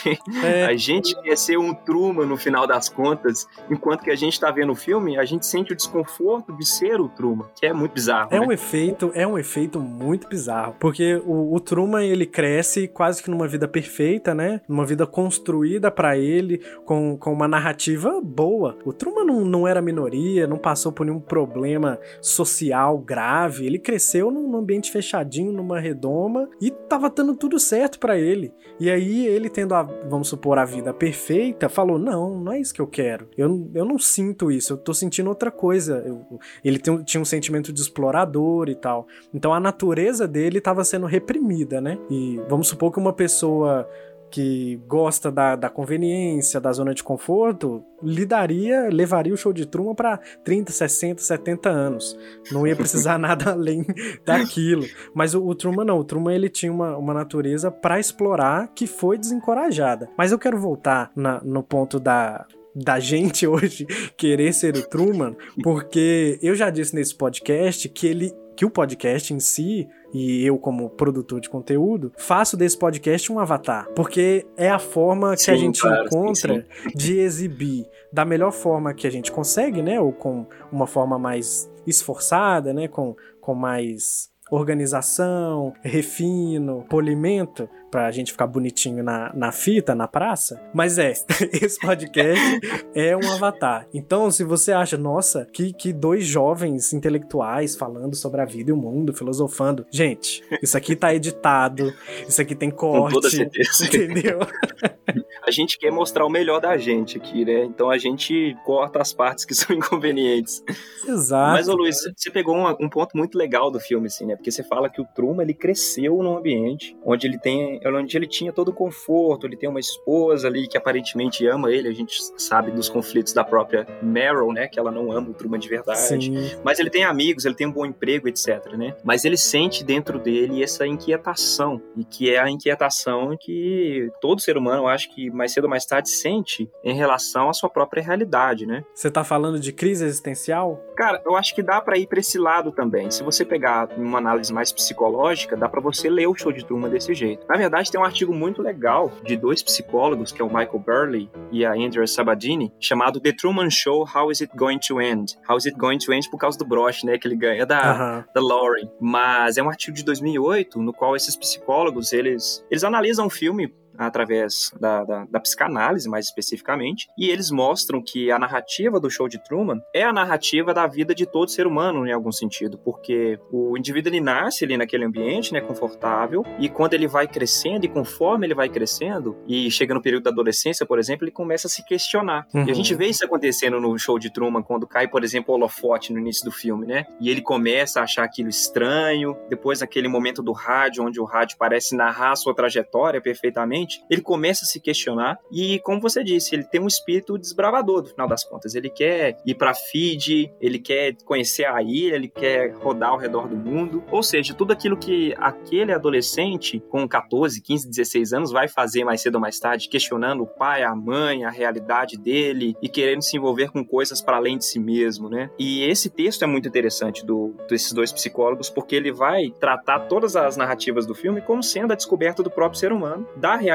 É. 0.43 0.65
A 0.67 0.77
gente 0.77 1.15
quer 1.23 1.37
ser 1.37 1.59
um 1.59 1.73
Truman 1.73 2.27
no 2.27 2.37
final 2.37 2.67
das 2.67 2.89
contas, 2.89 3.47
enquanto 3.71 4.03
que 4.03 4.11
a 4.11 4.17
gente 4.17 4.39
tá 4.39 4.51
vendo 4.51 4.73
o 4.73 4.75
filme, 4.75 5.19
a 5.19 5.25
gente 5.25 5.47
sente 5.47 5.73
o 5.73 5.77
desconforto 5.77 6.53
de 6.57 6.67
ser 6.67 7.01
o 7.01 7.09
Truman, 7.09 7.47
que 7.55 7.67
é 7.67 7.73
muito 7.73 7.93
bizarro. 7.93 8.29
É 8.33 8.41
né? 8.41 8.47
um 8.47 8.53
efeito, 8.53 9.11
é 9.15 9.27
um 9.27 9.39
efeito 9.39 9.81
muito 9.81 10.29
bizarro, 10.29 10.77
porque 10.79 11.21
o, 11.25 11.55
o 11.55 11.61
Truman 11.61 12.05
ele 12.05 12.27
cresce 12.27 12.89
quase 12.89 13.23
que 13.23 13.31
numa 13.31 13.49
vida 13.49 13.67
perfeita, 13.67 14.35
né? 14.35 14.61
Numa 14.69 14.85
vida 14.85 15.07
construída 15.07 15.91
para 15.91 16.17
ele, 16.17 16.59
com, 16.85 17.17
com 17.17 17.33
uma 17.33 17.49
narrativa 17.49 18.21
boa. 18.23 18.77
O 18.85 18.93
Truman 18.93 19.25
não, 19.25 19.45
não 19.45 19.69
era 19.69 19.83
minoria, 19.83 20.47
não 20.47 20.59
passou 20.59 20.93
por 20.93 21.05
nenhum 21.05 21.21
problema 21.21 21.99
social 22.21 22.99
grave. 22.99 23.67
Ele 23.67 23.79
cresceu 23.79 24.31
num 24.31 24.57
ambiente 24.57 24.91
fechadinho, 24.91 25.53
numa 25.53 25.79
redoma, 25.79 26.49
e 26.61 26.71
tava 26.71 27.11
dando 27.11 27.35
tudo 27.35 27.59
certo 27.59 27.99
para 27.99 28.19
ele. 28.19 28.53
E 28.79 28.91
aí 28.91 29.27
ele 29.27 29.49
tendo 29.49 29.75
a, 29.75 29.84
vamos 30.09 30.29
supor, 30.29 30.59
a 30.59 30.65
vida 30.65 30.93
perfeita, 30.93 31.69
falou: 31.69 31.99
Não, 31.99 32.39
não 32.39 32.53
é 32.53 32.61
isso 32.61 32.75
que 32.75 32.81
eu 32.81 32.87
quero. 32.87 33.29
Eu, 33.37 33.71
eu 33.75 33.85
não 33.85 33.99
sinto 33.99 34.51
isso, 34.51 34.73
eu 34.73 34.77
tô 34.77 34.93
sentindo 34.93 35.29
outra 35.29 35.51
coisa. 35.51 36.03
Eu, 36.07 36.39
ele 36.65 36.79
tem, 36.79 37.03
tinha 37.03 37.21
um 37.21 37.25
sentimento 37.25 37.73
de 37.73 37.81
explorador 37.81 38.69
e 38.69 38.75
tal. 38.75 39.07
Então 39.33 39.53
a 39.53 39.61
natureza 39.61 40.27
dele 40.27 40.59
estava 40.59 40.85
sendo 40.85 41.07
reprimida, 41.07 41.81
né? 41.81 41.99
E 42.11 42.41
vamos 42.49 42.69
supor 42.69 42.93
que 42.93 42.99
uma 42.99 43.13
pessoa 43.13 43.89
que 44.35 44.81
gosta 44.89 45.31
da, 45.31 45.55
da 45.55 45.71
conveniência, 45.71 46.61
da 46.61 46.73
zona 46.73 46.93
de 46.93 47.05
conforto, 47.05 47.85
lidaria, 48.03 48.89
levaria 48.91 49.33
o 49.33 49.37
show 49.37 49.53
de 49.53 49.65
Truman 49.65 49.95
para 49.95 50.19
30, 50.43 50.73
60, 50.73 51.23
70 51.23 51.71
anos. 51.71 52.19
Não 52.51 52.67
ia 52.67 52.75
precisar 52.75 53.17
nada 53.17 53.53
além 53.53 53.87
daquilo. 54.27 54.85
Mas 55.15 55.37
o, 55.37 55.47
o, 55.47 55.55
Truman 55.55 55.85
não, 55.85 56.01
o 56.01 56.05
Truman 56.05 56.35
ele 56.35 56.49
tinha 56.49 56.73
uma, 56.73 56.97
uma 56.97 57.15
natureza 57.15 57.71
para 57.71 58.01
explorar 58.01 58.73
que 58.75 58.89
foi 58.89 59.17
desencorajada. 59.17 60.11
Mas 60.19 60.33
eu 60.33 60.39
quero 60.39 60.59
voltar 60.59 61.13
na, 61.15 61.41
no 61.45 61.63
ponto 61.63 62.01
da, 62.01 62.45
da 62.75 62.99
gente 62.99 63.47
hoje 63.47 63.87
querer 64.17 64.53
ser 64.53 64.77
o 64.77 64.83
Truman, 64.83 65.37
porque 65.63 66.41
eu 66.43 66.57
já 66.57 66.71
disse 66.71 66.93
nesse 66.93 67.15
podcast 67.15 67.89
que 67.89 68.09
ele 68.09 68.33
que 68.57 68.65
o 68.65 68.71
podcast 68.71 69.33
em 69.33 69.41
si 69.41 69.89
e 70.13 70.45
eu 70.45 70.57
como 70.59 70.89
produtor 70.91 71.41
de 71.41 71.49
conteúdo 71.49 72.13
faço 72.17 72.57
desse 72.57 72.79
podcast 72.79 73.33
um 73.33 73.39
avatar, 73.39 73.89
porque 73.95 74.47
é 74.57 74.71
a 74.71 74.79
forma 74.79 75.37
sim, 75.37 75.45
que 75.45 75.51
a 75.51 75.57
gente 75.57 75.81
claro, 75.81 76.07
encontra 76.07 76.55
sim, 76.55 76.89
sim. 76.91 76.97
de 76.97 77.19
exibir 77.19 77.87
da 78.13 78.25
melhor 78.25 78.53
forma 78.53 78.95
que 78.95 79.07
a 79.07 79.11
gente 79.11 79.33
consegue, 79.33 79.83
né, 79.83 80.01
ou 80.01 80.13
com 80.13 80.47
uma 80.71 80.87
forma 80.87 81.19
mais 81.19 81.71
esforçada, 81.87 82.73
né, 82.73 82.87
com, 82.87 83.17
com 83.41 83.55
mais 83.55 84.34
organização, 84.55 85.73
refino, 85.83 86.85
polimento, 86.89 87.69
pra 87.91 88.11
gente 88.11 88.33
ficar 88.33 88.49
bonitinho 88.49 89.05
na, 89.05 89.33
na 89.35 89.53
fita, 89.53 89.95
na 89.95 90.09
praça. 90.09 90.61
Mas 90.75 90.99
é, 90.99 91.13
esse 91.63 91.79
podcast 91.79 92.61
é 92.93 93.17
um 93.17 93.33
avatar. 93.33 93.87
Então, 93.95 94.31
se 94.33 94.43
você 94.43 94.73
acha, 94.73 94.99
nossa, 94.99 95.47
que, 95.53 95.73
que 95.73 95.93
dois 95.93 96.27
jovens 96.27 96.93
intelectuais 96.93 97.77
falando 97.77 98.17
sobre 98.17 98.41
a 98.41 98.45
vida 98.45 98.71
e 98.71 98.73
o 98.73 98.77
mundo, 98.77 99.15
filosofando. 99.15 99.87
Gente, 99.93 100.43
isso 100.61 100.77
aqui 100.77 100.97
tá 100.97 101.15
editado, 101.15 101.95
isso 102.29 102.43
aqui 102.43 102.57
tem 102.57 102.69
corte. 102.69 103.15
Com 103.15 103.21
toda 103.21 103.31
certeza. 103.31 103.87
Entendeu? 103.87 104.41
a 105.55 105.57
gente 105.57 105.79
quer 105.79 105.93
mostrar 105.93 106.27
o 106.27 106.29
melhor 106.29 106.61
da 106.61 106.77
gente 106.77 107.17
aqui, 107.17 107.45
né? 107.45 107.65
Então 107.65 107.91
a 107.91 107.97
gente 107.97 108.57
corta 108.65 109.01
as 109.01 109.13
partes 109.13 109.45
que 109.45 109.55
são 109.55 109.75
inconvenientes. 109.75 110.63
Exato. 111.07 111.53
Mas, 111.53 111.69
ô 111.69 111.75
Luiz, 111.75 111.97
você 112.17 112.31
pegou 112.31 112.57
um, 112.57 112.69
um 112.81 112.89
ponto 112.89 113.17
muito 113.17 113.39
legal 113.39 113.71
do 113.71 113.79
filme, 113.79 114.09
assim, 114.09 114.27
né? 114.27 114.35
Porque 114.35 114.51
você 114.51 114.65
fala 114.65 114.91
que 114.91 115.01
o 115.01 115.05
Truman, 115.05 115.43
ele 115.43 115.55
cresceu 115.55 116.17
num 116.23 116.37
ambiente 116.37 116.97
onde 117.05 117.27
ele 117.27 117.39
tem, 117.39 117.81
onde 117.87 118.17
ele 118.17 118.27
tinha 118.27 118.53
todo 118.53 118.69
o 118.69 118.73
conforto, 118.73 119.47
ele 119.47 119.57
tem 119.57 119.69
uma 119.69 119.81
esposa 119.81 120.49
ali 120.49 120.67
que 120.67 120.77
aparentemente 120.77 121.47
ama 121.47 121.71
ele, 121.71 121.89
a 121.89 121.93
gente 121.93 122.19
sabe 122.37 122.71
dos 122.71 122.89
conflitos 122.89 123.33
da 123.33 123.45
própria 123.45 123.87
Meryl, 124.03 124.53
né? 124.53 124.67
Que 124.67 124.79
ela 124.79 124.91
não 124.91 125.13
ama 125.13 125.31
o 125.31 125.35
Truman 125.35 125.59
de 125.59 125.69
verdade. 125.69 126.01
Sim. 126.01 126.57
Mas 126.65 126.79
ele 126.79 126.91
tem 126.91 127.05
amigos, 127.05 127.45
ele 127.45 127.55
tem 127.55 127.67
um 127.67 127.73
bom 127.73 127.87
emprego, 127.87 128.29
etc, 128.29 128.73
né? 128.77 128.97
Mas 129.05 129.25
ele 129.25 129.37
sente 129.37 129.85
dentro 129.85 130.19
dele 130.19 130.63
essa 130.63 130.87
inquietação, 130.87 131.81
e 131.97 132.05
que 132.05 132.31
é 132.31 132.41
a 132.41 132.51
inquietação 132.51 133.37
que 133.39 134.11
todo 134.21 134.41
ser 134.41 134.57
humano, 134.57 134.85
eu 134.85 134.89
acho 134.89 135.15
que 135.15 135.31
mais 135.45 135.53
cedo 135.53 135.65
ou 135.65 135.71
mais 135.71 135.85
tarde, 135.85 136.09
sente 136.09 136.71
em 136.83 136.95
relação 136.95 137.51
à 137.51 137.53
sua 137.53 137.69
própria 137.69 138.03
realidade, 138.03 138.67
né? 138.67 138.83
Você 138.95 139.11
tá 139.11 139.23
falando 139.23 139.61
de 139.61 139.73
crise 139.73 140.05
existencial? 140.05 140.83
Cara, 140.97 141.21
eu 141.25 141.37
acho 141.37 141.55
que 141.55 141.63
dá 141.63 141.81
para 141.81 141.99
ir 141.99 142.07
para 142.07 142.19
esse 142.21 142.39
lado 142.39 142.73
também. 142.73 143.11
Se 143.11 143.23
você 143.23 143.45
pegar 143.45 143.89
uma 143.97 144.19
análise 144.19 144.53
mais 144.53 144.73
psicológica, 144.73 145.57
dá 145.57 145.69
para 145.69 145.81
você 145.81 146.09
ler 146.09 146.27
o 146.27 146.35
show 146.35 146.51
de 146.51 146.65
Truman 146.65 146.89
desse 146.89 147.13
jeito. 147.15 147.47
Na 147.47 147.57
verdade, 147.57 147.91
tem 147.91 148.01
um 148.01 148.05
artigo 148.05 148.33
muito 148.33 148.63
legal 148.63 149.13
de 149.23 149.37
dois 149.37 149.63
psicólogos, 149.63 150.33
que 150.33 150.41
é 150.41 150.45
o 150.45 150.49
Michael 150.49 150.79
Burley 150.79 151.31
e 151.53 151.65
a 151.65 151.73
Andrea 151.73 152.07
Sabadini, 152.07 152.73
chamado 152.81 153.21
The 153.21 153.33
Truman 153.33 153.69
Show: 153.71 154.07
How 154.15 154.31
is 154.31 154.41
it 154.41 154.57
going 154.57 154.79
to 154.89 155.01
end? 155.01 155.37
How 155.49 155.59
is 155.59 155.67
it 155.67 155.77
going 155.77 155.99
to 155.99 156.13
end 156.13 156.31
por 156.31 156.39
causa 156.39 156.57
do 156.57 156.65
broche, 156.65 157.05
né, 157.05 157.19
que 157.19 157.29
ele 157.29 157.37
ganha 157.37 157.67
da 157.67 157.91
Aham. 157.93 158.25
da 158.35 158.41
Lauren. 158.41 158.89
Mas 159.01 159.59
é 159.59 159.63
um 159.63 159.69
artigo 159.69 159.95
de 159.97 160.05
2008 160.05 160.81
no 160.81 160.93
qual 160.93 161.15
esses 161.15 161.37
psicólogos 161.37 162.13
eles 162.13 162.65
eles 162.71 162.85
analisam 162.85 163.27
o 163.27 163.31
filme 163.31 163.75
através 163.99 164.71
da, 164.81 165.05
da, 165.05 165.27
da 165.31 165.41
psicanálise, 165.41 166.09
mais 166.09 166.27
especificamente, 166.27 167.09
e 167.17 167.31
eles 167.31 167.51
mostram 167.51 168.03
que 168.03 168.31
a 168.31 168.39
narrativa 168.39 168.99
do 168.99 169.11
show 169.11 169.29
de 169.29 169.43
Truman 169.43 169.81
é 169.95 170.03
a 170.03 170.13
narrativa 170.13 170.75
da 170.75 170.87
vida 170.87 171.15
de 171.15 171.27
todo 171.27 171.51
ser 171.51 171.67
humano, 171.67 172.07
em 172.07 172.13
algum 172.13 172.33
sentido, 172.33 172.79
porque 172.79 173.39
o 173.51 173.77
indivíduo 173.77 174.11
ele 174.11 174.21
nasce 174.21 174.65
ali 174.65 174.77
naquele 174.77 175.05
ambiente, 175.05 175.53
né, 175.53 175.61
confortável, 175.61 176.45
e 176.59 176.69
quando 176.69 176.95
ele 176.95 177.07
vai 177.07 177.27
crescendo, 177.27 177.85
e 177.85 177.89
conforme 177.89 178.47
ele 178.47 178.55
vai 178.55 178.69
crescendo, 178.69 179.37
e 179.47 179.71
chega 179.71 179.95
no 179.95 180.03
período 180.03 180.25
da 180.25 180.31
adolescência, 180.31 180.87
por 180.87 180.99
exemplo, 180.99 181.25
ele 181.25 181.33
começa 181.33 181.67
a 181.67 181.71
se 181.71 181.85
questionar. 181.85 182.47
Uhum. 182.53 182.67
E 182.67 182.71
a 182.71 182.75
gente 182.75 182.95
vê 182.95 183.07
isso 183.07 183.25
acontecendo 183.25 183.81
no 183.81 183.99
show 183.99 184.19
de 184.19 184.33
Truman, 184.33 184.63
quando 184.63 184.87
cai, 184.87 185.09
por 185.09 185.23
exemplo, 185.23 185.53
o 185.53 185.57
holofote 185.57 186.13
no 186.13 186.19
início 186.19 186.45
do 186.45 186.51
filme, 186.51 186.87
né? 186.87 187.07
E 187.21 187.29
ele 187.31 187.41
começa 187.41 188.01
a 188.01 188.05
achar 188.05 188.25
aquilo 188.25 188.49
estranho, 188.49 189.37
depois 189.49 189.83
aquele 189.83 190.09
momento 190.09 190.43
do 190.43 190.53
rádio, 190.53 191.05
onde 191.05 191.21
o 191.21 191.25
rádio 191.25 191.57
parece 191.59 191.97
narrar 191.97 192.33
a 192.33 192.37
sua 192.37 192.55
trajetória 192.55 193.21
perfeitamente, 193.21 193.84
ele 194.11 194.21
começa 194.21 194.65
a 194.65 194.67
se 194.67 194.81
questionar 194.81 195.39
e, 195.51 195.79
como 195.81 196.01
você 196.01 196.23
disse, 196.23 196.55
ele 196.55 196.65
tem 196.65 196.81
um 196.81 196.87
espírito 196.87 197.39
desbravador, 197.39 198.03
no 198.03 198.09
final 198.09 198.29
das 198.29 198.45
contas. 198.45 198.75
Ele 198.75 198.91
quer 198.91 199.37
ir 199.45 199.55
pra 199.55 199.75
Fiji, 199.75 200.53
ele 200.61 200.79
quer 200.79 201.17
conhecer 201.25 201.65
a 201.65 201.83
ilha, 201.83 202.15
ele 202.15 202.29
quer 202.29 202.75
rodar 202.75 203.11
ao 203.11 203.19
redor 203.19 203.49
do 203.49 203.57
mundo. 203.57 204.03
Ou 204.11 204.23
seja, 204.23 204.55
tudo 204.55 204.73
aquilo 204.73 204.97
que 204.97 205.35
aquele 205.39 205.93
adolescente 205.93 206.83
com 206.89 207.07
14, 207.07 207.61
15, 207.61 207.89
16 207.89 208.33
anos 208.33 208.51
vai 208.51 208.69
fazer 208.69 209.05
mais 209.05 209.21
cedo 209.21 209.37
ou 209.37 209.41
mais 209.41 209.59
tarde, 209.59 209.89
questionando 209.89 210.43
o 210.43 210.47
pai, 210.47 210.83
a 210.83 210.95
mãe, 210.95 211.45
a 211.45 211.51
realidade 211.51 212.17
dele 212.17 212.77
e 212.83 212.89
querendo 212.89 213.23
se 213.23 213.37
envolver 213.37 213.71
com 213.71 213.85
coisas 213.85 214.21
para 214.21 214.37
além 214.37 214.59
de 214.59 214.65
si 214.65 214.79
mesmo, 214.79 215.29
né? 215.29 215.51
E 215.59 215.85
esse 215.85 216.11
texto 216.11 216.43
é 216.43 216.47
muito 216.47 216.69
interessante 216.69 217.25
do, 217.25 217.55
desses 217.69 217.93
dois 217.93 218.13
psicólogos 218.13 218.71
porque 218.71 218.95
ele 218.95 219.13
vai 219.13 219.51
tratar 219.59 220.01
todas 220.01 220.37
as 220.37 220.57
narrativas 220.57 221.07
do 221.07 221.15
filme 221.15 221.41
como 221.41 221.63
sendo 221.63 221.93
a 221.93 221.97
descoberta 221.97 222.43
do 222.43 222.51
próprio 222.51 222.79
ser 222.79 222.93
humano, 222.93 223.27
da 223.37 223.57
realidade 223.57 223.74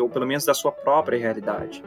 ou 0.00 0.08
pelo 0.08 0.26
menos 0.26 0.44
da 0.44 0.54
sua 0.54 0.72
própria 0.72 1.18
realidade. 1.18 1.82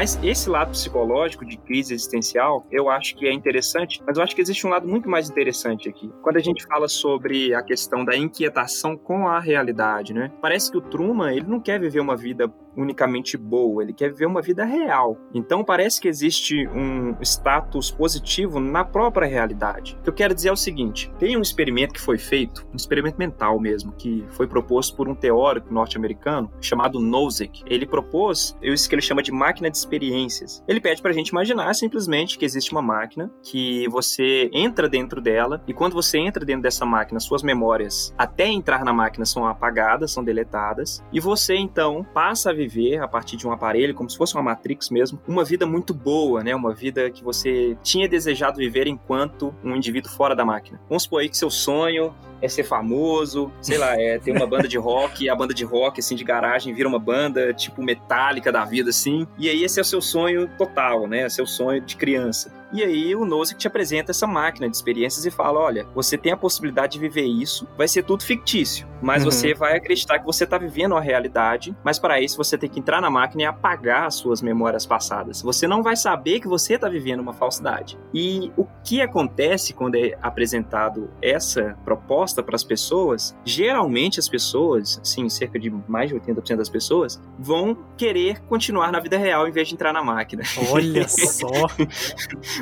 Mas 0.00 0.18
esse 0.22 0.48
lado 0.48 0.70
psicológico 0.70 1.44
de 1.44 1.58
crise 1.58 1.92
existencial, 1.92 2.66
eu 2.70 2.88
acho 2.88 3.14
que 3.14 3.26
é 3.26 3.32
interessante, 3.34 4.02
mas 4.06 4.16
eu 4.16 4.22
acho 4.22 4.34
que 4.34 4.40
existe 4.40 4.66
um 4.66 4.70
lado 4.70 4.88
muito 4.88 5.10
mais 5.10 5.28
interessante 5.28 5.90
aqui. 5.90 6.10
Quando 6.22 6.38
a 6.38 6.40
gente 6.40 6.64
fala 6.64 6.88
sobre 6.88 7.52
a 7.52 7.62
questão 7.62 8.02
da 8.02 8.16
inquietação 8.16 8.96
com 8.96 9.28
a 9.28 9.38
realidade, 9.38 10.14
né? 10.14 10.32
Parece 10.40 10.70
que 10.70 10.78
o 10.78 10.80
Truman, 10.80 11.34
ele 11.34 11.46
não 11.46 11.60
quer 11.60 11.78
viver 11.78 12.00
uma 12.00 12.16
vida 12.16 12.50
unicamente 12.76 13.36
boa, 13.36 13.82
ele 13.82 13.92
quer 13.92 14.10
viver 14.10 14.26
uma 14.26 14.42
vida 14.42 14.64
real. 14.64 15.18
Então 15.34 15.64
parece 15.64 16.00
que 16.00 16.08
existe 16.08 16.66
um 16.68 17.16
status 17.22 17.90
positivo 17.90 18.60
na 18.60 18.84
própria 18.84 19.26
realidade. 19.26 19.96
O 20.00 20.02
que 20.02 20.08
eu 20.08 20.14
quero 20.14 20.34
dizer 20.34 20.48
é 20.48 20.52
o 20.52 20.56
seguinte: 20.56 21.12
tem 21.18 21.36
um 21.36 21.42
experimento 21.42 21.94
que 21.94 22.00
foi 22.00 22.18
feito, 22.18 22.66
um 22.72 22.76
experimento 22.76 23.18
mental 23.18 23.58
mesmo, 23.60 23.92
que 23.92 24.24
foi 24.30 24.46
proposto 24.46 24.96
por 24.96 25.08
um 25.08 25.14
teórico 25.14 25.72
norte-americano 25.72 26.50
chamado 26.60 27.00
Nozick. 27.00 27.62
Ele 27.66 27.86
propôs 27.86 28.56
isso 28.62 28.88
que 28.88 28.94
ele 28.94 29.02
chama 29.02 29.22
de 29.22 29.32
máquina 29.32 29.70
de 29.70 29.76
experiências. 29.76 30.62
Ele 30.66 30.80
pede 30.80 31.02
pra 31.02 31.12
gente 31.12 31.28
imaginar 31.28 31.74
simplesmente 31.74 32.38
que 32.38 32.44
existe 32.44 32.72
uma 32.72 32.82
máquina 32.82 33.30
que 33.42 33.88
você 33.88 34.50
entra 34.52 34.88
dentro 34.88 35.20
dela 35.20 35.62
e 35.66 35.74
quando 35.74 35.94
você 35.94 36.18
entra 36.18 36.44
dentro 36.44 36.62
dessa 36.62 36.84
máquina, 36.84 37.20
suas 37.20 37.42
memórias 37.42 38.14
até 38.16 38.46
entrar 38.46 38.84
na 38.84 38.92
máquina 38.92 39.24
são 39.24 39.46
apagadas, 39.46 40.12
são 40.12 40.22
deletadas 40.24 41.02
e 41.12 41.20
você 41.20 41.56
então 41.56 42.04
passa 42.14 42.50
a 42.50 42.54
viver 42.66 42.98
a 42.98 43.08
partir 43.08 43.36
de 43.36 43.46
um 43.46 43.52
aparelho, 43.52 43.94
como 43.94 44.08
se 44.08 44.16
fosse 44.16 44.34
uma 44.34 44.42
Matrix 44.42 44.90
mesmo, 44.90 45.20
uma 45.26 45.44
vida 45.44 45.66
muito 45.66 45.94
boa, 45.94 46.42
né? 46.42 46.54
Uma 46.54 46.74
vida 46.74 47.10
que 47.10 47.22
você 47.22 47.76
tinha 47.82 48.08
desejado 48.08 48.58
viver 48.58 48.86
enquanto 48.86 49.54
um 49.64 49.74
indivíduo 49.74 50.10
fora 50.10 50.34
da 50.34 50.44
máquina. 50.44 50.80
Vamos 50.88 51.04
supor 51.04 51.20
aí 51.20 51.28
que 51.28 51.36
seu 51.36 51.50
sonho 51.50 52.14
é 52.42 52.48
ser 52.48 52.64
famoso, 52.64 53.52
sei 53.60 53.76
lá, 53.76 54.00
é 54.00 54.18
ter 54.18 54.32
uma 54.32 54.46
banda 54.46 54.66
de 54.66 54.78
rock, 54.78 55.24
e 55.24 55.28
a 55.28 55.34
banda 55.34 55.52
de 55.52 55.64
rock, 55.64 56.00
assim, 56.00 56.14
de 56.14 56.24
garagem, 56.24 56.72
vira 56.72 56.88
uma 56.88 56.98
banda, 56.98 57.52
tipo, 57.52 57.82
metálica 57.82 58.50
da 58.50 58.64
vida, 58.64 58.90
assim. 58.90 59.26
E 59.38 59.48
aí 59.48 59.62
esse 59.62 59.78
é 59.78 59.82
o 59.82 59.84
seu 59.84 60.00
sonho 60.00 60.48
total, 60.56 61.06
né? 61.06 61.28
Seu 61.28 61.46
sonho 61.46 61.80
de 61.80 61.96
criança. 61.96 62.59
E 62.72 62.82
aí 62.82 63.14
o 63.16 63.24
Nozick 63.24 63.58
te 63.58 63.66
apresenta 63.66 64.10
essa 64.12 64.26
máquina 64.26 64.68
de 64.68 64.76
experiências 64.76 65.24
e 65.26 65.30
fala: 65.30 65.58
olha, 65.60 65.86
você 65.94 66.16
tem 66.16 66.32
a 66.32 66.36
possibilidade 66.36 66.92
de 66.94 66.98
viver 66.98 67.24
isso, 67.24 67.66
vai 67.76 67.88
ser 67.88 68.02
tudo 68.04 68.22
fictício, 68.22 68.86
mas 69.02 69.24
Uhum. 69.24 69.30
você 69.30 69.54
vai 69.54 69.76
acreditar 69.76 70.18
que 70.18 70.26
você 70.26 70.44
está 70.44 70.56
vivendo 70.58 70.94
a 70.96 71.00
realidade, 71.00 71.74
mas 71.84 71.98
para 71.98 72.20
isso 72.20 72.36
você 72.36 72.56
tem 72.56 72.68
que 72.70 72.78
entrar 72.78 73.00
na 73.00 73.10
máquina 73.10 73.42
e 73.42 73.46
apagar 73.46 74.06
as 74.06 74.14
suas 74.14 74.40
memórias 74.42 74.86
passadas. 74.86 75.42
Você 75.42 75.66
não 75.66 75.82
vai 75.82 75.96
saber 75.96 76.40
que 76.40 76.48
você 76.48 76.74
está 76.74 76.88
vivendo 76.88 77.20
uma 77.20 77.32
falsidade. 77.32 77.98
E 78.14 78.52
o 78.56 78.66
que 78.84 79.00
acontece 79.02 79.72
quando 79.74 79.96
é 79.96 80.16
apresentado 80.22 81.10
essa 81.22 81.76
proposta 81.84 82.42
para 82.42 82.56
as 82.56 82.64
pessoas? 82.64 83.36
Geralmente 83.44 84.18
as 84.20 84.28
pessoas, 84.28 85.00
assim, 85.02 85.28
cerca 85.28 85.58
de 85.58 85.70
mais 85.88 86.08
de 86.10 86.14
80% 86.16 86.56
das 86.56 86.68
pessoas, 86.68 87.20
vão 87.38 87.76
querer 87.96 88.40
continuar 88.42 88.90
na 88.92 89.00
vida 89.00 89.16
real 89.18 89.46
em 89.48 89.52
vez 89.52 89.68
de 89.68 89.74
entrar 89.74 89.92
na 89.92 90.02
máquina. 90.02 90.42
Olha 90.72 91.06
só. 91.08 91.48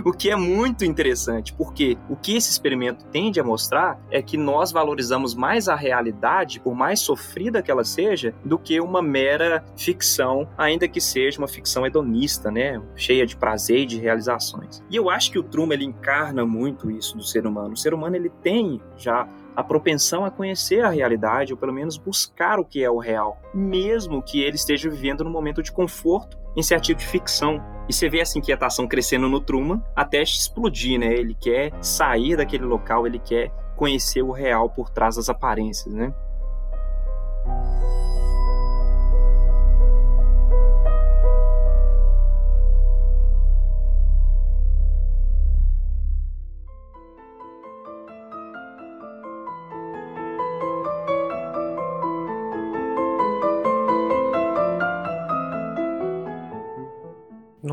O 0.05 0.13
que 0.13 0.31
é 0.31 0.37
muito 0.37 0.85
interessante, 0.85 1.53
porque 1.53 1.99
o 2.09 2.17
que 2.17 2.37
esse 2.37 2.51
experimento 2.51 3.05
tende 3.07 3.41
a 3.41 3.45
mostrar 3.45 4.01
é 4.11 4.23
que 4.23 4.37
nós 4.37 4.71
valorizamos 4.71 5.35
mais 5.35 5.69
a 5.69 5.75
realidade, 5.75 6.61
por 6.61 6.75
mais 6.75 7.01
sofrida 7.01 7.63
que 7.63 7.71
ela 7.71 7.85
seja, 7.85 8.35
do 8.45 8.59
que 8.59 8.81
uma 8.81 9.03
mera 9.03 9.65
ficção, 9.77 10.49
ainda 10.57 10.87
que 10.87 11.01
seja 11.01 11.39
uma 11.39 11.49
ficção 11.49 11.87
hedonista, 11.87 12.51
né? 12.51 12.81
Cheia 12.95 13.27
de 13.27 13.37
prazer 13.37 13.81
e 13.81 13.87
de 13.87 13.99
realizações. 13.99 14.83
E 14.89 14.97
eu 14.97 15.11
acho 15.11 15.31
que 15.31 15.39
o 15.39 15.43
Truman 15.43 15.75
ele 15.75 15.85
encarna 15.85 16.45
muito 16.45 16.91
isso 16.91 17.17
do 17.17 17.25
ser 17.25 17.47
humano. 17.47 17.75
O 17.75 17.77
ser 17.77 17.93
humano 17.93 18.17
ele 18.17 18.31
tem 18.43 18.81
já 18.97 19.29
a 19.55 19.65
propensão 19.65 20.25
a 20.25 20.31
conhecer 20.31 20.85
a 20.85 20.89
realidade, 20.89 21.53
ou 21.53 21.59
pelo 21.59 21.73
menos 21.73 21.97
buscar 21.97 22.61
o 22.61 22.65
que 22.65 22.85
é 22.85 22.91
o 22.91 22.99
real, 22.99 23.41
mesmo 23.53 24.23
que 24.23 24.41
ele 24.41 24.55
esteja 24.55 24.89
vivendo 24.89 25.25
num 25.25 25.31
momento 25.31 25.63
de 25.63 25.73
conforto 25.73 26.39
em 26.57 26.63
certo 26.63 26.85
tipo 26.85 27.01
de 27.01 27.07
ficção. 27.07 27.61
E 27.89 27.93
você 27.93 28.09
vê 28.09 28.21
essa 28.21 28.39
inquietação 28.39 28.87
crescendo 28.87 29.29
no 29.29 29.41
Truman 29.41 29.83
até 29.97 30.23
explodir, 30.23 30.99
né? 31.01 31.15
Ele 31.15 31.35
quer 31.35 31.73
sair 31.83 32.37
daquele 32.37 32.65
local, 32.65 33.07
ele 33.07 33.19
quer 33.19 33.51
conhecer 33.77 34.23
o 34.23 34.31
real 34.31 34.69
por 34.69 34.91
trás 34.91 35.17
das 35.17 35.29
aparências, 35.29 35.95
né? 35.95 36.13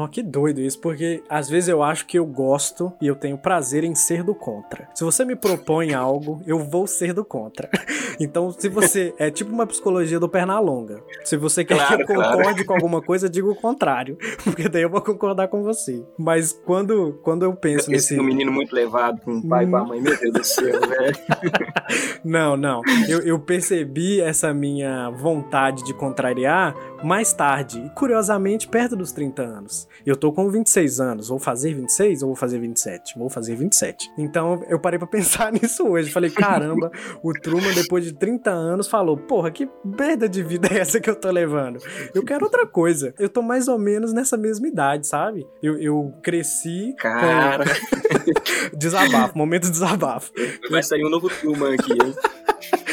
Não, 0.05 0.11
que 0.11 0.21
doido 0.21 0.61
isso, 0.61 0.79
porque 0.79 1.23
às 1.27 1.49
vezes 1.49 1.67
eu 1.67 1.81
acho 1.81 2.05
que 2.05 2.19
eu 2.19 2.25
gosto 2.25 2.93
e 3.01 3.07
eu 3.07 3.15
tenho 3.15 3.37
prazer 3.37 3.83
em 3.83 3.95
ser 3.95 4.23
do 4.23 4.35
contra. 4.35 4.87
Se 4.93 5.03
você 5.03 5.25
me 5.25 5.35
propõe 5.35 5.93
algo, 5.95 6.41
eu 6.45 6.59
vou 6.59 6.85
ser 6.85 7.13
do 7.13 7.25
contra. 7.25 7.69
Então, 8.17 8.49
se 8.49 8.69
você. 8.69 9.13
É 9.19 9.29
tipo 9.29 9.51
uma 9.51 9.65
psicologia 9.65 10.19
do 10.19 10.29
Pernalonga. 10.29 11.01
Se 11.23 11.35
você 11.35 11.65
quer 11.65 11.75
Claro, 11.75 11.97
que 11.97 12.03
eu 12.03 12.15
concorde 12.15 12.63
claro. 12.63 12.65
com 12.65 12.73
alguma 12.73 13.01
coisa, 13.01 13.29
diga 13.29 13.47
o 13.47 13.55
contrário. 13.55 14.17
Porque 14.43 14.69
daí 14.69 14.83
eu 14.83 14.89
vou 14.89 15.01
concordar 15.01 15.47
com 15.47 15.63
você. 15.63 16.03
Mas 16.17 16.53
quando, 16.53 17.19
quando 17.23 17.43
eu 17.43 17.53
penso 17.55 17.91
Esse 17.91 18.13
nesse. 18.13 18.19
um 18.19 18.23
menino 18.23 18.51
muito 18.51 18.73
levado 18.73 19.19
com 19.21 19.31
o 19.37 19.47
pai 19.47 19.65
e 19.65 19.69
com 19.69 19.75
a 19.75 19.83
mãe, 19.85 20.01
meu 20.01 20.17
Deus 20.17 20.33
do 20.33 20.43
céu, 20.43 20.79
velho. 20.79 21.15
Não, 22.23 22.55
não. 22.55 22.81
Eu, 23.07 23.21
eu 23.21 23.39
percebi 23.39 24.21
essa 24.21 24.53
minha 24.53 25.09
vontade 25.09 25.83
de 25.83 25.93
contrariar 25.93 26.75
mais 27.03 27.33
tarde. 27.33 27.79
E 27.79 27.89
curiosamente, 27.89 28.67
perto 28.67 28.95
dos 28.95 29.11
30 29.11 29.41
anos. 29.41 29.87
Eu 30.05 30.15
tô 30.15 30.31
com 30.31 30.49
26 30.49 30.99
anos. 30.99 31.27
Vou 31.29 31.38
fazer 31.38 31.73
26 31.75 32.23
ou 32.23 32.29
vou 32.29 32.36
fazer 32.36 32.58
27? 32.60 33.17
Vou 33.19 33.29
fazer 33.29 33.55
27. 33.55 34.10
Então 34.17 34.63
eu 34.67 34.79
parei 34.79 34.97
pra 34.97 35.08
pensar 35.08 35.51
nisso 35.51 35.88
hoje. 35.88 36.10
Falei, 36.12 36.29
caramba, 36.31 36.91
o 37.23 37.31
Truman, 37.34 37.73
depois 37.73 38.03
de 38.03 38.13
30 38.13 38.49
anos, 38.49 38.88
falou: 38.88 39.15
Porra, 39.17 39.51
que 39.51 39.69
merda 39.84 40.27
de 40.27 40.41
vida 40.41 40.67
é 40.71 40.79
essa 40.79 40.99
que 40.99 41.10
eu 41.10 41.15
tô 41.15 41.29
levando? 41.29 41.79
Eu 42.13 42.23
quero 42.23 42.45
outra 42.45 42.65
coisa. 42.65 43.13
Eu 43.19 43.29
tô 43.29 43.41
mais 43.41 43.67
ou 43.67 43.77
menos 43.77 44.13
nessa 44.13 44.38
mesma 44.38 44.67
idade, 44.67 45.05
sabe? 45.08 45.45
Eu, 45.62 45.77
eu 45.77 46.13
cresci. 46.23 46.93
com- 46.93 47.10
Cara, 47.10 47.65
Desabafo, 48.77 49.38
momento 49.38 49.63
de 49.65 49.71
desabafo. 49.71 50.31
vai 50.69 50.81
sair 50.84 51.05
um 51.05 51.10
novo 51.10 51.29
Truman 51.29 51.73
aqui, 51.73 51.91
hein? 51.93 52.13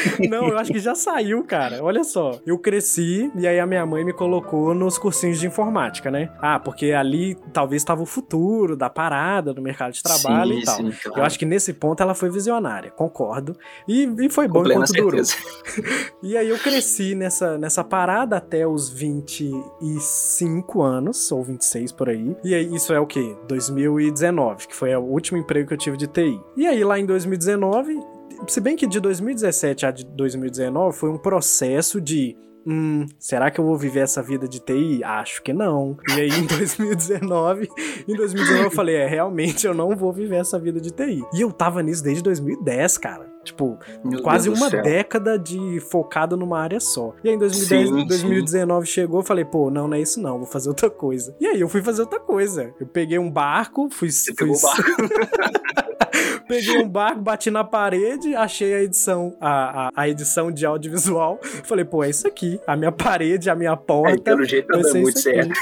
Não, 0.29 0.47
eu 0.49 0.57
acho 0.57 0.71
que 0.71 0.79
já 0.79 0.95
saiu, 0.95 1.43
cara. 1.43 1.83
Olha 1.83 2.03
só. 2.03 2.39
Eu 2.45 2.57
cresci 2.57 3.31
e 3.35 3.47
aí 3.47 3.59
a 3.59 3.65
minha 3.65 3.85
mãe 3.85 4.03
me 4.03 4.13
colocou 4.13 4.73
nos 4.73 4.97
cursinhos 4.97 5.39
de 5.39 5.47
informática, 5.47 6.09
né? 6.11 6.29
Ah, 6.41 6.59
porque 6.59 6.91
ali 6.91 7.35
talvez 7.51 7.81
estava 7.81 8.01
o 8.01 8.05
futuro 8.05 8.75
da 8.75 8.89
parada 8.89 9.53
do 9.53 9.61
mercado 9.61 9.93
de 9.93 10.01
trabalho 10.03 10.53
Sim, 10.53 10.59
e 10.59 10.63
tal. 10.65 10.75
sim, 10.77 10.91
claro. 11.03 11.19
Eu 11.19 11.25
acho 11.25 11.39
que 11.39 11.45
nesse 11.45 11.73
ponto 11.73 12.01
ela 12.01 12.13
foi 12.13 12.29
visionária, 12.29 12.91
concordo. 12.91 13.55
E, 13.87 14.03
e 14.19 14.29
foi 14.29 14.47
Com 14.47 14.53
bom 14.63 14.69
enquanto 14.69 14.91
durou. 14.93 15.23
certeza. 15.23 15.35
E 16.23 16.37
aí 16.37 16.47
eu 16.49 16.57
cresci 16.57 17.15
nessa, 17.15 17.57
nessa 17.57 17.83
parada 17.83 18.37
até 18.37 18.65
os 18.65 18.89
25 18.89 20.81
anos, 20.81 21.31
ou 21.31 21.43
26 21.43 21.91
por 21.91 22.09
aí. 22.09 22.35
E 22.43 22.53
aí 22.55 22.73
isso 22.73 22.93
é 22.93 22.99
o 22.99 23.05
quê? 23.05 23.35
2019, 23.47 24.67
que 24.67 24.75
foi 24.75 24.95
o 24.95 25.01
último 25.01 25.37
emprego 25.37 25.67
que 25.67 25.73
eu 25.73 25.77
tive 25.77 25.97
de 25.97 26.07
TI. 26.07 26.39
E 26.55 26.65
aí 26.65 26.83
lá 26.83 26.97
em 26.99 27.05
2019, 27.05 27.99
se 28.47 28.59
bem 28.61 28.75
que 28.75 28.87
de 28.87 28.99
2017 28.99 29.85
a 29.85 29.91
de 29.91 30.05
2019 30.05 30.97
foi 30.97 31.09
um 31.09 31.17
processo 31.17 31.99
de 32.01 32.35
Hum, 32.65 33.05
será 33.19 33.51
que 33.51 33.59
eu 33.59 33.65
vou 33.65 33.77
viver 33.77 33.99
essa 33.99 34.21
vida 34.21 34.47
de 34.47 34.59
TI? 34.59 35.03
Acho 35.03 35.43
que 35.43 35.51
não. 35.51 35.97
E 36.09 36.13
aí, 36.13 36.29
em 36.29 36.45
2019, 36.47 37.69
em 38.07 38.15
2019 38.15 38.63
eu 38.63 38.71
falei, 38.71 38.95
é, 38.95 39.05
realmente 39.05 39.67
eu 39.67 39.73
não 39.73 39.95
vou 39.95 40.13
viver 40.13 40.37
essa 40.37 40.57
vida 40.57 40.79
de 40.79 40.89
TI. 40.91 41.21
E 41.33 41.41
eu 41.41 41.51
tava 41.51 41.83
nisso 41.83 42.01
desde 42.01 42.23
2010, 42.23 42.97
cara. 42.99 43.31
Tipo, 43.43 43.77
Meu 44.05 44.21
quase 44.21 44.47
uma 44.47 44.69
céu. 44.69 44.81
década 44.81 45.37
de 45.37 45.81
focado 45.81 46.37
numa 46.37 46.57
área 46.57 46.79
só. 46.79 47.13
E 47.21 47.27
aí 47.27 47.35
em 47.35 47.37
2010, 47.37 47.89
Sim, 47.89 47.99
sim. 47.99 48.07
2019 48.07 48.87
chegou, 48.87 49.19
eu 49.19 49.25
falei, 49.25 49.43
pô, 49.43 49.69
não, 49.69 49.85
não 49.85 49.97
é 49.97 49.99
isso 50.01 50.21
não, 50.21 50.37
vou 50.37 50.47
fazer 50.47 50.69
outra 50.69 50.89
coisa. 50.89 51.35
E 51.41 51.45
aí 51.47 51.59
eu 51.59 51.67
fui 51.67 51.81
fazer 51.83 52.03
outra 52.03 52.21
coisa. 52.21 52.73
Eu 52.79 52.87
peguei 52.87 53.19
um 53.19 53.29
barco, 53.29 53.89
fui. 53.91 54.09
Você 54.09 54.33
fui 54.33 54.47
pegou 54.47 54.55
barco. 54.61 54.83
peguei 56.55 56.77
um 56.79 56.87
barco, 56.89 57.21
bati 57.21 57.49
na 57.51 57.63
parede, 57.63 58.35
achei 58.35 58.73
a 58.73 58.81
edição, 58.83 59.35
a, 59.39 59.87
a, 59.87 59.91
a 59.95 60.09
edição 60.09 60.51
de 60.51 60.65
audiovisual. 60.65 61.39
Falei, 61.63 61.85
pô, 61.85 62.03
é 62.03 62.09
isso 62.09 62.27
aqui. 62.27 62.59
A 62.67 62.75
minha 62.75 62.91
parede, 62.91 63.49
a 63.49 63.55
minha 63.55 63.71
É, 63.73 63.75
porta. 63.75 64.21
pelo 64.21 64.43
jeito 64.45 64.67
tá 64.67 64.77
dando 64.77 64.97
muito 64.99 65.19
certo. 65.19 65.53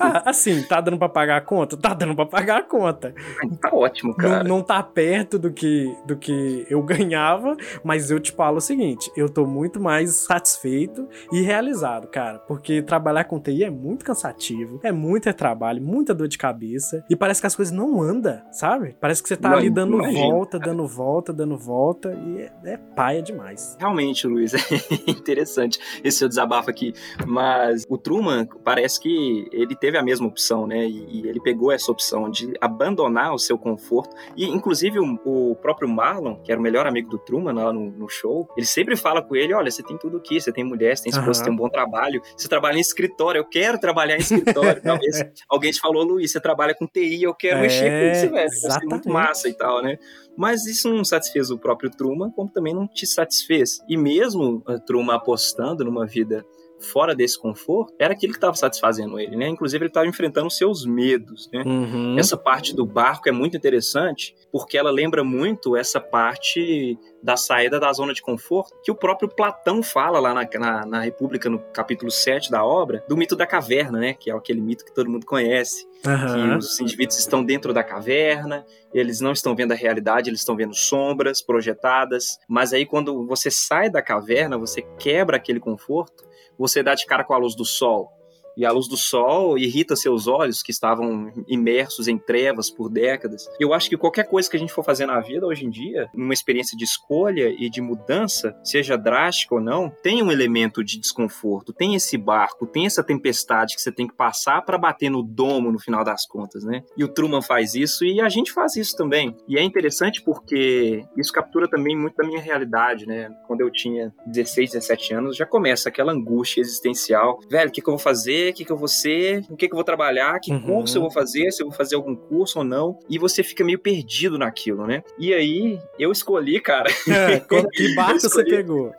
Ah, 0.00 0.30
assim, 0.30 0.62
tá 0.62 0.80
dando 0.80 0.98
pra 0.98 1.08
pagar 1.08 1.36
a 1.36 1.40
conta? 1.40 1.76
Tá 1.76 1.94
dando 1.94 2.14
pra 2.14 2.26
pagar 2.26 2.58
a 2.58 2.62
conta. 2.62 3.14
Tá 3.60 3.70
ótimo, 3.72 4.14
cara. 4.14 4.42
Não, 4.42 4.56
não 4.58 4.62
tá 4.62 4.82
perto 4.82 5.38
do 5.38 5.52
que, 5.52 5.94
do 6.06 6.16
que 6.16 6.66
eu 6.68 6.82
ganhava, 6.82 7.56
mas 7.84 8.10
eu 8.10 8.20
te 8.20 8.32
falo 8.32 8.58
o 8.58 8.60
seguinte: 8.60 9.10
eu 9.16 9.28
tô 9.28 9.46
muito 9.46 9.80
mais 9.80 10.24
satisfeito 10.24 11.08
e 11.32 11.40
realizado, 11.42 12.08
cara. 12.08 12.38
Porque 12.40 12.82
trabalhar 12.82 13.24
com 13.24 13.40
TI 13.40 13.64
é 13.64 13.70
muito 13.70 14.04
cansativo, 14.04 14.80
é 14.82 14.92
muito 14.92 15.32
trabalho, 15.32 15.82
muita 15.82 16.14
dor 16.14 16.28
de 16.28 16.38
cabeça. 16.38 17.04
E 17.08 17.16
parece 17.16 17.40
que 17.40 17.46
as 17.46 17.56
coisas 17.56 17.72
não 17.72 18.00
andam, 18.00 18.40
sabe? 18.50 18.96
Parece 19.00 19.22
que 19.22 19.28
você 19.28 19.36
tá 19.36 19.50
Não, 19.50 19.58
ali 19.58 19.70
dando 19.70 19.94
imagino, 19.94 20.30
volta, 20.30 20.58
dando 20.58 20.86
volta, 20.86 21.32
dando 21.32 21.56
volta. 21.56 22.12
E 22.14 22.42
é, 22.42 22.52
é 22.64 22.76
paia 22.76 23.22
demais. 23.22 23.76
Realmente, 23.78 24.26
Luiz, 24.26 24.52
é 24.54 25.10
interessante 25.10 25.78
esse 26.02 26.18
seu 26.18 26.28
desabafo 26.28 26.70
aqui. 26.70 26.92
Mas 27.26 27.84
o 27.88 27.96
Truman 27.96 28.46
parece 28.64 29.00
que 29.00 29.48
ele 29.52 29.71
teve 29.76 29.98
a 29.98 30.02
mesma 30.02 30.26
opção, 30.26 30.66
né? 30.66 30.86
E, 30.86 31.20
e 31.22 31.28
ele 31.28 31.40
pegou 31.40 31.70
essa 31.72 31.90
opção 31.90 32.30
de 32.30 32.52
abandonar 32.60 33.34
o 33.34 33.38
seu 33.38 33.58
conforto. 33.58 34.14
E, 34.36 34.46
inclusive, 34.46 34.98
o, 34.98 35.18
o 35.24 35.56
próprio 35.56 35.88
Marlon, 35.88 36.36
que 36.36 36.50
era 36.50 36.60
o 36.60 36.62
melhor 36.62 36.86
amigo 36.86 37.08
do 37.08 37.18
Truman 37.18 37.52
lá 37.52 37.72
no, 37.72 37.90
no 37.90 38.08
show, 38.08 38.48
ele 38.56 38.66
sempre 38.66 38.96
fala 38.96 39.22
com 39.22 39.34
ele: 39.36 39.54
olha, 39.54 39.70
você 39.70 39.82
tem 39.82 39.96
tudo 39.98 40.16
aqui, 40.18 40.40
você 40.40 40.52
tem 40.52 40.64
mulher, 40.64 40.96
você 40.96 41.04
tem 41.04 41.10
esposa, 41.10 41.26
Aham. 41.28 41.34
você 41.34 41.44
tem 41.44 41.52
um 41.52 41.56
bom 41.56 41.68
trabalho, 41.68 42.22
você 42.36 42.48
trabalha 42.48 42.76
em 42.76 42.80
escritório, 42.80 43.38
eu 43.40 43.44
quero 43.44 43.78
trabalhar 43.78 44.16
em 44.16 44.20
escritório. 44.20 44.80
Talvez 44.82 45.16
alguém 45.48 45.70
te 45.70 45.80
falou, 45.80 46.02
Luiz, 46.04 46.30
você 46.32 46.40
trabalha 46.40 46.74
com 46.74 46.86
TI, 46.86 47.22
eu 47.22 47.34
quero 47.34 47.58
É, 47.58 47.62
mexer 47.62 47.90
com 47.90 48.12
isso, 48.12 48.32
velho. 48.32 48.46
Exatamente. 48.46 48.90
muito 48.90 49.08
massa 49.08 49.48
e 49.48 49.54
tal, 49.54 49.82
né? 49.82 49.96
Mas 50.36 50.66
isso 50.66 50.88
não 50.92 51.04
satisfez 51.04 51.50
o 51.50 51.58
próprio 51.58 51.90
Truman, 51.90 52.30
como 52.30 52.48
também 52.50 52.74
não 52.74 52.86
te 52.88 53.06
satisfez. 53.06 53.80
E 53.88 53.96
mesmo 53.96 54.62
o 54.66 54.80
Truman 54.80 55.14
apostando 55.14 55.84
numa 55.84 56.06
vida 56.06 56.44
fora 56.82 57.14
desse 57.14 57.38
conforto, 57.38 57.94
era 57.98 58.12
aquilo 58.12 58.32
que 58.32 58.38
estava 58.38 58.54
satisfazendo 58.54 59.18
ele, 59.18 59.36
né? 59.36 59.48
Inclusive 59.48 59.84
ele 59.84 59.90
estava 59.90 60.06
enfrentando 60.06 60.50
seus 60.50 60.84
medos, 60.84 61.48
né? 61.52 61.62
Uhum. 61.64 62.18
Essa 62.18 62.36
parte 62.36 62.74
do 62.74 62.84
barco 62.84 63.28
é 63.28 63.32
muito 63.32 63.56
interessante 63.56 64.34
porque 64.50 64.76
ela 64.76 64.90
lembra 64.90 65.24
muito 65.24 65.76
essa 65.76 66.00
parte 66.00 66.98
da 67.22 67.36
saída 67.36 67.78
da 67.78 67.92
zona 67.92 68.12
de 68.12 68.20
conforto 68.20 68.74
que 68.82 68.90
o 68.90 68.94
próprio 68.94 69.28
Platão 69.28 69.82
fala 69.82 70.18
lá 70.18 70.34
na, 70.34 70.48
na, 70.58 70.86
na 70.86 71.00
República, 71.00 71.48
no 71.48 71.58
capítulo 71.72 72.10
7 72.10 72.50
da 72.50 72.64
obra, 72.64 73.04
do 73.08 73.16
mito 73.16 73.36
da 73.36 73.46
caverna, 73.46 73.98
né? 73.98 74.14
Que 74.14 74.30
é 74.30 74.34
aquele 74.34 74.60
mito 74.60 74.84
que 74.84 74.94
todo 74.94 75.10
mundo 75.10 75.24
conhece 75.24 75.86
que 76.02 76.08
Aham. 76.08 76.58
os 76.58 76.80
indivíduos 76.80 77.18
estão 77.18 77.44
dentro 77.44 77.72
da 77.72 77.84
caverna, 77.84 78.66
eles 78.92 79.20
não 79.20 79.30
estão 79.30 79.54
vendo 79.54 79.70
a 79.70 79.76
realidade, 79.76 80.28
eles 80.28 80.40
estão 80.40 80.56
vendo 80.56 80.74
sombras 80.74 81.40
projetadas, 81.40 82.38
mas 82.48 82.72
aí 82.72 82.84
quando 82.84 83.24
você 83.24 83.50
sai 83.50 83.88
da 83.88 84.02
caverna, 84.02 84.58
você 84.58 84.82
quebra 84.98 85.36
aquele 85.36 85.60
conforto, 85.60 86.24
você 86.58 86.82
dá 86.82 86.94
de 86.94 87.06
cara 87.06 87.24
com 87.24 87.34
a 87.34 87.38
luz 87.38 87.54
do 87.54 87.64
sol. 87.64 88.10
E 88.56 88.64
a 88.64 88.72
luz 88.72 88.88
do 88.88 88.96
sol 88.96 89.58
irrita 89.58 89.96
seus 89.96 90.26
olhos, 90.26 90.62
que 90.62 90.70
estavam 90.70 91.32
imersos 91.46 92.08
em 92.08 92.18
trevas 92.18 92.70
por 92.70 92.88
décadas. 92.88 93.48
Eu 93.58 93.72
acho 93.72 93.88
que 93.88 93.96
qualquer 93.96 94.24
coisa 94.24 94.48
que 94.50 94.56
a 94.56 94.60
gente 94.60 94.72
for 94.72 94.84
fazer 94.84 95.06
na 95.06 95.20
vida 95.20 95.46
hoje 95.46 95.64
em 95.64 95.70
dia, 95.70 96.08
numa 96.14 96.34
experiência 96.34 96.76
de 96.76 96.84
escolha 96.84 97.48
e 97.48 97.70
de 97.70 97.80
mudança, 97.80 98.56
seja 98.62 98.96
drástica 98.96 99.54
ou 99.54 99.60
não, 99.60 99.90
tem 100.02 100.22
um 100.22 100.30
elemento 100.30 100.84
de 100.84 100.98
desconforto, 100.98 101.72
tem 101.72 101.94
esse 101.94 102.16
barco, 102.16 102.66
tem 102.66 102.86
essa 102.86 103.02
tempestade 103.02 103.74
que 103.74 103.82
você 103.82 103.92
tem 103.92 104.06
que 104.06 104.14
passar 104.14 104.62
para 104.62 104.78
bater 104.78 105.10
no 105.10 105.22
domo 105.22 105.72
no 105.72 105.78
final 105.78 106.04
das 106.04 106.26
contas, 106.26 106.64
né? 106.64 106.82
E 106.96 107.04
o 107.04 107.08
Truman 107.08 107.42
faz 107.42 107.74
isso 107.74 108.04
e 108.04 108.20
a 108.20 108.28
gente 108.28 108.52
faz 108.52 108.76
isso 108.76 108.96
também. 108.96 109.36
E 109.48 109.58
é 109.58 109.62
interessante 109.62 110.22
porque 110.22 111.04
isso 111.16 111.32
captura 111.32 111.68
também 111.68 111.96
muito 111.96 112.16
da 112.16 112.26
minha 112.26 112.40
realidade, 112.40 113.06
né? 113.06 113.30
Quando 113.46 113.60
eu 113.60 113.70
tinha 113.70 114.12
16, 114.26 114.72
17 114.72 115.14
anos, 115.14 115.36
já 115.36 115.46
começa 115.46 115.88
aquela 115.88 116.12
angústia 116.12 116.60
existencial. 116.60 117.38
Velho, 117.48 117.68
o 117.68 117.72
que, 117.72 117.80
que 117.80 117.88
eu 117.88 117.94
vou 117.94 117.98
fazer? 118.42 118.50
O 118.50 118.54
que, 118.54 118.64
que 118.64 118.72
eu 118.72 118.76
vou 118.76 118.88
ser? 118.88 119.44
O 119.50 119.56
que, 119.56 119.66
que 119.68 119.72
eu 119.72 119.76
vou 119.76 119.84
trabalhar? 119.84 120.38
Que 120.40 120.52
Uhum. 120.52 120.60
curso 120.60 120.98
eu 120.98 121.02
vou 121.02 121.10
fazer? 121.10 121.50
Se 121.52 121.62
eu 121.62 121.68
vou 121.68 121.76
fazer 121.76 121.96
algum 121.96 122.14
curso 122.14 122.58
ou 122.58 122.64
não? 122.64 122.98
E 123.08 123.18
você 123.18 123.42
fica 123.42 123.64
meio 123.64 123.78
perdido 123.78 124.38
naquilo, 124.38 124.86
né? 124.86 125.02
E 125.18 125.32
aí, 125.32 125.78
eu 125.98 126.10
escolhi, 126.12 126.60
cara. 126.60 126.90
É, 127.52 127.62
que 127.72 127.94
barco 127.94 128.16
Eu 128.24 128.30
você 128.30 128.44
pegou? 128.44 128.92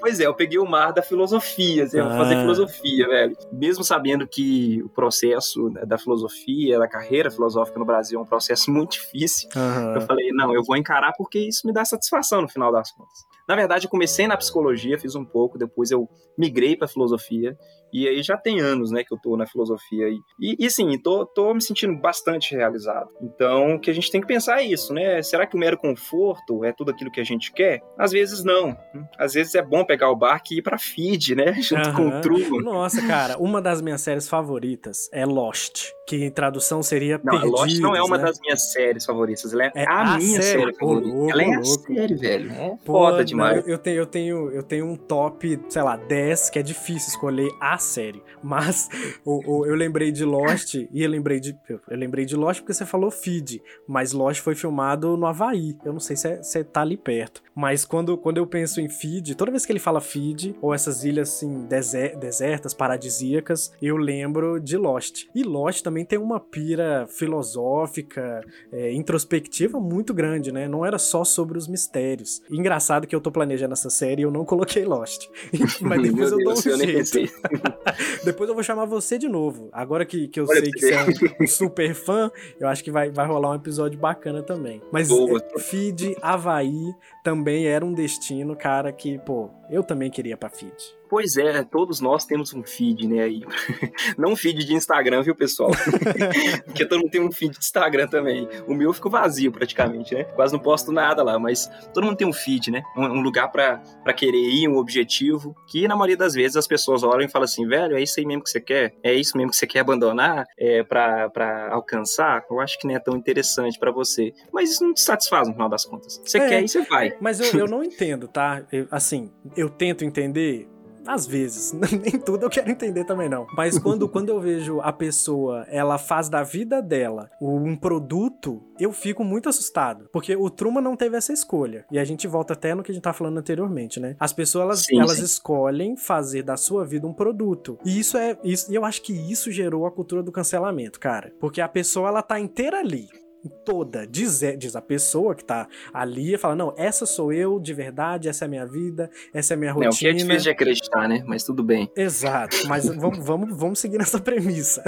Pois 0.00 0.20
é, 0.20 0.26
eu 0.26 0.34
peguei 0.34 0.58
o 0.58 0.64
mar 0.66 0.92
da 0.92 1.02
filosofia, 1.02 1.84
assim, 1.84 1.98
eu 1.98 2.08
vou 2.08 2.16
fazer 2.16 2.34
Ah. 2.36 2.40
filosofia, 2.40 3.08
velho. 3.08 3.36
Mesmo 3.52 3.82
sabendo 3.84 4.26
que 4.26 4.82
o 4.82 4.88
processo 4.88 5.68
né, 5.70 5.84
da 5.84 5.98
filosofia, 5.98 6.78
da 6.78 6.88
carreira 6.88 7.30
filosófica 7.30 7.78
no 7.78 7.84
Brasil 7.84 8.18
é 8.18 8.22
um 8.22 8.26
processo 8.26 8.70
muito 8.70 8.92
difícil, 8.92 9.48
eu 9.54 9.60
Aham. 9.60 10.00
falei, 10.06 10.30
não, 10.32 10.54
eu 10.54 10.62
vou 10.64 10.76
encarar 10.76 11.12
porque 11.16 11.38
isso 11.38 11.66
me 11.66 11.72
dá 11.72 11.84
satisfação 11.84 12.42
no 12.42 12.48
final 12.48 12.70
das 12.72 12.90
contas. 12.92 13.24
Na 13.48 13.54
verdade, 13.54 13.86
eu 13.86 13.90
comecei 13.90 14.26
na 14.26 14.36
psicologia, 14.36 14.98
fiz 14.98 15.14
um 15.14 15.24
pouco, 15.24 15.58
depois 15.58 15.90
eu 15.90 16.08
migrei 16.36 16.76
pra 16.76 16.88
filosofia, 16.88 17.56
e 17.92 18.06
aí 18.08 18.22
já 18.22 18.36
tem 18.36 18.60
anos, 18.60 18.90
né, 18.90 19.02
que 19.04 19.12
eu 19.14 19.18
tô 19.18 19.36
na 19.36 19.46
filosofia. 19.46 20.08
E, 20.08 20.18
e, 20.40 20.56
e 20.66 20.70
sim, 20.70 20.96
tô, 20.98 21.24
tô 21.26 21.52
me 21.54 21.60
sentindo 21.62 21.96
bastante 22.00 22.54
realizado. 22.54 23.08
Então, 23.22 23.74
o 23.76 23.80
que 23.80 23.90
a 23.90 23.94
gente 23.94 24.10
tem 24.10 24.20
que 24.20 24.26
pensar 24.26 24.60
é 24.60 24.64
isso, 24.64 24.92
né? 24.92 25.22
Será 25.22 25.46
que 25.46 25.56
o 25.56 25.58
mero 25.58 25.78
conforto 25.78 26.64
é 26.64 26.72
tudo 26.72 26.90
aquilo 26.90 27.10
que 27.10 27.20
a 27.20 27.24
gente 27.24 27.52
quer? 27.52 27.80
Às 27.98 28.12
vezes 28.12 28.44
não. 28.44 28.76
Às 29.18 29.34
vezes 29.34 29.54
é 29.54 29.62
bom 29.62 29.84
pegar 29.84 30.10
o 30.10 30.16
barco 30.16 30.46
e 30.52 30.58
ir 30.58 30.62
pra 30.62 30.78
feed, 30.78 31.34
né? 31.34 31.52
Junto 31.62 31.92
com 31.94 32.08
Aham. 32.08 32.18
o 32.18 32.20
Truman. 32.20 32.62
Nossa, 32.62 33.02
cara, 33.06 33.38
uma 33.38 33.60
das 33.62 33.80
minhas 33.80 34.00
séries 34.00 34.28
favoritas 34.28 35.08
é 35.12 35.24
Lost, 35.24 35.90
que 36.06 36.24
em 36.24 36.30
tradução 36.30 36.82
seria 36.82 37.20
Não, 37.22 37.32
Perdidos, 37.32 37.60
Lost 37.60 37.78
não 37.80 37.96
é 37.96 38.02
uma 38.02 38.18
né? 38.18 38.24
das 38.24 38.38
minhas 38.40 38.72
séries 38.72 39.04
favoritas. 39.04 39.52
Ela 39.52 39.64
é, 39.64 39.72
É 39.74 39.84
a, 39.88 40.00
a 40.00 40.18
minha 40.18 40.40
série? 40.42 40.60
série 40.60 40.74
favorita. 40.76 41.08
louco, 41.08 41.30
ela 41.30 41.42
é 41.42 41.46
a 41.54 41.58
louco. 41.60 41.94
série, 41.94 42.14
velho. 42.14 42.52
É 42.52 42.68
Pô, 42.84 42.92
foda 42.92 43.18
de- 43.24 43.30
demais. 43.30 43.64
eu, 43.66 43.72
eu 43.72 43.78
tenho, 43.78 43.96
eu, 43.98 44.06
tenho, 44.06 44.50
eu 44.50 44.62
tenho 44.62 44.86
um 44.86 44.96
top, 44.96 45.58
sei 45.68 45.82
lá, 45.82 45.96
10, 45.96 46.50
que 46.50 46.58
é 46.58 46.62
difícil 46.62 47.08
escolher 47.08 47.48
a 47.60 47.75
série. 47.78 48.22
Mas 48.42 48.88
o, 49.24 49.58
o- 49.60 49.66
eu 49.66 49.74
lembrei 49.74 50.10
de 50.12 50.24
Lost 50.24 50.74
e 50.74 50.88
eu 51.02 51.08
lembrei 51.10 51.40
de. 51.40 51.56
Eu, 51.68 51.80
lembrei 51.90 52.24
de 52.24 52.36
Lost 52.36 52.60
porque 52.60 52.74
você 52.74 52.86
falou 52.86 53.10
feed. 53.10 53.62
Mas 53.88 54.12
Lost 54.12 54.40
foi 54.40 54.54
filmado 54.54 55.16
no 55.16 55.26
Havaí. 55.26 55.76
Eu 55.84 55.92
não 55.92 56.00
sei 56.00 56.16
se 56.16 56.36
você 56.42 56.62
tá 56.64 56.82
ali 56.82 56.96
perto. 56.96 57.42
Mas 57.54 57.84
quando, 57.84 58.16
quando 58.18 58.36
eu 58.36 58.46
penso 58.46 58.80
em 58.80 58.88
feed, 58.88 59.34
toda 59.34 59.50
vez 59.50 59.64
que 59.64 59.72
ele 59.72 59.78
fala 59.78 60.00
feed, 60.00 60.54
ou 60.60 60.74
essas 60.74 61.04
ilhas 61.04 61.30
assim, 61.30 61.66
deser- 61.66 62.18
desertas, 62.18 62.74
paradisíacas, 62.74 63.72
eu 63.80 63.96
lembro 63.96 64.60
de 64.60 64.76
Lost. 64.76 65.24
E 65.34 65.42
Lost 65.42 65.82
também 65.82 66.04
tem 66.04 66.18
uma 66.18 66.38
pira 66.38 67.06
filosófica, 67.08 68.40
é, 68.72 68.92
introspectiva 68.92 69.80
muito 69.80 70.12
grande, 70.12 70.52
né? 70.52 70.68
Não 70.68 70.84
era 70.84 70.98
só 70.98 71.24
sobre 71.24 71.56
os 71.56 71.66
mistérios. 71.66 72.42
Engraçado 72.50 73.06
que 73.06 73.14
eu 73.16 73.20
tô 73.20 73.30
planejando 73.30 73.72
essa 73.72 73.88
série 73.90 74.22
e 74.22 74.24
eu 74.24 74.30
não 74.30 74.44
coloquei 74.44 74.84
Lost. 74.84 75.26
Mas 75.80 76.02
depois 76.02 76.30
Meu 76.30 76.38
eu 76.40 76.44
dou 76.44 76.54
Deus, 76.54 76.66
um 76.66 76.76
jeito. 76.78 77.32
Depois 78.24 78.48
eu 78.48 78.54
vou 78.54 78.62
chamar 78.62 78.84
você 78.84 79.18
de 79.18 79.28
novo. 79.28 79.68
Agora 79.72 80.04
que, 80.04 80.28
que 80.28 80.40
eu 80.40 80.46
Olha 80.48 80.60
sei 80.60 80.70
que 80.70 80.80
você 80.80 80.94
é 80.94 81.02
um, 81.02 81.44
um 81.44 81.46
super 81.46 81.94
fã, 81.94 82.30
eu 82.58 82.68
acho 82.68 82.82
que 82.82 82.90
vai, 82.90 83.10
vai 83.10 83.26
rolar 83.26 83.50
um 83.50 83.54
episódio 83.54 83.98
bacana 83.98 84.42
também. 84.42 84.82
Mas 84.92 85.08
Boa. 85.08 85.40
é, 85.54 85.58
Feed, 85.58 86.16
Havaí 86.22 86.94
também 87.22 87.66
era 87.66 87.84
um 87.84 87.92
destino, 87.92 88.56
cara, 88.56 88.92
que, 88.92 89.18
pô, 89.18 89.50
eu 89.70 89.82
também 89.82 90.10
queria 90.10 90.36
pra 90.36 90.48
Feed. 90.48 90.72
Pois 91.08 91.36
é, 91.36 91.62
todos 91.62 92.00
nós 92.00 92.24
temos 92.24 92.52
um 92.52 92.64
feed, 92.64 93.06
né, 93.06 93.22
aí. 93.22 93.42
Não 94.18 94.32
um 94.32 94.36
feed 94.36 94.64
de 94.64 94.74
Instagram, 94.74 95.22
viu, 95.22 95.36
pessoal? 95.36 95.70
Porque 96.66 96.84
todo 96.84 96.98
mundo 97.00 97.10
tem 97.12 97.20
um 97.20 97.30
feed 97.30 97.52
de 97.52 97.58
Instagram 97.58 98.08
também. 98.08 98.48
O 98.66 98.74
meu 98.74 98.92
ficou 98.92 99.08
vazio 99.10 99.52
praticamente, 99.52 100.14
né? 100.14 100.24
Quase 100.24 100.52
não 100.52 100.58
posto 100.58 100.90
nada 100.90 101.22
lá, 101.22 101.38
mas 101.38 101.70
todo 101.94 102.04
mundo 102.04 102.16
tem 102.16 102.26
um 102.26 102.32
feed, 102.32 102.72
né? 102.72 102.82
Um, 102.96 103.04
um 103.04 103.20
lugar 103.20 103.52
pra 103.52 103.76
pra 104.02 104.12
querer 104.12 104.36
ir, 104.50 104.68
um 104.68 104.76
objetivo, 104.78 105.54
que 105.68 105.86
na 105.86 105.94
maioria 105.94 106.16
das 106.16 106.34
vezes 106.34 106.56
as 106.56 106.66
pessoas 106.66 107.04
olham 107.04 107.22
e 107.24 107.28
falam 107.30 107.44
assim, 107.44 107.66
velho, 107.68 107.96
é 107.96 108.02
isso 108.02 108.18
aí 108.18 108.26
mesmo 108.26 108.42
que 108.42 108.50
você 108.50 108.60
quer? 108.60 108.94
É 109.02 109.14
isso 109.14 109.36
mesmo 109.36 109.50
que 109.52 109.56
você 109.56 109.66
quer 109.66 109.80
abandonar 109.80 110.44
é, 110.58 110.82
pra, 110.82 111.30
pra 111.30 111.72
alcançar? 111.72 112.44
Eu 112.50 112.60
acho 112.60 112.78
que 112.80 112.86
não 112.88 112.96
é 112.96 112.98
tão 112.98 113.16
interessante 113.16 113.78
pra 113.78 113.92
você. 113.92 114.32
Mas 114.52 114.70
isso 114.72 114.82
não 114.84 114.92
te 114.92 115.00
satisfaz 115.02 115.46
no 115.46 115.54
final 115.54 115.68
das 115.68 115.84
contas. 115.84 116.20
Você 116.24 116.38
É. 116.38 116.48
quer 116.48 116.62
e 116.64 116.68
você 116.68 116.82
vai. 116.82 117.16
Mas 117.20 117.38
eu, 117.40 117.60
eu 117.60 117.66
não 117.70 117.84
entendo, 117.84 118.26
tá? 118.26 118.62
Eu- 118.72 118.88
assim, 118.90 119.30
eu 119.56 119.68
tento 119.68 120.04
entender. 120.04 120.68
Às 121.06 121.24
vezes, 121.24 121.72
nem 122.02 122.18
tudo 122.18 122.46
eu 122.46 122.50
quero 122.50 122.68
entender 122.68 123.04
também 123.04 123.28
não. 123.28 123.46
Mas 123.56 123.78
quando, 123.78 124.08
quando 124.08 124.30
eu 124.30 124.40
vejo 124.40 124.80
a 124.80 124.92
pessoa, 124.92 125.64
ela 125.68 125.98
faz 125.98 126.28
da 126.28 126.42
vida 126.42 126.82
dela 126.82 127.30
um 127.40 127.76
produto, 127.76 128.60
eu 128.80 128.92
fico 128.92 129.22
muito 129.22 129.48
assustado. 129.48 130.08
Porque 130.12 130.34
o 130.34 130.50
Truman 130.50 130.80
não 130.80 130.96
teve 130.96 131.16
essa 131.16 131.32
escolha. 131.32 131.84
E 131.92 131.98
a 131.98 132.04
gente 132.04 132.26
volta 132.26 132.54
até 132.54 132.74
no 132.74 132.82
que 132.82 132.90
a 132.90 132.94
gente 132.94 133.04
tá 133.04 133.12
falando 133.12 133.38
anteriormente, 133.38 134.00
né? 134.00 134.16
As 134.18 134.32
pessoas, 134.32 134.64
elas, 134.64 134.78
Sim, 134.80 134.98
elas 134.98 135.18
sim. 135.18 135.24
escolhem 135.24 135.96
fazer 135.96 136.42
da 136.42 136.56
sua 136.56 136.84
vida 136.84 137.06
um 137.06 137.12
produto. 137.12 137.78
E 137.84 138.00
isso 138.00 138.18
é. 138.18 138.36
Isso, 138.42 138.72
e 138.72 138.74
eu 138.74 138.84
acho 138.84 139.00
que 139.02 139.12
isso 139.12 139.52
gerou 139.52 139.86
a 139.86 139.92
cultura 139.92 140.24
do 140.24 140.32
cancelamento, 140.32 140.98
cara. 140.98 141.32
Porque 141.38 141.60
a 141.60 141.68
pessoa, 141.68 142.08
ela 142.08 142.22
tá 142.22 142.40
inteira 142.40 142.80
ali 142.80 143.08
toda, 143.48 144.06
diz, 144.06 144.42
é- 144.42 144.56
diz 144.56 144.74
a 144.76 144.82
pessoa 144.82 145.34
que 145.34 145.44
tá 145.44 145.66
ali 145.92 146.34
e 146.34 146.38
fala: 146.38 146.54
Não, 146.54 146.74
essa 146.76 147.06
sou 147.06 147.32
eu 147.32 147.58
de 147.60 147.72
verdade, 147.74 148.28
essa 148.28 148.44
é 148.44 148.46
a 148.46 148.48
minha 148.48 148.66
vida, 148.66 149.10
essa 149.32 149.52
é 149.52 149.56
a 149.56 149.58
minha 149.58 149.70
É, 149.70 149.74
o 149.74 149.78
que 149.78 149.84
é 149.84 149.86
rotina. 149.88 150.12
difícil 150.14 150.40
de 150.42 150.50
acreditar, 150.50 151.08
né? 151.08 151.22
Mas 151.26 151.44
tudo 151.44 151.62
bem. 151.62 151.90
Exato, 151.96 152.56
mas 152.68 152.86
vamos, 152.96 153.18
vamos, 153.24 153.56
vamos 153.56 153.78
seguir 153.78 153.98
nessa 153.98 154.18
premissa. 154.20 154.82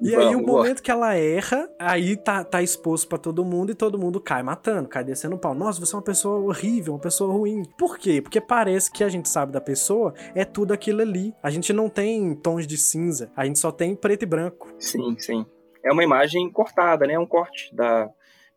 E 0.00 0.14
aí, 0.14 0.24
Vamos, 0.34 0.42
o 0.42 0.46
momento 0.46 0.82
que 0.82 0.90
ela 0.90 1.14
erra, 1.14 1.68
aí 1.78 2.16
tá, 2.16 2.44
tá 2.44 2.62
exposto 2.62 3.08
pra 3.08 3.18
todo 3.18 3.44
mundo 3.44 3.70
e 3.70 3.74
todo 3.74 3.98
mundo 3.98 4.20
cai 4.20 4.42
matando, 4.42 4.88
cai 4.88 5.04
descendo 5.04 5.36
o 5.36 5.38
pau. 5.38 5.54
Nossa, 5.54 5.80
você 5.80 5.94
é 5.94 5.98
uma 5.98 6.02
pessoa 6.04 6.38
horrível, 6.40 6.94
uma 6.94 7.00
pessoa 7.00 7.32
ruim. 7.32 7.62
Por 7.78 7.98
quê? 7.98 8.20
Porque 8.20 8.40
parece 8.40 8.90
que 8.90 9.02
a 9.04 9.08
gente 9.08 9.28
sabe 9.28 9.52
da 9.52 9.60
pessoa 9.60 10.14
é 10.34 10.44
tudo 10.44 10.72
aquilo 10.72 11.00
ali. 11.02 11.34
A 11.42 11.50
gente 11.50 11.72
não 11.72 11.88
tem 11.88 12.34
tons 12.34 12.66
de 12.66 12.76
cinza, 12.76 13.30
a 13.36 13.44
gente 13.44 13.58
só 13.58 13.70
tem 13.72 13.94
preto 13.94 14.22
e 14.22 14.26
branco. 14.26 14.72
Sim, 14.78 15.16
sim. 15.18 15.44
É 15.84 15.92
uma 15.92 16.02
imagem 16.02 16.50
cortada, 16.50 17.06
né? 17.06 17.18
Um 17.18 17.26
corte 17.26 17.74
da, 17.74 18.10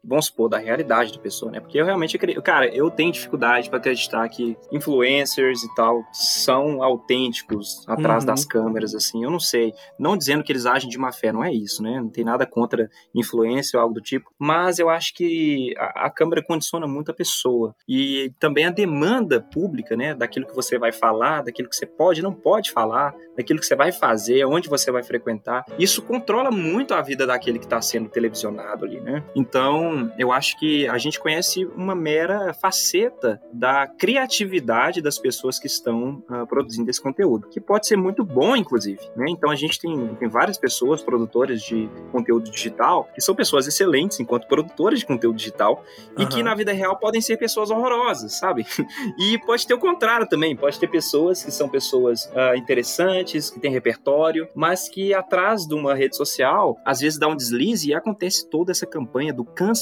vamos 0.03 0.27
supor, 0.27 0.49
da 0.49 0.57
realidade 0.57 1.13
da 1.13 1.19
pessoa, 1.19 1.51
né? 1.51 1.59
Porque 1.59 1.77
eu 1.79 1.85
realmente 1.85 2.15
acredito, 2.15 2.41
cara, 2.41 2.67
eu 2.73 2.89
tenho 2.89 3.11
dificuldade 3.11 3.69
para 3.69 3.79
acreditar 3.79 4.27
que 4.29 4.57
influencers 4.71 5.63
e 5.63 5.75
tal 5.75 6.03
são 6.13 6.81
autênticos 6.83 7.83
atrás 7.87 8.23
Uhum. 8.23 8.27
das 8.27 8.45
câmeras, 8.45 8.95
assim. 8.95 9.23
Eu 9.23 9.29
não 9.31 9.39
sei. 9.39 9.73
Não 9.99 10.17
dizendo 10.17 10.43
que 10.43 10.51
eles 10.51 10.65
agem 10.65 10.89
de 10.89 10.97
má 10.97 11.11
fé, 11.11 11.31
não 11.31 11.43
é 11.43 11.51
isso, 11.53 11.81
né? 11.83 11.99
Não 11.99 12.09
tem 12.09 12.23
nada 12.23 12.45
contra 12.45 12.89
influência 13.13 13.77
ou 13.77 13.81
algo 13.83 13.95
do 13.95 14.01
tipo. 14.01 14.31
Mas 14.39 14.79
eu 14.79 14.89
acho 14.89 15.13
que 15.13 15.73
a, 15.77 16.05
a 16.05 16.09
câmera 16.09 16.43
condiciona 16.43 16.87
muito 16.87 17.11
a 17.11 17.13
pessoa. 17.13 17.75
E 17.87 18.31
também 18.39 18.65
a 18.65 18.71
demanda 18.71 19.41
pública, 19.41 19.95
né? 19.95 20.13
Daquilo 20.13 20.45
que 20.47 20.55
você 20.55 20.77
vai 20.79 20.91
falar, 20.91 21.43
daquilo 21.43 21.69
que 21.69 21.75
você 21.75 21.85
pode 21.85 22.19
e 22.19 22.23
não 22.23 22.33
pode 22.33 22.71
falar, 22.71 23.13
daquilo 23.35 23.59
que 23.59 23.65
você 23.65 23.75
vai 23.75 23.91
fazer, 23.91 24.45
onde 24.45 24.69
você 24.69 24.91
vai 24.91 25.03
frequentar. 25.03 25.65
Isso 25.77 26.01
controla 26.01 26.49
muito 26.51 26.93
a 26.93 27.01
vida 27.01 27.25
daquele 27.27 27.59
que 27.59 27.65
está 27.65 27.81
sendo 27.81 28.09
televisionado 28.09 28.85
ali, 28.85 28.99
né? 28.99 29.23
Então, 29.35 29.86
eu 30.17 30.31
acho 30.31 30.57
que 30.59 30.87
a 30.87 30.97
gente 30.97 31.19
conhece 31.19 31.65
uma 31.75 31.95
mera 31.95 32.53
faceta 32.53 33.41
da 33.51 33.87
criatividade 33.87 35.01
das 35.01 35.17
pessoas 35.19 35.59
que 35.59 35.67
estão 35.67 36.23
ah, 36.29 36.45
produzindo 36.45 36.89
esse 36.89 37.01
conteúdo, 37.01 37.47
que 37.47 37.59
pode 37.59 37.87
ser 37.87 37.97
muito 37.97 38.23
bom, 38.23 38.55
inclusive, 38.55 39.01
né? 39.15 39.25
Então, 39.29 39.49
a 39.49 39.55
gente 39.55 39.79
tem, 39.79 40.15
tem 40.15 40.27
várias 40.27 40.57
pessoas, 40.57 41.01
produtoras 41.01 41.61
de 41.61 41.89
conteúdo 42.11 42.49
digital, 42.49 43.09
que 43.13 43.21
são 43.21 43.35
pessoas 43.35 43.67
excelentes 43.67 44.19
enquanto 44.19 44.47
produtoras 44.47 44.99
de 44.99 45.05
conteúdo 45.05 45.37
digital 45.37 45.83
e 46.17 46.21
Aham. 46.21 46.29
que 46.29 46.43
na 46.43 46.55
vida 46.55 46.71
real 46.71 46.97
podem 46.97 47.21
ser 47.21 47.37
pessoas 47.37 47.69
horrorosas, 47.69 48.33
sabe? 48.33 48.65
E 49.17 49.37
pode 49.39 49.65
ter 49.65 49.73
o 49.73 49.79
contrário 49.79 50.27
também, 50.27 50.55
pode 50.55 50.79
ter 50.79 50.87
pessoas 50.87 51.43
que 51.43 51.51
são 51.51 51.69
pessoas 51.69 52.29
ah, 52.35 52.55
interessantes, 52.55 53.49
que 53.49 53.59
têm 53.59 53.71
repertório, 53.71 54.47
mas 54.55 54.89
que 54.89 55.13
atrás 55.13 55.65
de 55.65 55.73
uma 55.73 55.93
rede 55.93 56.15
social, 56.15 56.77
às 56.85 56.99
vezes 56.99 57.19
dá 57.19 57.27
um 57.27 57.35
deslize 57.35 57.89
e 57.89 57.93
acontece 57.93 58.49
toda 58.49 58.71
essa 58.71 58.85
campanha 58.85 59.33
do 59.33 59.43
cancelamento. 59.43 59.76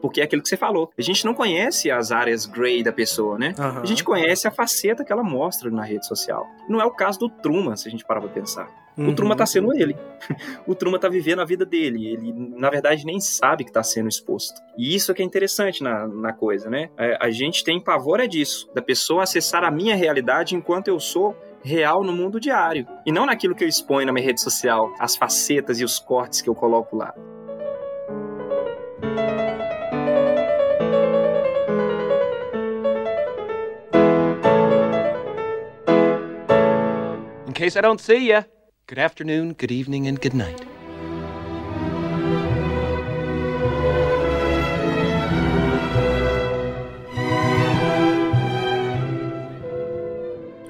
Porque 0.00 0.20
é 0.20 0.24
aquilo 0.24 0.42
que 0.42 0.48
você 0.48 0.56
falou. 0.56 0.90
A 0.98 1.02
gente 1.02 1.24
não 1.24 1.34
conhece 1.34 1.90
as 1.90 2.12
áreas 2.12 2.46
grey 2.46 2.82
da 2.82 2.92
pessoa, 2.92 3.38
né? 3.38 3.54
Aham. 3.58 3.80
A 3.82 3.86
gente 3.86 4.04
conhece 4.04 4.46
a 4.46 4.50
faceta 4.50 5.04
que 5.04 5.12
ela 5.12 5.22
mostra 5.22 5.70
na 5.70 5.82
rede 5.82 6.06
social. 6.06 6.46
Não 6.68 6.80
é 6.80 6.84
o 6.84 6.90
caso 6.90 7.18
do 7.18 7.28
Truman, 7.28 7.76
se 7.76 7.88
a 7.88 7.90
gente 7.90 8.04
parar 8.04 8.20
pra 8.20 8.30
pensar. 8.30 8.68
O 8.98 9.02
Uhum. 9.02 9.14
Truman 9.14 9.36
tá 9.36 9.46
sendo 9.46 9.72
ele. 9.72 9.96
O 10.66 10.74
Truman 10.74 10.98
tá 10.98 11.08
vivendo 11.08 11.40
a 11.40 11.44
vida 11.44 11.64
dele. 11.64 12.06
Ele, 12.08 12.32
na 12.56 12.68
verdade, 12.68 13.06
nem 13.06 13.18
sabe 13.20 13.64
que 13.64 13.72
tá 13.72 13.82
sendo 13.82 14.08
exposto. 14.08 14.60
E 14.76 14.94
isso 14.94 15.10
é 15.10 15.14
que 15.14 15.22
é 15.22 15.24
interessante 15.24 15.82
na, 15.82 16.06
na 16.06 16.32
coisa, 16.32 16.68
né? 16.68 16.90
É, 16.98 17.16
a 17.20 17.30
gente 17.30 17.64
tem 17.64 17.80
pavor 17.80 18.20
é 18.20 18.26
disso, 18.26 18.68
da 18.74 18.82
pessoa 18.82 19.22
acessar 19.22 19.64
a 19.64 19.70
minha 19.70 19.94
realidade 19.96 20.54
enquanto 20.54 20.88
eu 20.88 20.98
sou 21.00 21.34
real 21.62 22.02
no 22.02 22.12
mundo 22.12 22.40
diário. 22.40 22.86
E 23.06 23.12
não 23.12 23.26
naquilo 23.26 23.54
que 23.54 23.62
eu 23.64 23.68
exponho 23.68 24.06
na 24.06 24.12
minha 24.12 24.24
rede 24.24 24.40
social, 24.40 24.92
as 24.98 25.16
facetas 25.16 25.80
e 25.80 25.84
os 25.84 25.98
cortes 25.98 26.40
que 26.42 26.48
eu 26.48 26.54
coloco 26.54 26.96
lá. 26.96 27.14
Case 37.60 37.78
I 37.78 37.82
don't 37.82 38.00
see 38.00 38.28
ya, 38.28 38.44
good 38.86 38.98
afternoon, 38.98 39.52
good 39.52 39.70
evening, 39.70 40.08
and 40.08 40.18
good 40.18 40.34
night. 40.34 40.66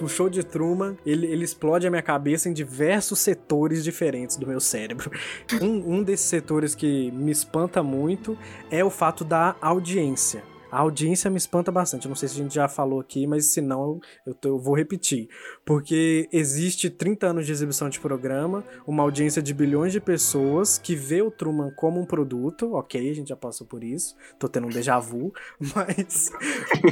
O 0.02 0.08
show 0.08 0.28
de 0.28 0.42
Truman, 0.42 0.98
ele, 1.06 1.26
ele 1.26 1.44
explode 1.44 1.86
a 1.86 1.90
minha 1.90 2.02
cabeça 2.02 2.48
em 2.48 2.52
diversos 2.52 3.20
setores 3.20 3.84
diferentes 3.84 4.36
do 4.36 4.48
meu 4.48 4.58
cérebro. 4.58 5.12
Um, 5.62 5.98
um 5.98 6.02
desses 6.02 6.26
setores 6.26 6.74
que 6.74 7.12
me 7.12 7.30
espanta 7.30 7.84
muito 7.84 8.36
é 8.68 8.82
o 8.82 8.90
fato 8.90 9.24
da 9.24 9.54
audiência. 9.60 10.42
A 10.70 10.78
audiência 10.80 11.30
me 11.30 11.36
espanta 11.36 11.72
bastante. 11.72 12.04
Eu 12.06 12.08
não 12.10 12.16
sei 12.16 12.28
se 12.28 12.34
a 12.38 12.42
gente 12.42 12.54
já 12.54 12.68
falou 12.68 13.00
aqui, 13.00 13.26
mas 13.26 13.46
se 13.46 13.60
não, 13.60 14.00
eu, 14.26 14.34
tô- 14.34 14.48
eu 14.50 14.58
vou 14.58 14.74
repetir. 14.76 15.28
Porque 15.64 16.28
existe 16.32 16.88
30 16.88 17.26
anos 17.28 17.44
de 17.46 17.52
exibição 17.52 17.88
de 17.88 17.98
programa, 17.98 18.64
uma 18.86 19.02
audiência 19.02 19.42
de 19.42 19.52
bilhões 19.52 19.92
de 19.92 20.00
pessoas 20.00 20.78
que 20.78 20.94
vê 20.94 21.22
o 21.22 21.30
Truman 21.30 21.70
como 21.76 22.00
um 22.00 22.06
produto. 22.06 22.74
Ok, 22.74 23.10
a 23.10 23.14
gente 23.14 23.28
já 23.28 23.36
passou 23.36 23.66
por 23.66 23.82
isso. 23.82 24.14
Tô 24.38 24.48
tendo 24.48 24.66
um 24.66 24.70
déjà 24.70 24.98
vu. 24.98 25.32
Mas, 25.74 26.30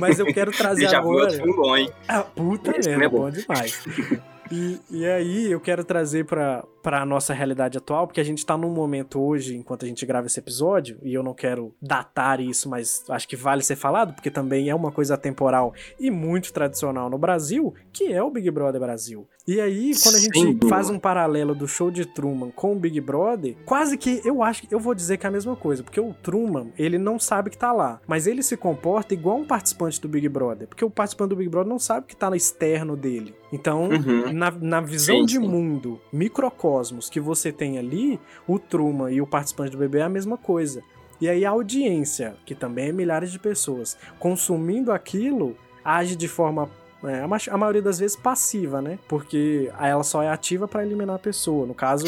mas 0.00 0.18
eu 0.18 0.26
quero 0.26 0.50
trazer 0.52 0.82
Déjà 0.86 1.00
vu 1.00 1.08
é 1.08 1.10
agora. 1.10 1.24
outro 1.24 1.36
filme 1.36 1.56
bom, 1.56 1.76
hein? 1.76 1.90
Ah, 2.08 2.22
puta 2.22 2.70
merda, 2.72 3.04
é 3.04 3.08
bom. 3.08 3.18
bom. 3.20 3.30
demais. 3.30 3.84
E, 4.50 4.78
e 4.90 5.06
aí 5.06 5.50
eu 5.50 5.60
quero 5.60 5.84
trazer 5.84 6.24
pra, 6.24 6.64
pra 6.82 7.04
nossa 7.04 7.34
realidade 7.34 7.76
atual, 7.76 8.06
porque 8.06 8.20
a 8.20 8.24
gente 8.24 8.44
tá 8.44 8.56
num 8.56 8.70
momento 8.70 9.20
hoje, 9.20 9.56
enquanto 9.56 9.84
a 9.84 9.88
gente 9.88 10.04
grava 10.06 10.26
esse 10.26 10.38
episódio, 10.38 10.98
e 11.02 11.12
eu 11.12 11.22
não 11.22 11.34
quero 11.34 11.74
datar 11.80 12.40
isso, 12.40 12.68
mas 12.68 13.04
acho 13.08 13.28
que 13.28 13.36
vale 13.36 13.62
ser 13.62 13.76
falado, 13.76 14.14
porque 14.14 14.30
também 14.30 14.70
é 14.70 14.74
uma 14.74 14.90
coisa 14.90 15.14
atemporal 15.14 15.74
e 16.00 16.10
muito 16.10 16.52
tradicional 16.52 17.10
no 17.10 17.18
Brasil, 17.18 17.74
que 17.92 18.12
é 18.12 18.22
o 18.22 18.30
Big 18.30 18.50
Brother 18.50 18.80
Brasil. 18.80 19.28
E 19.46 19.60
aí, 19.60 19.92
quando 20.02 20.16
a 20.16 20.20
gente 20.20 20.38
Sim. 20.38 20.58
faz 20.68 20.90
um 20.90 20.98
paralelo 20.98 21.54
do 21.54 21.66
show 21.66 21.90
de 21.90 22.04
Truman 22.04 22.50
com 22.50 22.72
o 22.72 22.78
Big 22.78 23.00
Brother, 23.00 23.56
quase 23.64 23.96
que 23.96 24.20
eu 24.24 24.42
acho 24.42 24.66
que 24.66 24.74
eu 24.74 24.80
vou 24.80 24.94
dizer 24.94 25.16
que 25.16 25.26
é 25.26 25.28
a 25.28 25.32
mesma 25.32 25.56
coisa, 25.56 25.82
porque 25.82 26.00
o 26.00 26.12
Truman, 26.22 26.68
ele 26.78 26.98
não 26.98 27.18
sabe 27.18 27.50
que 27.50 27.56
tá 27.56 27.72
lá, 27.72 28.00
mas 28.06 28.26
ele 28.26 28.42
se 28.42 28.56
comporta 28.56 29.14
igual 29.14 29.38
um 29.38 29.46
participante 29.46 30.00
do 30.00 30.08
Big 30.08 30.28
Brother, 30.28 30.68
porque 30.68 30.84
o 30.84 30.90
participante 30.90 31.30
do 31.30 31.36
Big 31.36 31.48
Brother 31.48 31.68
não 31.68 31.78
sabe 31.78 32.06
que 32.06 32.16
tá 32.16 32.28
no 32.28 32.36
externo 32.36 32.96
dele. 32.96 33.34
Então, 33.52 33.88
Uhum. 33.88 34.32
na, 34.32 34.50
na 34.50 34.80
visão 34.80 35.16
Sim, 35.20 35.24
de 35.26 35.32
sim. 35.34 35.38
mundo, 35.38 36.00
microcosmos 36.12 37.08
que 37.08 37.18
você 37.20 37.50
tem 37.50 37.78
ali, 37.78 38.20
o 38.46 38.58
Truman 38.58 39.10
e 39.10 39.20
o 39.22 39.26
participante 39.26 39.70
do 39.72 39.78
bebê 39.78 39.98
é 39.98 40.02
a 40.02 40.08
mesma 40.08 40.36
coisa. 40.36 40.82
E 41.20 41.28
aí 41.28 41.44
a 41.44 41.50
audiência, 41.50 42.36
que 42.46 42.54
também 42.54 42.90
é 42.90 42.92
milhares 42.92 43.32
de 43.32 43.38
pessoas, 43.38 43.96
consumindo 44.18 44.92
aquilo, 44.92 45.56
age 45.84 46.14
de 46.14 46.28
forma 46.28 46.68
é, 47.04 47.20
a, 47.20 47.54
a 47.54 47.58
maioria 47.58 47.82
das 47.82 47.98
vezes 47.98 48.16
passiva, 48.16 48.82
né? 48.82 48.98
Porque 49.08 49.70
ela 49.78 50.02
só 50.02 50.22
é 50.22 50.28
ativa 50.28 50.66
pra 50.66 50.84
eliminar 50.84 51.16
a 51.16 51.18
pessoa. 51.18 51.66
No 51.66 51.74
caso, 51.74 52.04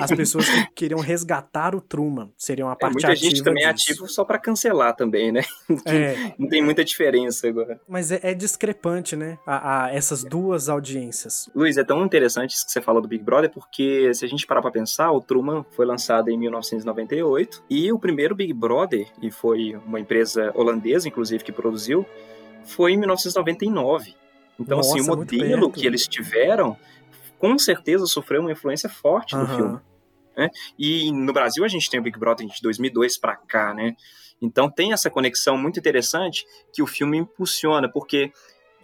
as 0.00 0.10
pessoas 0.14 0.48
que 0.48 0.66
queriam 0.74 1.00
resgatar 1.00 1.74
o 1.74 1.80
Truman 1.80 2.30
seriam 2.36 2.68
a 2.68 2.72
É, 2.72 2.76
parte 2.76 2.92
muita 2.92 3.12
ativa 3.12 3.30
gente 3.30 3.42
também 3.42 3.64
é 3.64 3.72
disso. 3.72 3.92
ativo 3.92 4.08
só 4.08 4.24
pra 4.24 4.38
cancelar 4.38 4.94
também, 4.94 5.32
né? 5.32 5.42
É, 5.86 6.32
Não 6.38 6.48
tem 6.48 6.62
muita 6.62 6.84
diferença 6.84 7.48
agora. 7.48 7.80
mas 7.88 8.10
é, 8.12 8.20
é 8.22 8.34
discrepante, 8.34 9.16
né? 9.16 9.38
A, 9.46 9.84
a- 9.86 9.94
essas 9.94 10.22
duas 10.24 10.68
audiências. 10.68 11.48
Luiz, 11.54 11.76
é 11.76 11.84
tão 11.84 12.04
interessante 12.04 12.50
isso 12.54 12.66
que 12.66 12.72
você 12.72 12.80
falou 12.80 13.00
do 13.02 13.08
Big 13.08 13.22
Brother, 13.24 13.50
porque 13.50 14.12
se 14.14 14.24
a 14.24 14.28
gente 14.28 14.46
parar 14.46 14.60
pra 14.62 14.70
pensar, 14.70 15.10
o 15.12 15.20
Truman 15.20 15.64
foi 15.72 15.86
lançado 15.86 16.28
em 16.30 16.38
1998 16.38 17.62
e 17.70 17.92
o 17.92 17.98
primeiro 17.98 18.34
Big 18.34 18.52
Brother, 18.52 19.06
e 19.22 19.30
foi 19.30 19.74
uma 19.86 19.98
empresa 20.00 20.50
holandesa, 20.54 21.08
inclusive, 21.08 21.42
que 21.44 21.52
produziu, 21.52 22.04
foi 22.64 22.92
em 22.92 22.96
1999. 22.98 24.14
Então, 24.58 24.78
assim, 24.78 25.00
o 25.00 25.04
Nossa, 25.04 25.16
muito 25.16 25.34
modelo 25.34 25.70
que 25.70 25.86
eles 25.86 26.06
tiveram, 26.06 26.76
com 27.38 27.58
certeza 27.58 28.06
sofreu 28.06 28.40
uma 28.40 28.52
influência 28.52 28.88
forte 28.88 29.34
no 29.34 29.42
Aham. 29.42 29.56
filme. 29.56 29.80
E 30.78 31.12
no 31.12 31.32
Brasil 31.32 31.64
a 31.64 31.68
gente 31.68 31.88
tem 31.88 32.00
o 32.00 32.02
Big 32.02 32.18
Brother 32.18 32.46
de 32.46 32.60
2002 32.62 33.18
pra 33.18 33.36
cá, 33.36 33.72
né? 33.72 33.94
Então 34.42 34.70
tem 34.70 34.92
essa 34.92 35.08
conexão 35.08 35.56
muito 35.56 35.78
interessante 35.78 36.44
que 36.72 36.82
o 36.82 36.86
filme 36.86 37.18
impulsiona, 37.18 37.88
porque 37.88 38.32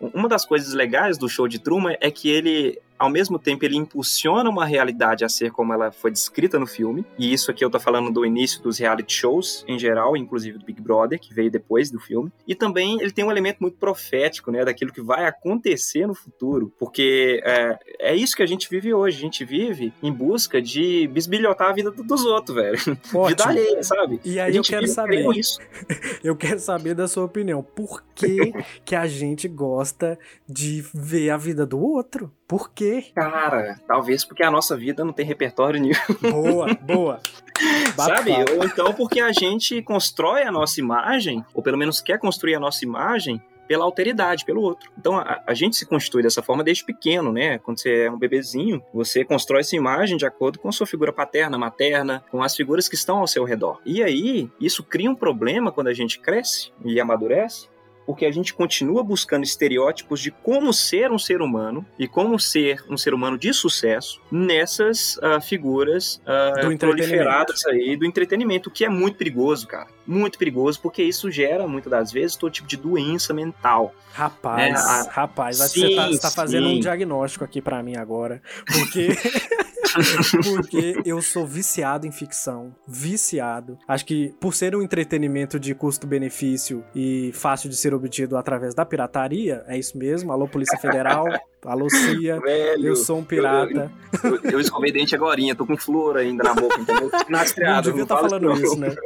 uma 0.00 0.28
das 0.28 0.46
coisas 0.46 0.72
legais 0.72 1.18
do 1.18 1.28
show 1.28 1.48
de 1.48 1.58
Truman 1.58 1.96
é 2.00 2.10
que 2.10 2.28
ele, 2.28 2.80
ao 3.00 3.08
mesmo 3.08 3.38
tempo, 3.38 3.64
ele 3.64 3.76
impulsiona 3.76 4.50
uma 4.50 4.66
realidade 4.66 5.24
a 5.24 5.28
ser 5.28 5.50
como 5.50 5.72
ela 5.72 5.90
foi 5.90 6.10
descrita 6.10 6.58
no 6.58 6.66
filme. 6.66 7.02
E 7.18 7.32
isso 7.32 7.50
aqui 7.50 7.64
eu 7.64 7.70
tô 7.70 7.80
falando 7.80 8.12
do 8.12 8.26
início 8.26 8.62
dos 8.62 8.78
reality 8.78 9.14
shows 9.14 9.64
em 9.66 9.78
geral, 9.78 10.14
inclusive 10.18 10.58
do 10.58 10.66
Big 10.66 10.82
Brother, 10.82 11.18
que 11.18 11.32
veio 11.32 11.50
depois 11.50 11.90
do 11.90 11.98
filme. 11.98 12.30
E 12.46 12.54
também 12.54 13.00
ele 13.00 13.10
tem 13.10 13.24
um 13.24 13.30
elemento 13.30 13.56
muito 13.62 13.78
profético, 13.78 14.50
né, 14.50 14.66
daquilo 14.66 14.92
que 14.92 15.00
vai 15.00 15.24
acontecer 15.24 16.06
no 16.06 16.14
futuro, 16.14 16.70
porque 16.78 17.40
é, 17.42 17.78
é 17.98 18.14
isso 18.14 18.36
que 18.36 18.42
a 18.42 18.46
gente 18.46 18.68
vive 18.68 18.92
hoje. 18.92 19.16
A 19.16 19.20
gente 19.20 19.46
vive 19.46 19.94
em 20.02 20.12
busca 20.12 20.60
de 20.60 21.08
bisbilhotar 21.08 21.70
a 21.70 21.72
vida 21.72 21.90
dos 21.90 22.26
outros, 22.26 22.54
velho. 22.54 22.76
Vida 22.76 22.98
Ótimo. 23.14 23.48
alheia, 23.48 23.82
sabe? 23.82 24.20
E 24.22 24.38
aí 24.38 24.54
eu 24.54 24.62
quero 24.62 24.86
saber, 24.86 25.24
eu 26.22 26.36
quero 26.36 26.60
saber 26.60 26.94
da 26.94 27.08
sua 27.08 27.24
opinião. 27.24 27.62
Por 27.62 28.02
que, 28.14 28.52
que 28.84 28.94
a 28.94 29.06
gente 29.06 29.48
gosta 29.48 30.18
de 30.46 30.84
ver 30.92 31.30
a 31.30 31.38
vida 31.38 31.64
do 31.64 31.80
outro? 31.80 32.30
Por 32.50 32.72
quê? 32.72 33.04
Cara, 33.14 33.78
talvez 33.86 34.24
porque 34.24 34.42
a 34.42 34.50
nossa 34.50 34.76
vida 34.76 35.04
não 35.04 35.12
tem 35.12 35.24
repertório 35.24 35.80
nenhum. 35.80 35.94
Boa, 36.20 36.74
boa. 36.74 37.20
Sabe? 37.94 38.32
Ou 38.32 38.64
então 38.64 38.92
porque 38.92 39.20
a 39.20 39.30
gente 39.30 39.80
constrói 39.82 40.42
a 40.42 40.50
nossa 40.50 40.80
imagem, 40.80 41.44
ou 41.54 41.62
pelo 41.62 41.78
menos 41.78 42.00
quer 42.00 42.18
construir 42.18 42.56
a 42.56 42.60
nossa 42.60 42.84
imagem 42.84 43.40
pela 43.68 43.84
alteridade, 43.84 44.44
pelo 44.44 44.62
outro. 44.62 44.90
Então 44.98 45.16
a, 45.16 45.40
a 45.46 45.54
gente 45.54 45.76
se 45.76 45.86
constitui 45.86 46.24
dessa 46.24 46.42
forma 46.42 46.64
desde 46.64 46.84
pequeno, 46.84 47.32
né? 47.32 47.58
Quando 47.58 47.78
você 47.78 48.06
é 48.06 48.10
um 48.10 48.18
bebezinho, 48.18 48.82
você 48.92 49.24
constrói 49.24 49.60
essa 49.60 49.76
imagem 49.76 50.16
de 50.16 50.26
acordo 50.26 50.58
com 50.58 50.68
a 50.68 50.72
sua 50.72 50.88
figura 50.88 51.12
paterna, 51.12 51.56
materna, 51.56 52.24
com 52.32 52.42
as 52.42 52.56
figuras 52.56 52.88
que 52.88 52.96
estão 52.96 53.18
ao 53.18 53.28
seu 53.28 53.44
redor. 53.44 53.80
E 53.86 54.02
aí, 54.02 54.50
isso 54.60 54.82
cria 54.82 55.08
um 55.08 55.14
problema 55.14 55.70
quando 55.70 55.86
a 55.86 55.94
gente 55.94 56.18
cresce 56.18 56.72
e 56.84 57.00
amadurece, 57.00 57.68
porque 58.10 58.26
a 58.26 58.32
gente 58.32 58.52
continua 58.52 59.04
buscando 59.04 59.44
estereótipos 59.44 60.18
de 60.20 60.32
como 60.32 60.72
ser 60.72 61.12
um 61.12 61.18
ser 61.18 61.40
humano 61.40 61.86
e 61.96 62.08
como 62.08 62.40
ser 62.40 62.82
um 62.90 62.96
ser 62.96 63.14
humano 63.14 63.38
de 63.38 63.54
sucesso 63.54 64.20
nessas 64.32 65.16
ah, 65.22 65.40
figuras 65.40 66.20
entretenimento. 66.26 66.78
proliferadas 66.80 67.64
aí 67.66 67.96
do 67.96 68.04
entretenimento, 68.04 68.68
o 68.68 68.72
que 68.72 68.84
é 68.84 68.88
muito 68.88 69.16
perigoso, 69.16 69.68
cara. 69.68 69.86
Muito 70.04 70.40
perigoso, 70.40 70.80
porque 70.80 71.04
isso 71.04 71.30
gera, 71.30 71.68
muitas 71.68 71.88
das 71.88 72.10
vezes, 72.10 72.34
todo 72.34 72.50
tipo 72.50 72.66
de 72.66 72.76
doença 72.76 73.32
mental. 73.32 73.94
Rapaz, 74.12 75.06
É, 75.06 75.08
rapaz, 75.08 75.60
acho 75.60 75.74
que 75.74 75.80
você 75.80 75.94
tá, 75.94 76.06
Sim, 76.08 76.12
você 76.14 76.20
tá 76.20 76.30
fazendo 76.32 76.66
um 76.66 76.70
sim. 76.74 76.80
diagnóstico 76.80 77.44
aqui 77.44 77.62
pra 77.62 77.80
mim 77.80 77.96
agora. 77.96 78.42
Porque. 78.66 79.10
porque 80.44 81.02
eu 81.04 81.20
sou 81.22 81.46
viciado 81.46 82.06
em 82.06 82.12
ficção. 82.12 82.74
Viciado. 82.86 83.78
Acho 83.86 84.04
que 84.04 84.34
por 84.40 84.54
ser 84.54 84.74
um 84.74 84.82
entretenimento 84.82 85.58
de 85.58 85.74
custo-benefício 85.74 86.84
e 86.94 87.30
fácil 87.34 87.68
de 87.68 87.76
ser 87.76 87.94
obtido 87.94 88.36
através 88.36 88.74
da 88.74 88.84
pirataria, 88.84 89.64
é 89.66 89.78
isso 89.78 89.96
mesmo. 89.96 90.32
Alô, 90.32 90.48
Polícia 90.48 90.78
Federal. 90.78 91.24
Alô, 91.64 91.88
CIA. 91.90 92.40
Velho, 92.40 92.86
Eu 92.86 92.96
sou 92.96 93.18
um 93.18 93.24
pirata. 93.24 93.90
Eu, 94.24 94.52
eu 94.52 94.60
escovei 94.60 94.90
dente 94.92 95.14
agora, 95.14 95.40
tô 95.54 95.66
com 95.66 95.76
flor 95.76 96.16
ainda 96.16 96.42
na 96.44 96.54
boca, 96.54 96.80
entendeu? 96.80 97.10
Não 97.28 97.80
devia 97.82 98.02
estar 98.02 98.16
fala 98.16 98.28
falando 98.30 98.44
não. 98.48 98.54
isso, 98.54 98.78
né? 98.78 98.94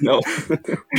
Não. 0.00 0.20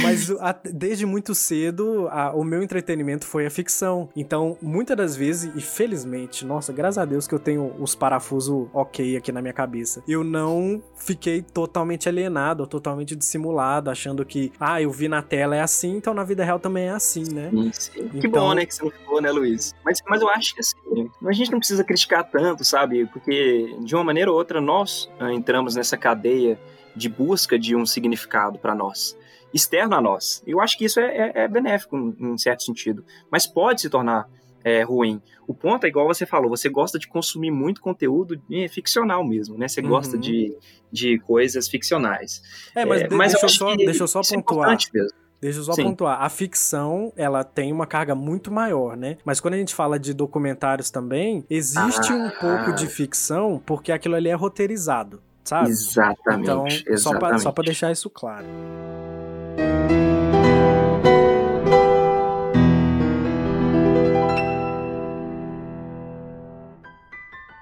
Mas 0.04 0.30
a- 0.40 0.56
desde 0.64 1.04
muito 1.06 1.34
cedo, 1.34 2.08
a- 2.12 2.32
o 2.36 2.44
meu 2.44 2.62
entretenimento 2.62 3.26
foi 3.26 3.46
a 3.46 3.50
ficção. 3.50 4.10
Então, 4.16 4.56
muitas 4.62 4.96
das 4.96 5.16
vezes, 5.16 5.52
e 5.56 5.62
felizmente, 5.62 6.46
nossa, 6.46 6.72
graças 6.72 7.00
a 7.00 7.06
Deus 7.06 7.28
que 7.28 7.34
eu 7.34 7.40
tenho 7.40 7.74
os 7.80 7.96
parafusos 7.96 8.68
ok 8.74 9.18
aqui 9.18 9.32
na 9.32 9.42
minha 9.42 9.54
cabeça. 9.54 10.04
Eu 10.08 10.24
não 10.24 10.82
fiquei 10.96 11.42
totalmente 11.42 12.08
alienado, 12.08 12.68
totalmente 12.68 13.16
dissimulado, 13.16 13.90
achando 13.90 14.24
que, 14.24 14.52
ah, 14.60 14.80
eu 14.82 14.92
vi 14.92 15.08
na 15.08 15.24
tela 15.24 15.56
é 15.56 15.62
assim, 15.62 15.96
então 15.98 16.14
na 16.14 16.24
vida 16.24 16.44
real 16.44 16.60
também 16.60 16.86
é 16.86 16.92
assim, 16.92 17.24
né? 17.34 17.50
Sim, 17.52 17.72
sim. 17.74 18.08
Que 18.10 18.28
Então- 18.28 18.32
bom, 18.44 18.54
né, 18.54 18.66
que 18.66 18.76
você 18.76 18.84
não 18.84 18.92
né, 19.22 19.32
Luiz? 19.32 19.74
Mas, 19.84 20.00
mas 20.08 20.22
eu 20.22 20.30
acho 20.30 20.54
que 20.54 20.60
assim, 20.76 21.10
a 21.26 21.32
gente 21.34 21.52
não 21.52 21.60
precisa 21.60 21.84
criticar 21.84 22.24
tanto, 22.30 22.64
sabe? 22.64 23.06
Porque 23.08 23.76
de 23.82 23.96
uma 23.96 24.04
maneira 24.04 24.32
ou 24.32 24.38
outra 24.38 24.60
nós 24.62 25.10
ah, 25.20 25.32
entramos 25.34 25.76
nessa 25.76 25.98
cadeia 25.98 26.60
de 26.96 27.08
busca 27.10 27.58
de 27.60 27.76
um 27.76 27.86
significado 27.86 28.58
para 28.58 28.74
nós, 28.74 29.16
externo 29.54 29.96
a 29.96 30.02
nós. 30.02 30.42
Eu 30.48 30.60
acho 30.60 30.78
que 30.78 30.86
isso 30.86 31.00
é, 31.00 31.06
é- 31.16 31.32
é 31.44 31.48
benéfico 31.48 31.96
em 32.20 32.38
certo 32.38 32.64
sentido, 32.64 33.04
mas 33.32 33.46
pode 33.46 33.82
se 33.82 33.90
tornar 33.90 34.28
é, 34.64 34.82
ruim. 34.84 35.22
O 35.48 35.54
ponto 35.54 35.86
é 35.86 35.88
igual 35.88 36.08
você 36.08 36.26
falou, 36.26 36.50
você 36.50 36.68
gosta 36.68 37.00
de 37.00 37.08
consumir 37.08 37.52
muito 37.52 37.80
conteúdo 37.80 38.42
eh, 38.52 38.68
ficcional 38.68 39.24
mesmo, 39.24 39.58
né? 39.58 39.68
Você 39.70 39.82
gosta 39.82 40.16
Uhum. 40.16 40.22
de, 40.22 40.54
de 40.92 41.20
coisas 41.20 41.70
ficcionais. 41.70 42.42
É, 42.76 42.84
mas, 42.84 43.02
É, 43.04 43.08
de- 43.08 43.16
mas 43.16 43.32
deixa, 43.32 43.46
eu 43.46 43.50
só, 43.50 43.78
que 43.78 43.86
deixa 43.86 44.04
eu 44.04 44.08
só 44.08 44.20
é 44.20 44.24
pontuar. 44.24 44.40
importante 44.74 44.90
mesmo. 44.94 45.18
Deixa 45.40 45.60
eu 45.60 45.64
só 45.64 45.74
Sim. 45.74 45.84
pontuar. 45.84 46.22
A 46.22 46.30
ficção, 46.30 47.14
ela 47.16 47.44
tem 47.44 47.72
uma 47.72 47.86
carga 47.86 48.16
muito 48.16 48.52
maior, 48.52 48.98
né? 48.98 49.18
Mas 49.24 49.40
quando 49.40 49.54
a 49.54 49.58
gente 49.58 49.76
fala 49.76 50.00
de 50.00 50.14
documentários 50.14 50.90
também, 50.90 51.46
existe 51.50 52.12
um 52.12 52.26
Ah. 52.28 52.32
pouco 52.40 52.74
de 52.74 52.88
ficção 52.88 53.62
porque 53.66 53.92
aquilo 53.92 54.16
ali 54.16 54.30
é 54.30 54.34
roteirizado, 54.34 55.22
sabe? 55.44 55.70
Exatamente. 55.70 56.42
Então, 56.42 56.66
só 56.98 57.10
pra, 57.12 57.18
exatamente. 57.20 57.42
só 57.44 57.52
pra 57.52 57.64
deixar 57.64 57.92
isso 57.92 58.10
claro. 58.10 58.46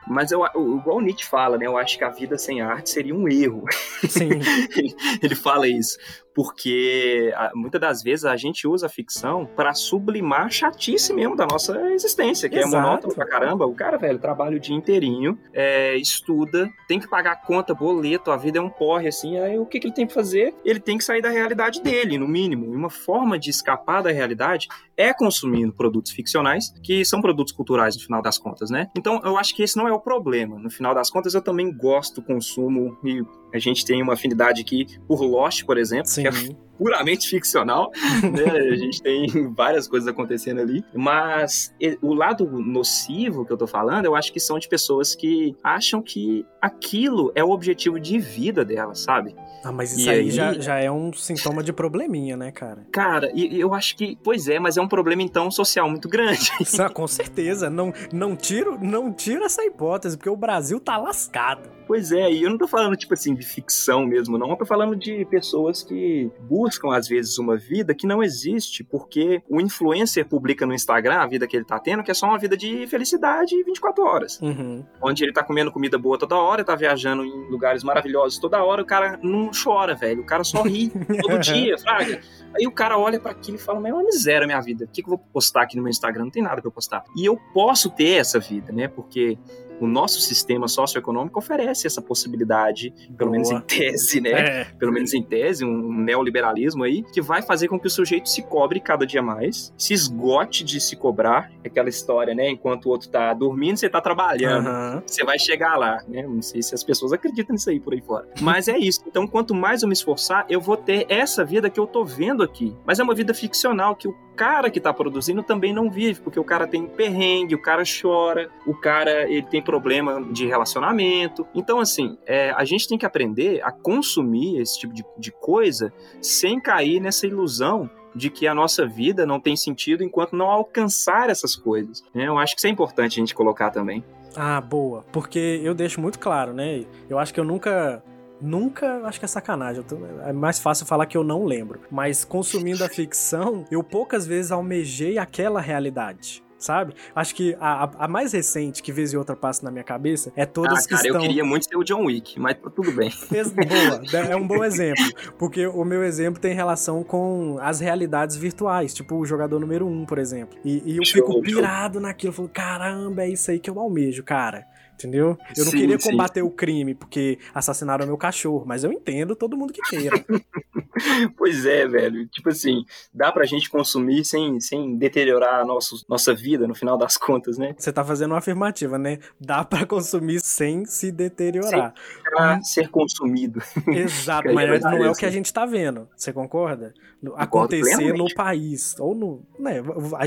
Mas 0.07 0.31
eu, 0.31 0.45
eu- 0.53 0.77
igual 0.77 0.97
o 0.97 1.01
Nietzsche 1.01 1.25
fala, 1.25 1.57
né? 1.57 1.65
Eu 1.65 1.77
acho 1.77 1.97
que 1.97 2.03
a 2.03 2.09
vida 2.09 2.37
sem 2.37 2.61
arte 2.61 2.91
seria 2.91 3.15
um 3.15 3.27
erro. 3.27 3.63
Sim. 4.07 4.29
ele, 4.77 4.95
ele 5.21 5.35
fala 5.35 5.67
isso. 5.67 5.97
Porque 6.35 7.33
muitas 7.55 7.79
das 7.79 8.03
vezes 8.03 8.25
a 8.25 8.35
gente 8.35 8.67
usa 8.67 8.87
a 8.87 8.89
ficção 8.89 9.45
para 9.45 9.73
sublimar 9.73 10.47
a 10.47 10.49
chatice 10.49 11.13
mesmo 11.13 11.33
da 11.33 11.45
nossa 11.45 11.79
existência, 11.93 12.49
que 12.49 12.57
Exato. 12.57 12.75
é 12.75 12.81
monótono 12.81 13.15
pra 13.15 13.25
caramba. 13.25 13.65
O 13.65 13.73
cara, 13.73 13.97
velho, 13.97 14.19
trabalha 14.19 14.57
o 14.57 14.59
dia 14.59 14.75
inteirinho, 14.75 15.39
é, 15.53 15.95
estuda, 15.95 16.69
tem 16.89 16.99
que 16.99 17.07
pagar 17.07 17.41
conta, 17.41 17.73
boleto, 17.73 18.31
a 18.31 18.37
vida 18.37 18.59
é 18.59 18.61
um 18.61 18.69
porre, 18.69 19.07
assim. 19.07 19.39
Aí 19.39 19.57
o 19.57 19.65
que, 19.65 19.79
que 19.79 19.87
ele 19.87 19.93
tem 19.93 20.05
que 20.05 20.13
fazer? 20.13 20.53
Ele 20.65 20.79
tem 20.79 20.97
que 20.97 21.05
sair 21.05 21.21
da 21.21 21.29
realidade 21.29 21.81
dele, 21.81 22.17
no 22.17 22.27
mínimo. 22.27 22.65
E 22.65 22.75
uma 22.75 22.89
forma 22.89 23.39
de 23.39 23.49
escapar 23.49 24.03
da 24.03 24.11
realidade 24.11 24.67
é 24.97 25.13
consumindo 25.13 25.71
produtos 25.71 26.11
ficcionais, 26.11 26.73
que 26.83 27.05
são 27.05 27.21
produtos 27.21 27.53
culturais 27.53 27.95
no 27.95 28.03
final 28.03 28.21
das 28.21 28.37
contas, 28.37 28.69
né? 28.69 28.89
Então 28.97 29.21
eu 29.23 29.37
acho 29.37 29.55
que 29.55 29.63
esse 29.63 29.77
não 29.77 29.87
é 29.87 29.93
o 29.93 29.99
problema. 29.99 30.59
No 30.59 30.69
final 30.69 30.93
das 30.93 31.09
contas, 31.09 31.33
eu 31.33 31.41
também 31.41 31.71
gosto 31.71 32.15
do 32.15 32.23
consumo 32.23 32.97
e 33.03 33.23
a 33.55 33.59
gente 33.59 33.85
tem 33.85 34.01
uma 34.01 34.13
afinidade 34.13 34.61
aqui 34.61 34.85
por 35.07 35.21
Lost, 35.21 35.63
por 35.63 35.77
exemplo, 35.77 36.07
Sim. 36.07 36.23
que 36.23 36.27
é 36.27 36.31
puramente 36.77 37.27
ficcional, 37.29 37.91
né? 38.23 38.51
A 38.71 38.75
gente 38.77 39.01
tem 39.01 39.27
várias 39.53 39.87
coisas 39.87 40.07
acontecendo 40.07 40.59
ali, 40.61 40.83
mas 40.93 41.73
e- 41.79 41.97
o 42.01 42.13
lado 42.13 42.45
nocivo 42.61 43.45
que 43.45 43.51
eu 43.53 43.57
tô 43.57 43.67
falando, 43.67 44.05
eu 44.05 44.15
acho 44.15 44.31
que 44.31 44.39
são 44.39 44.59
de 44.59 44.67
pessoas 44.67 45.15
que 45.15 45.55
acham 45.63 46.01
que 46.01 46.45
aquilo 46.61 47.31
é 47.35 47.43
o 47.43 47.49
objetivo 47.49 47.99
de 47.99 48.19
vida 48.19 48.63
delas, 48.65 48.99
sabe? 48.99 49.35
Ah, 49.63 49.71
mas 49.71 49.93
E 49.93 50.01
isso 50.01 50.09
aí, 50.09 50.19
aí- 50.19 50.31
Já, 50.31 50.53
já 50.53 50.77
é 50.79 50.91
um 50.91 51.11
sintoma 51.13 51.63
de 51.63 51.71
probleminha, 51.73 52.35
né, 52.37 52.51
cara? 52.51 52.85
Cara, 52.91 53.31
e 53.33 53.45
e 53.55 53.59
eu 53.59 53.73
acho 53.73 53.95
que, 53.95 54.17
pois 54.23 54.47
é, 54.49 54.59
mas 54.59 54.75
é 54.75 54.81
um 54.81 54.87
problema 54.87 55.21
então 55.21 55.49
social 55.51 55.89
muito 55.89 56.09
grande. 56.09 56.51
Isso, 56.59 56.81
ah, 56.81 56.89
com 56.89 57.07
certeza. 57.07 57.69
Não, 57.69 57.93
não, 58.11 58.35
tiro, 58.35 58.77
não 58.81 59.13
tiro 59.13 59.43
essa 59.45 59.63
hipótese, 59.63 60.17
porque 60.17 60.29
o 60.29 60.35
Brasil 60.35 60.79
tá 60.79 60.97
lascado. 60.97 61.69
Pois 61.87 62.11
é, 62.11 62.31
e 62.31 62.41
eu 62.43 62.49
não 62.49 62.57
tô 62.57 62.67
falando, 62.67 62.95
tipo 62.95 63.13
assim, 63.13 63.35
de 63.35 63.45
ficção 63.45 64.05
mesmo, 64.05 64.37
não. 64.37 64.49
Eu 64.49 64.55
tô 64.57 64.65
falando 64.65 64.95
de 64.95 65.23
pessoas 65.25 65.83
que 65.83 66.29
buscam, 66.41 66.64
às 66.91 67.07
vezes, 67.07 67.37
uma 67.37 67.57
vida 67.57 67.93
que 67.93 68.07
não 68.07 68.23
existe, 68.23 68.83
porque 68.83 69.41
o 69.49 69.59
influencer 69.59 70.25
publica 70.27 70.65
no 70.65 70.73
Instagram 70.73 71.15
a 71.15 71.27
vida 71.27 71.47
que 71.47 71.55
ele 71.55 71.65
tá 71.65 71.79
tendo, 71.79 72.03
que 72.03 72.11
é 72.11 72.13
só 72.13 72.27
uma 72.27 72.37
vida 72.37 72.55
de 72.55 72.87
felicidade 72.87 73.55
24 73.63 74.03
horas. 74.03 74.39
Uhum. 74.41 74.85
Onde 75.01 75.23
ele 75.23 75.33
tá 75.33 75.43
comendo 75.43 75.71
comida 75.71 75.97
boa 75.97 76.17
toda 76.17 76.35
hora, 76.35 76.63
tá 76.63 76.75
viajando 76.75 77.23
em 77.23 77.49
lugares 77.49 77.83
maravilhosos 77.83 78.39
toda 78.39 78.63
hora, 78.63 78.81
o 78.81 78.85
cara 78.85 79.19
não 79.21 79.51
chora, 79.51 79.95
velho. 79.95 80.21
O 80.21 80.25
cara 80.25 80.43
só 80.43 80.61
ri 80.61 80.89
todo 81.21 81.39
dia, 81.39 81.77
fraga. 81.77 82.21
Aí 82.55 82.65
o 82.65 82.71
cara 82.71 82.97
olha 82.97 83.19
pra 83.19 83.31
aquilo 83.31 83.57
e 83.57 83.59
fala, 83.59 83.79
mas 83.79 83.91
é 83.91 83.93
uma 83.93 84.03
miséria 84.03 84.43
a 84.43 84.47
minha 84.47 84.61
vida. 84.61 84.85
O 84.85 84.87
que, 84.87 85.01
que 85.01 85.09
eu 85.09 85.17
vou 85.17 85.25
postar 85.33 85.63
aqui 85.63 85.75
no 85.75 85.83
meu 85.83 85.89
Instagram? 85.89 86.25
Não 86.25 86.31
tem 86.31 86.43
nada 86.43 86.61
pra 86.61 86.67
eu 86.67 86.71
postar. 86.71 87.03
E 87.15 87.25
eu 87.25 87.37
posso 87.53 87.89
ter 87.89 88.13
essa 88.13 88.39
vida, 88.39 88.71
né? 88.71 88.87
Porque 88.87 89.37
o 89.79 89.87
nosso 89.87 90.19
sistema 90.21 90.67
socioeconômico 90.67 91.39
oferece 91.39 91.87
essa 91.87 92.01
possibilidade, 92.01 92.93
pelo 93.17 93.31
menos 93.31 93.49
Boa. 93.49 93.59
em 93.59 93.63
tese, 93.63 94.21
né? 94.21 94.31
É. 94.31 94.63
Pelo 94.77 94.91
menos 94.91 95.13
em 95.13 95.21
tese, 95.21 95.65
um 95.65 95.93
neoliberalismo 96.01 96.83
aí, 96.83 97.03
que 97.03 97.21
vai 97.21 97.41
fazer 97.41 97.67
com 97.67 97.79
que 97.79 97.87
o 97.87 97.89
sujeito 97.89 98.29
se 98.29 98.41
cobre 98.43 98.79
cada 98.79 99.05
dia 99.05 99.21
mais, 99.21 99.73
se 99.77 99.93
esgote 99.93 100.63
de 100.63 100.79
se 100.79 100.95
cobrar, 100.95 101.51
aquela 101.65 101.89
história, 101.89 102.33
né? 102.33 102.49
Enquanto 102.49 102.85
o 102.85 102.89
outro 102.89 103.09
tá 103.09 103.33
dormindo, 103.33 103.77
você 103.77 103.89
tá 103.89 104.01
trabalhando. 104.01 104.67
Aham. 104.67 105.03
Você 105.05 105.23
vai 105.23 105.37
chegar 105.39 105.77
lá, 105.77 106.03
né? 106.07 106.23
Não 106.23 106.41
sei 106.41 106.61
se 106.61 106.73
as 106.73 106.83
pessoas 106.83 107.13
acreditam 107.13 107.53
nisso 107.53 107.69
aí 107.69 107.79
por 107.79 107.93
aí 107.93 108.01
fora. 108.01 108.27
Mas 108.41 108.67
é 108.67 108.77
isso. 108.77 109.01
Então, 109.07 109.27
quanto 109.27 109.53
mais 109.53 109.81
eu 109.81 109.87
me 109.87 109.93
esforçar, 109.93 110.45
eu 110.49 110.61
vou 110.61 110.77
ter 110.77 111.05
essa 111.09 111.43
vida 111.43 111.69
que 111.69 111.79
eu 111.79 111.87
tô 111.87 112.03
vendo 112.03 112.43
aqui. 112.43 112.75
Mas 112.85 112.99
é 112.99 113.03
uma 113.03 113.15
vida 113.15 113.33
ficcional 113.33 113.95
que 113.95 114.07
o 114.07 114.15
cara 114.35 114.69
que 114.69 114.79
tá 114.79 114.93
produzindo 114.93 115.41
também 115.41 115.73
não 115.73 115.89
vive, 115.89 116.19
porque 116.21 116.39
o 116.39 116.43
cara 116.43 116.67
tem 116.67 116.85
perrengue, 116.85 117.55
o 117.55 117.61
cara 117.61 117.83
chora, 117.83 118.49
o 118.65 118.73
cara 118.73 119.23
ele 119.29 119.43
tem 119.43 119.61
problema 119.65 120.23
de 120.31 120.45
relacionamento. 120.47 121.45
Então, 121.53 121.79
assim, 121.79 122.17
é, 122.25 122.51
a 122.51 122.63
gente 122.63 122.87
tem 122.87 122.97
que 122.97 123.05
aprender 123.05 123.61
a 123.61 123.71
consumir 123.71 124.61
esse 124.61 124.79
tipo 124.79 124.93
de, 124.93 125.03
de 125.17 125.31
coisa 125.31 125.91
sem 126.21 126.59
cair 126.61 127.01
nessa 127.01 127.27
ilusão 127.27 127.89
de 128.15 128.29
que 128.29 128.47
a 128.47 128.53
nossa 128.55 128.85
vida 128.87 129.25
não 129.25 129.41
tem 129.41 129.57
sentido 129.57 130.01
enquanto 130.01 130.37
não 130.37 130.45
alcançar 130.49 131.29
essas 131.29 131.53
coisas. 131.53 132.01
né? 132.13 132.27
Eu 132.27 132.37
acho 132.39 132.53
que 132.55 132.59
isso 132.59 132.67
é 132.67 132.69
importante 132.69 133.19
a 133.19 133.21
gente 133.21 133.35
colocar 133.35 133.71
também. 133.71 134.01
Ah, 134.37 134.61
boa. 134.61 135.03
Porque 135.11 135.59
eu 135.63 135.73
deixo 135.73 135.99
muito 135.99 136.17
claro, 136.19 136.53
né? 136.53 136.85
Eu 137.09 137.19
acho 137.19 137.33
que 137.33 137.39
eu 137.39 137.43
nunca. 137.43 138.01
Nunca, 138.41 139.01
acho 139.05 139.17
que 139.17 139.23
é 139.25 139.27
sacanagem. 139.29 139.81
tô- 139.83 139.97
é 140.25 140.33
mais 140.33 140.59
fácil 140.59 140.85
falar 140.85 141.05
que 141.05 141.15
eu 141.15 141.23
não 141.23 141.45
lembro. 141.45 141.79
Mas 141.89 142.25
consumindo 142.25 142.83
a 142.83 142.89
ficção, 142.89 143.63
eu 143.71 143.81
poucas 143.81 144.27
vezes 144.27 144.51
almejei 144.51 145.17
aquela 145.17 145.61
realidade. 145.61 146.43
Sabe? 146.57 146.93
Acho 147.13 147.35
que 147.35 147.55
a, 147.59 147.89
a- 148.05 148.07
mais 148.07 148.31
recente 148.31 148.81
que 148.81 148.91
vez 148.91 149.11
e 149.13 149.17
outra 149.17 149.35
passa 149.35 149.63
na 149.65 149.69
minha 149.71 149.83
cabeça 149.83 150.31
é 150.35 150.45
todas 150.45 150.85
ah, 150.85 150.87
que 150.87 150.95
cara, 150.95 151.07
estão. 151.07 151.21
eu 151.21 151.27
queria 151.27 151.43
muito 151.43 151.65
ser 151.67 151.75
o 151.75 151.83
John 151.83 152.05
Wick, 152.05 152.39
mas 152.39 152.55
tá 152.55 152.69
tudo 152.69 152.91
bem. 152.93 153.11
Boa, 153.53 154.19
é 154.29 154.35
um 154.35 154.47
bom 154.47 154.63
exemplo. 154.63 155.03
Porque 155.37 155.67
o 155.67 155.83
meu 155.83 156.03
exemplo 156.03 156.39
tem 156.39 156.53
relação 156.53 157.03
com 157.03 157.57
as 157.59 157.79
realidades 157.79 158.35
virtuais, 158.37 158.93
tipo 158.93 159.15
o 159.15 159.25
jogador 159.25 159.59
número 159.59 159.85
um, 159.87 160.05
por 160.05 160.17
exemplo. 160.17 160.57
E, 160.63 160.81
e 160.85 160.97
eu 160.97 161.05
Show, 161.05 161.15
fico 161.21 161.31
show. 161.33 161.41
pirado 161.43 161.99
naquilo. 161.99 162.29
Eu 162.29 162.33
falo, 162.35 162.49
caramba, 162.49 163.23
é 163.23 163.29
isso 163.29 163.51
aí 163.51 163.59
que 163.59 163.69
eu 163.69 163.79
almejo, 163.79 164.23
cara. 164.23 164.65
Entendeu? 164.95 165.37
Eu 165.55 165.65
não 165.65 165.71
Sim, 165.71 165.77
queria 165.77 165.99
sim. 165.99 166.11
combater 166.11 166.41
o 166.41 166.49
crime 166.49 166.95
porque 166.95 167.37
assassinaram 167.53 168.07
meu 168.07 168.17
cachorro, 168.17 168.63
mas 168.65 168.83
eu 168.83 168.91
entendo 168.91 169.35
todo 169.35 169.57
mundo 169.57 169.73
que 169.73 169.81
queira. 169.81 170.15
Pois 171.37 171.65
é, 171.65 171.85
velho. 171.85 172.25
Tipo 172.27 172.49
assim, 172.49 172.85
dá 173.13 173.31
pra 173.31 173.45
gente 173.45 173.69
consumir 173.69 174.23
sem, 174.23 174.59
sem 174.59 174.95
deteriorar 174.97 175.61
a 175.61 175.65
nosso, 175.65 176.03
nossa 176.07 176.33
vida 176.33 176.67
no 176.67 176.73
final 176.73 176.97
das 176.97 177.17
contas, 177.17 177.57
né? 177.57 177.75
Você 177.77 177.91
tá 177.91 178.03
fazendo 178.03 178.31
uma 178.31 178.37
afirmativa, 178.37 178.97
né? 178.97 179.19
Dá 179.39 179.63
pra 179.63 179.85
consumir 179.85 180.39
sem 180.39 180.85
se 180.85 181.11
deteriorar. 181.11 181.93
Pra 182.23 182.61
ser 182.61 182.89
consumido. 182.89 183.61
Exato, 183.87 184.47
é 184.49 184.53
mas 184.53 184.81
não 184.83 185.03
é 185.03 185.09
o 185.09 185.13
que 185.13 185.25
a 185.25 185.29
gente 185.29 185.51
tá 185.51 185.65
vendo. 185.65 186.07
Você 186.15 186.31
concorda? 186.31 186.93
Acontecer 187.35 188.13
no 188.13 188.33
país, 188.33 188.95
ou 188.99 189.15
no. 189.15 189.41
Né, 189.59 189.81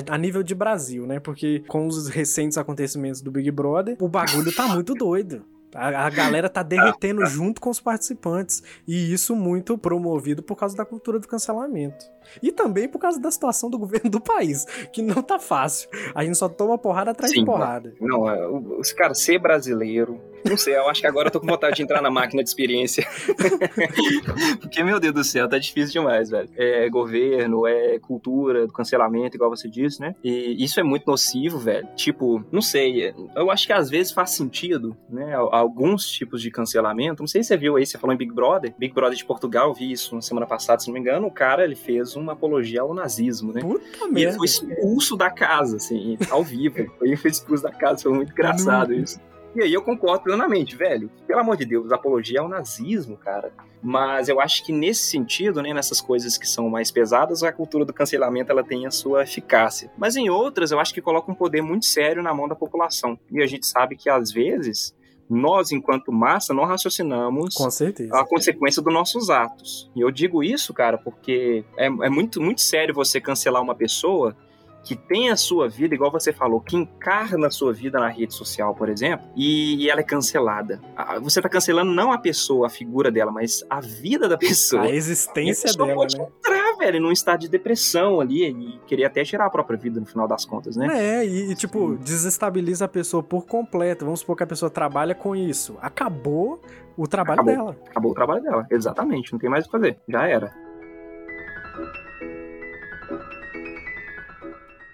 a 0.08 0.18
nível 0.18 0.42
de 0.42 0.54
Brasil, 0.54 1.06
né? 1.06 1.20
Porque 1.20 1.62
com 1.68 1.86
os 1.86 2.08
recentes 2.08 2.58
acontecimentos 2.58 3.22
do 3.22 3.30
Big 3.30 3.50
Brother, 3.50 3.96
o 4.00 4.08
bagulho 4.08 4.54
tá 4.66 4.74
muito 4.74 4.94
doido. 4.94 5.44
A, 5.74 6.06
a 6.06 6.10
galera 6.10 6.48
tá 6.48 6.62
derretendo 6.62 7.24
junto 7.28 7.60
com 7.60 7.68
os 7.68 7.78
participantes. 7.78 8.62
E 8.86 9.12
isso 9.12 9.36
muito 9.36 9.76
promovido 9.76 10.42
por 10.42 10.56
causa 10.56 10.74
da 10.74 10.84
cultura 10.84 11.18
do 11.18 11.28
cancelamento. 11.28 12.04
E 12.42 12.50
também 12.50 12.88
por 12.88 12.98
causa 12.98 13.20
da 13.20 13.30
situação 13.30 13.68
do 13.68 13.78
governo 13.78 14.08
do 14.10 14.20
país, 14.20 14.64
que 14.92 15.02
não 15.02 15.22
tá 15.22 15.38
fácil. 15.38 15.88
A 16.14 16.24
gente 16.24 16.38
só 16.38 16.48
toma 16.48 16.78
porrada 16.78 17.10
atrás 17.10 17.30
de 17.32 17.38
Sim, 17.40 17.44
porrada. 17.44 17.94
Não, 18.00 18.28
é, 18.30 18.46
o- 18.48 18.80
os 18.80 18.92
caras 18.92 19.20
ser 19.20 19.38
brasileiro. 19.38 20.18
Não 20.44 20.56
sei, 20.56 20.76
eu 20.76 20.88
acho 20.88 21.00
que 21.00 21.06
agora 21.06 21.28
eu 21.28 21.32
tô 21.32 21.40
com 21.40 21.46
vontade 21.46 21.76
de 21.76 21.82
entrar 21.82 22.00
na 22.02 22.10
máquina 22.10 22.42
de 22.42 22.48
experiência. 22.48 23.06
Porque, 24.60 24.82
meu 24.82 24.98
Deus 25.00 25.14
do 25.14 25.24
céu, 25.24 25.48
tá 25.48 25.58
difícil 25.58 25.92
demais, 26.00 26.30
velho. 26.30 26.48
É 26.56 26.88
governo, 26.88 27.66
é 27.66 27.98
cultura 27.98 28.66
do 28.66 28.72
cancelamento, 28.72 29.36
igual 29.36 29.50
você 29.50 29.68
disse, 29.68 30.00
né? 30.00 30.14
E 30.22 30.62
isso 30.62 30.78
é 30.80 30.82
muito 30.82 31.06
nocivo, 31.06 31.58
velho. 31.58 31.86
Tipo, 31.96 32.44
não 32.50 32.62
sei, 32.62 33.12
eu 33.36 33.50
acho 33.50 33.66
que 33.66 33.72
às 33.72 33.88
vezes 33.90 34.12
faz 34.12 34.30
sentido, 34.30 34.96
né? 35.08 35.34
al- 35.34 35.54
Alguns 35.54 36.08
tipos 36.08 36.40
de 36.40 36.50
cancelamento. 36.50 37.22
Não 37.22 37.26
sei 37.26 37.42
se 37.42 37.48
você 37.48 37.56
viu 37.56 37.76
aí, 37.76 37.84
você 37.86 37.98
falou 37.98 38.14
em 38.14 38.18
Big 38.18 38.32
Brother. 38.32 38.72
Big 38.78 38.94
Brother 38.94 39.16
de 39.16 39.24
Portugal, 39.24 39.72
vi 39.74 39.90
isso 39.92 40.14
na 40.14 40.22
semana 40.22 40.46
passada, 40.46 40.80
se 40.80 40.88
não 40.88 40.94
me 40.94 41.00
engano. 41.00 41.26
O 41.26 41.30
cara, 41.30 41.64
ele 41.64 41.76
fez 41.76 42.16
uma 42.16 42.32
apologia 42.32 42.80
ao 42.82 42.94
nazismo, 42.94 43.52
né? 43.52 43.60
Puta 43.60 43.84
E 43.84 44.04
ele 44.04 44.10
merda. 44.12 44.36
foi 44.36 44.46
expulso 44.46 45.16
da 45.16 45.30
casa, 45.30 45.76
assim, 45.76 46.16
ao 46.30 46.42
vivo. 46.44 46.76
Ele 47.02 47.16
foi 47.16 47.30
expulso 47.30 47.62
da 47.62 47.70
casa, 47.72 48.02
foi 48.02 48.12
muito 48.12 48.32
engraçado 48.32 48.94
isso. 48.94 49.20
E 49.54 49.62
aí 49.62 49.72
eu 49.72 49.82
concordo 49.82 50.24
plenamente, 50.24 50.76
velho. 50.76 51.10
Pelo 51.26 51.40
amor 51.40 51.56
de 51.56 51.64
Deus, 51.64 51.90
apologia 51.90 52.40
ao 52.40 52.48
nazismo, 52.48 53.16
cara. 53.16 53.52
Mas 53.82 54.28
eu 54.28 54.40
acho 54.40 54.64
que 54.64 54.72
nesse 54.72 55.02
sentido, 55.10 55.62
né, 55.62 55.72
nessas 55.72 56.00
coisas 56.00 56.36
que 56.36 56.46
são 56.46 56.68
mais 56.68 56.90
pesadas, 56.90 57.42
a 57.42 57.52
cultura 57.52 57.84
do 57.84 57.92
cancelamento 57.92 58.50
ela 58.50 58.64
tem 58.64 58.86
a 58.86 58.90
sua 58.90 59.22
eficácia. 59.22 59.90
Mas 59.96 60.16
em 60.16 60.28
outras, 60.28 60.70
eu 60.70 60.80
acho 60.80 60.92
que 60.92 61.00
coloca 61.00 61.30
um 61.30 61.34
poder 61.34 61.62
muito 61.62 61.86
sério 61.86 62.22
na 62.22 62.34
mão 62.34 62.48
da 62.48 62.54
população. 62.54 63.18
E 63.30 63.42
a 63.42 63.46
gente 63.46 63.66
sabe 63.66 63.96
que 63.96 64.10
às 64.10 64.30
vezes 64.30 64.94
nós, 65.28 65.72
enquanto 65.72 66.10
massa, 66.10 66.54
não 66.54 66.64
raciocinamos 66.64 67.54
a 68.12 68.24
consequência 68.24 68.82
dos 68.82 68.92
nossos 68.92 69.28
atos. 69.28 69.90
E 69.94 70.00
eu 70.00 70.10
digo 70.10 70.42
isso, 70.42 70.72
cara, 70.72 70.96
porque 70.96 71.64
é, 71.76 71.86
é 71.86 72.08
muito, 72.08 72.40
muito 72.40 72.60
sério 72.60 72.94
você 72.94 73.20
cancelar 73.20 73.62
uma 73.62 73.74
pessoa 73.74 74.34
que 74.82 74.96
tem 74.96 75.28
a 75.30 75.36
sua 75.36 75.68
vida, 75.68 75.94
igual 75.94 76.10
você 76.10 76.32
falou, 76.32 76.60
que 76.60 76.76
encarna 76.76 77.48
a 77.48 77.50
sua 77.50 77.72
vida 77.72 77.98
na 77.98 78.08
rede 78.08 78.32
social, 78.32 78.74
por 78.74 78.88
exemplo, 78.88 79.26
e, 79.36 79.84
e 79.84 79.90
ela 79.90 80.00
é 80.00 80.04
cancelada. 80.04 80.80
Você 81.20 81.42
tá 81.42 81.48
cancelando 81.48 81.92
não 81.92 82.12
a 82.12 82.18
pessoa, 82.18 82.68
a 82.68 82.70
figura 82.70 83.10
dela, 83.10 83.30
mas 83.30 83.64
a 83.68 83.80
vida 83.80 84.28
da 84.28 84.38
pessoa. 84.38 84.82
A 84.82 84.88
E 84.88 84.92
a 84.92 84.94
existência 84.94 85.68
pessoa 85.68 85.86
dela, 85.86 85.98
pode 85.98 86.16
né? 86.16 86.24
entrar, 86.24 86.76
velho, 86.78 87.00
num 87.00 87.12
estado 87.12 87.40
de 87.40 87.48
depressão 87.48 88.20
ali 88.20 88.48
e 88.48 88.80
querer 88.86 89.04
até 89.04 89.22
tirar 89.24 89.46
a 89.46 89.50
própria 89.50 89.78
vida 89.78 90.00
no 90.00 90.06
final 90.06 90.26
das 90.26 90.44
contas, 90.44 90.76
né? 90.76 90.88
É, 90.90 91.26
e, 91.26 91.50
e, 91.50 91.54
tipo, 91.54 91.96
desestabiliza 91.96 92.86
a 92.86 92.88
pessoa 92.88 93.22
por 93.22 93.46
completo. 93.46 94.04
Vamos 94.04 94.20
supor 94.20 94.36
que 94.36 94.44
a 94.44 94.46
pessoa 94.46 94.70
trabalha 94.70 95.14
com 95.14 95.36
isso. 95.36 95.76
Acabou 95.82 96.62
o 96.96 97.06
trabalho 97.06 97.40
Acabou. 97.42 97.54
dela. 97.54 97.76
Acabou 97.90 98.10
o 98.12 98.14
trabalho 98.14 98.42
dela, 98.42 98.66
exatamente, 98.70 99.32
não 99.32 99.38
tem 99.38 99.50
mais 99.50 99.64
o 99.64 99.68
que 99.68 99.72
fazer, 99.72 99.98
já 100.08 100.26
era. 100.26 100.52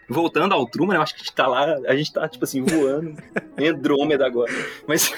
Voltando 0.09 0.53
ao 0.55 0.67
Truman, 0.67 0.95
eu 0.97 1.03
acho 1.03 1.15
que 1.15 1.21
a 1.23 1.25
gente 1.25 1.35
tá 1.35 1.47
lá, 1.47 1.65
a 1.87 1.97
gente 1.97 2.13
tá, 2.13 2.29
tipo 2.29 2.45
assim, 2.45 2.63
voando, 2.63 3.17
em 3.59 3.69
Andrômeda 3.69 4.27
agora. 4.27 4.53
Mas, 4.87 5.13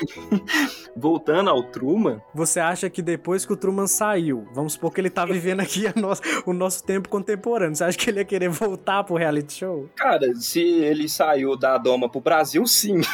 voltando 0.97 1.51
ao 1.51 1.63
Truman, 1.63 2.21
Você 2.35 2.61
acha 2.61 2.89
que 2.89 3.03
depois 3.03 3.45
que 3.45 3.53
o 3.53 3.57
Truman 3.57 3.87
saiu, 3.87 4.47
vamos 4.53 4.75
supor 4.75 4.93
que 4.93 5.01
ele 5.01 5.11
tá 5.11 5.25
vivendo 5.25 5.61
aqui 5.61 5.87
a 5.87 5.93
nosso- 5.97 6.23
o 6.47 6.53
nosso 6.53 6.85
tempo 6.85 7.09
contemporâneo, 7.09 7.75
você 7.75 7.85
acha 7.85 7.99
que 7.99 8.09
ele 8.11 8.19
ia 8.21 8.25
querer 8.25 8.49
voltar 8.49 9.03
pro 9.05 9.17
reality 9.17 9.55
show? 9.55 9.89
cara, 9.97 10.35
se 10.37 10.61
ele 10.61 11.09
saiu 11.09 11.57
da 11.57 11.77
Doma 11.79 12.09
pro 12.09 12.21
Brasil, 12.21 12.67
sim. 12.67 13.01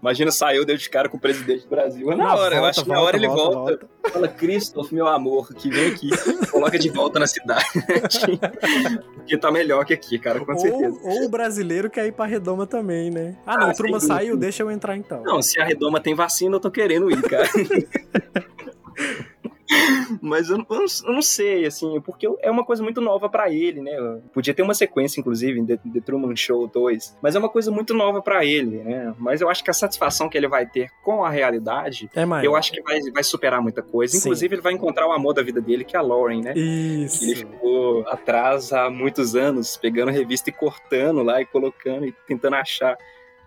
Imagina, 0.00 0.30
saiu, 0.30 0.64
deu 0.64 0.76
de 0.76 0.88
cara 0.90 1.08
com 1.08 1.16
o 1.16 1.20
presidente 1.20 1.62
do 1.64 1.68
Brasil. 1.68 2.10
É 2.12 2.16
na, 2.16 2.34
hora, 2.34 2.54
eu 2.56 2.60
volta, 2.60 2.70
acho 2.70 2.82
que 2.82 2.88
na 2.88 2.94
volta, 2.96 3.08
hora 3.08 3.16
ele 3.16 3.28
volta, 3.28 3.56
volta. 3.56 3.88
Fala, 4.12 4.28
Christoph, 4.28 4.92
meu 4.92 5.06
amor, 5.06 5.52
que 5.54 5.70
vem 5.70 5.88
aqui, 5.92 6.10
coloca 6.50 6.78
de 6.78 6.88
volta 6.90 7.18
na 7.18 7.26
cidade. 7.26 7.64
Porque 9.14 9.36
tá 9.36 9.50
melhor 9.50 9.84
que 9.84 9.92
aqui, 9.94 10.18
cara, 10.18 10.40
com 10.44 10.56
certeza. 10.58 10.98
Ou, 11.02 11.20
ou 11.20 11.24
o 11.26 11.28
brasileiro 11.28 11.88
quer 11.90 12.06
ir 12.06 12.12
pra 12.12 12.24
Redoma 12.26 12.66
também, 12.66 13.10
né? 13.10 13.36
Ah, 13.46 13.56
não, 13.58 13.68
Ah, 13.68 13.72
dúvida. 13.72 14.00
saiu, 14.00 14.36
deixa 14.36 14.62
eu 14.62 14.70
entrar 14.70 14.96
então. 14.96 15.22
Não, 15.22 15.40
se 15.42 15.60
a 15.60 15.64
Redoma 15.64 16.00
tem 16.00 16.14
vacina, 16.14 16.56
eu 16.56 16.60
tô 16.60 16.70
querendo 16.70 17.10
ir, 17.10 17.22
cara. 17.22 17.48
Mas 20.20 20.50
eu, 20.50 20.58
eu, 20.58 20.64
não, 20.78 20.86
eu, 21.06 21.12
não, 21.14 21.22
sei, 21.22 21.66
assim, 21.66 22.00
porque 22.00 22.28
é 22.40 22.50
uma 22.50 22.64
coisa 22.64 22.82
muito 22.82 23.00
nova 23.00 23.28
para 23.28 23.50
ele, 23.50 23.80
né? 23.80 23.92
Podia 24.32 24.52
ter 24.52 24.62
uma 24.62 24.74
sequência, 24.74 25.20
inclusive, 25.20 25.58
em 25.58 25.66
The, 25.66 25.76
The 25.76 26.00
Truman 26.00 26.36
Show 26.36 26.66
2, 26.66 27.18
mas 27.22 27.34
é 27.34 27.38
uma 27.38 27.48
coisa 27.48 27.70
muito 27.70 27.94
nova 27.94 28.20
para 28.20 28.44
ele, 28.44 28.78
né? 28.78 29.14
Mas 29.18 29.40
eu 29.40 29.48
acho 29.48 29.64
que 29.64 29.70
a 29.70 29.74
satisfação 29.74 30.28
que 30.28 30.36
ele 30.36 30.48
vai 30.48 30.66
ter 30.66 30.90
com 31.02 31.24
a 31.24 31.30
realidade, 31.30 32.10
é 32.14 32.46
eu 32.46 32.54
acho 32.54 32.72
que 32.72 32.82
vai, 32.82 33.00
vai 33.12 33.22
superar 33.22 33.62
muita 33.62 33.82
coisa. 33.82 34.12
Sim. 34.12 34.18
Inclusive, 34.18 34.54
ele 34.54 34.62
vai 34.62 34.72
encontrar 34.72 35.06
o 35.06 35.12
amor 35.12 35.32
da 35.32 35.42
vida 35.42 35.60
dele, 35.60 35.84
que 35.84 35.96
é 35.96 35.98
a 35.98 36.02
Lauren, 36.02 36.42
né? 36.42 36.52
Isso. 36.54 37.24
Ele 37.24 37.34
ficou 37.34 38.06
atrás 38.08 38.72
há 38.72 38.90
muitos 38.90 39.34
anos, 39.34 39.76
pegando 39.76 40.10
revista 40.10 40.50
e 40.50 40.52
cortando 40.52 41.22
lá 41.22 41.40
e 41.40 41.46
colocando 41.46 42.06
e 42.06 42.12
tentando 42.26 42.56
achar 42.56 42.96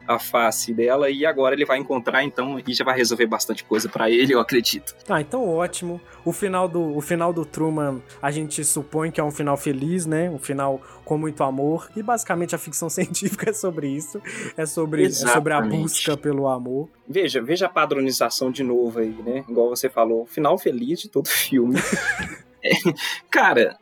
a 0.07 0.19
face 0.19 0.73
dela 0.73 1.09
e 1.09 1.25
agora 1.25 1.55
ele 1.55 1.65
vai 1.65 1.77
encontrar 1.77 2.23
então 2.23 2.59
e 2.65 2.73
já 2.73 2.83
vai 2.83 2.95
resolver 2.95 3.25
bastante 3.25 3.63
coisa 3.63 3.89
para 3.89 4.09
ele, 4.09 4.33
eu 4.33 4.39
acredito. 4.39 4.95
Ah, 5.07 5.21
então 5.21 5.47
ótimo. 5.47 5.99
O 6.25 6.31
final 6.31 6.67
do 6.67 6.95
o 6.95 7.01
final 7.01 7.33
do 7.33 7.45
Truman, 7.45 8.01
a 8.21 8.31
gente 8.31 8.63
supõe 8.63 9.11
que 9.11 9.19
é 9.19 9.23
um 9.23 9.31
final 9.31 9.57
feliz, 9.57 10.05
né? 10.05 10.29
Um 10.29 10.39
final 10.39 10.81
com 11.03 11.17
muito 11.17 11.43
amor 11.43 11.89
e 11.95 12.03
basicamente 12.03 12.55
a 12.55 12.57
ficção 12.57 12.89
científica 12.89 13.49
é 13.49 13.53
sobre 13.53 13.87
isso, 13.87 14.21
é 14.57 14.65
sobre 14.65 15.05
é 15.05 15.09
sobre 15.09 15.53
a 15.53 15.61
busca 15.61 16.17
pelo 16.17 16.47
amor. 16.47 16.89
Veja, 17.07 17.41
veja 17.41 17.65
a 17.65 17.69
padronização 17.69 18.51
de 18.51 18.63
novo 18.63 18.99
aí, 18.99 19.15
né? 19.25 19.43
Igual 19.47 19.69
você 19.69 19.89
falou, 19.89 20.25
final 20.25 20.57
feliz 20.57 20.99
de 20.99 21.09
todo 21.09 21.27
filme. 21.29 21.77
é, 22.63 22.71
cara, 23.29 23.77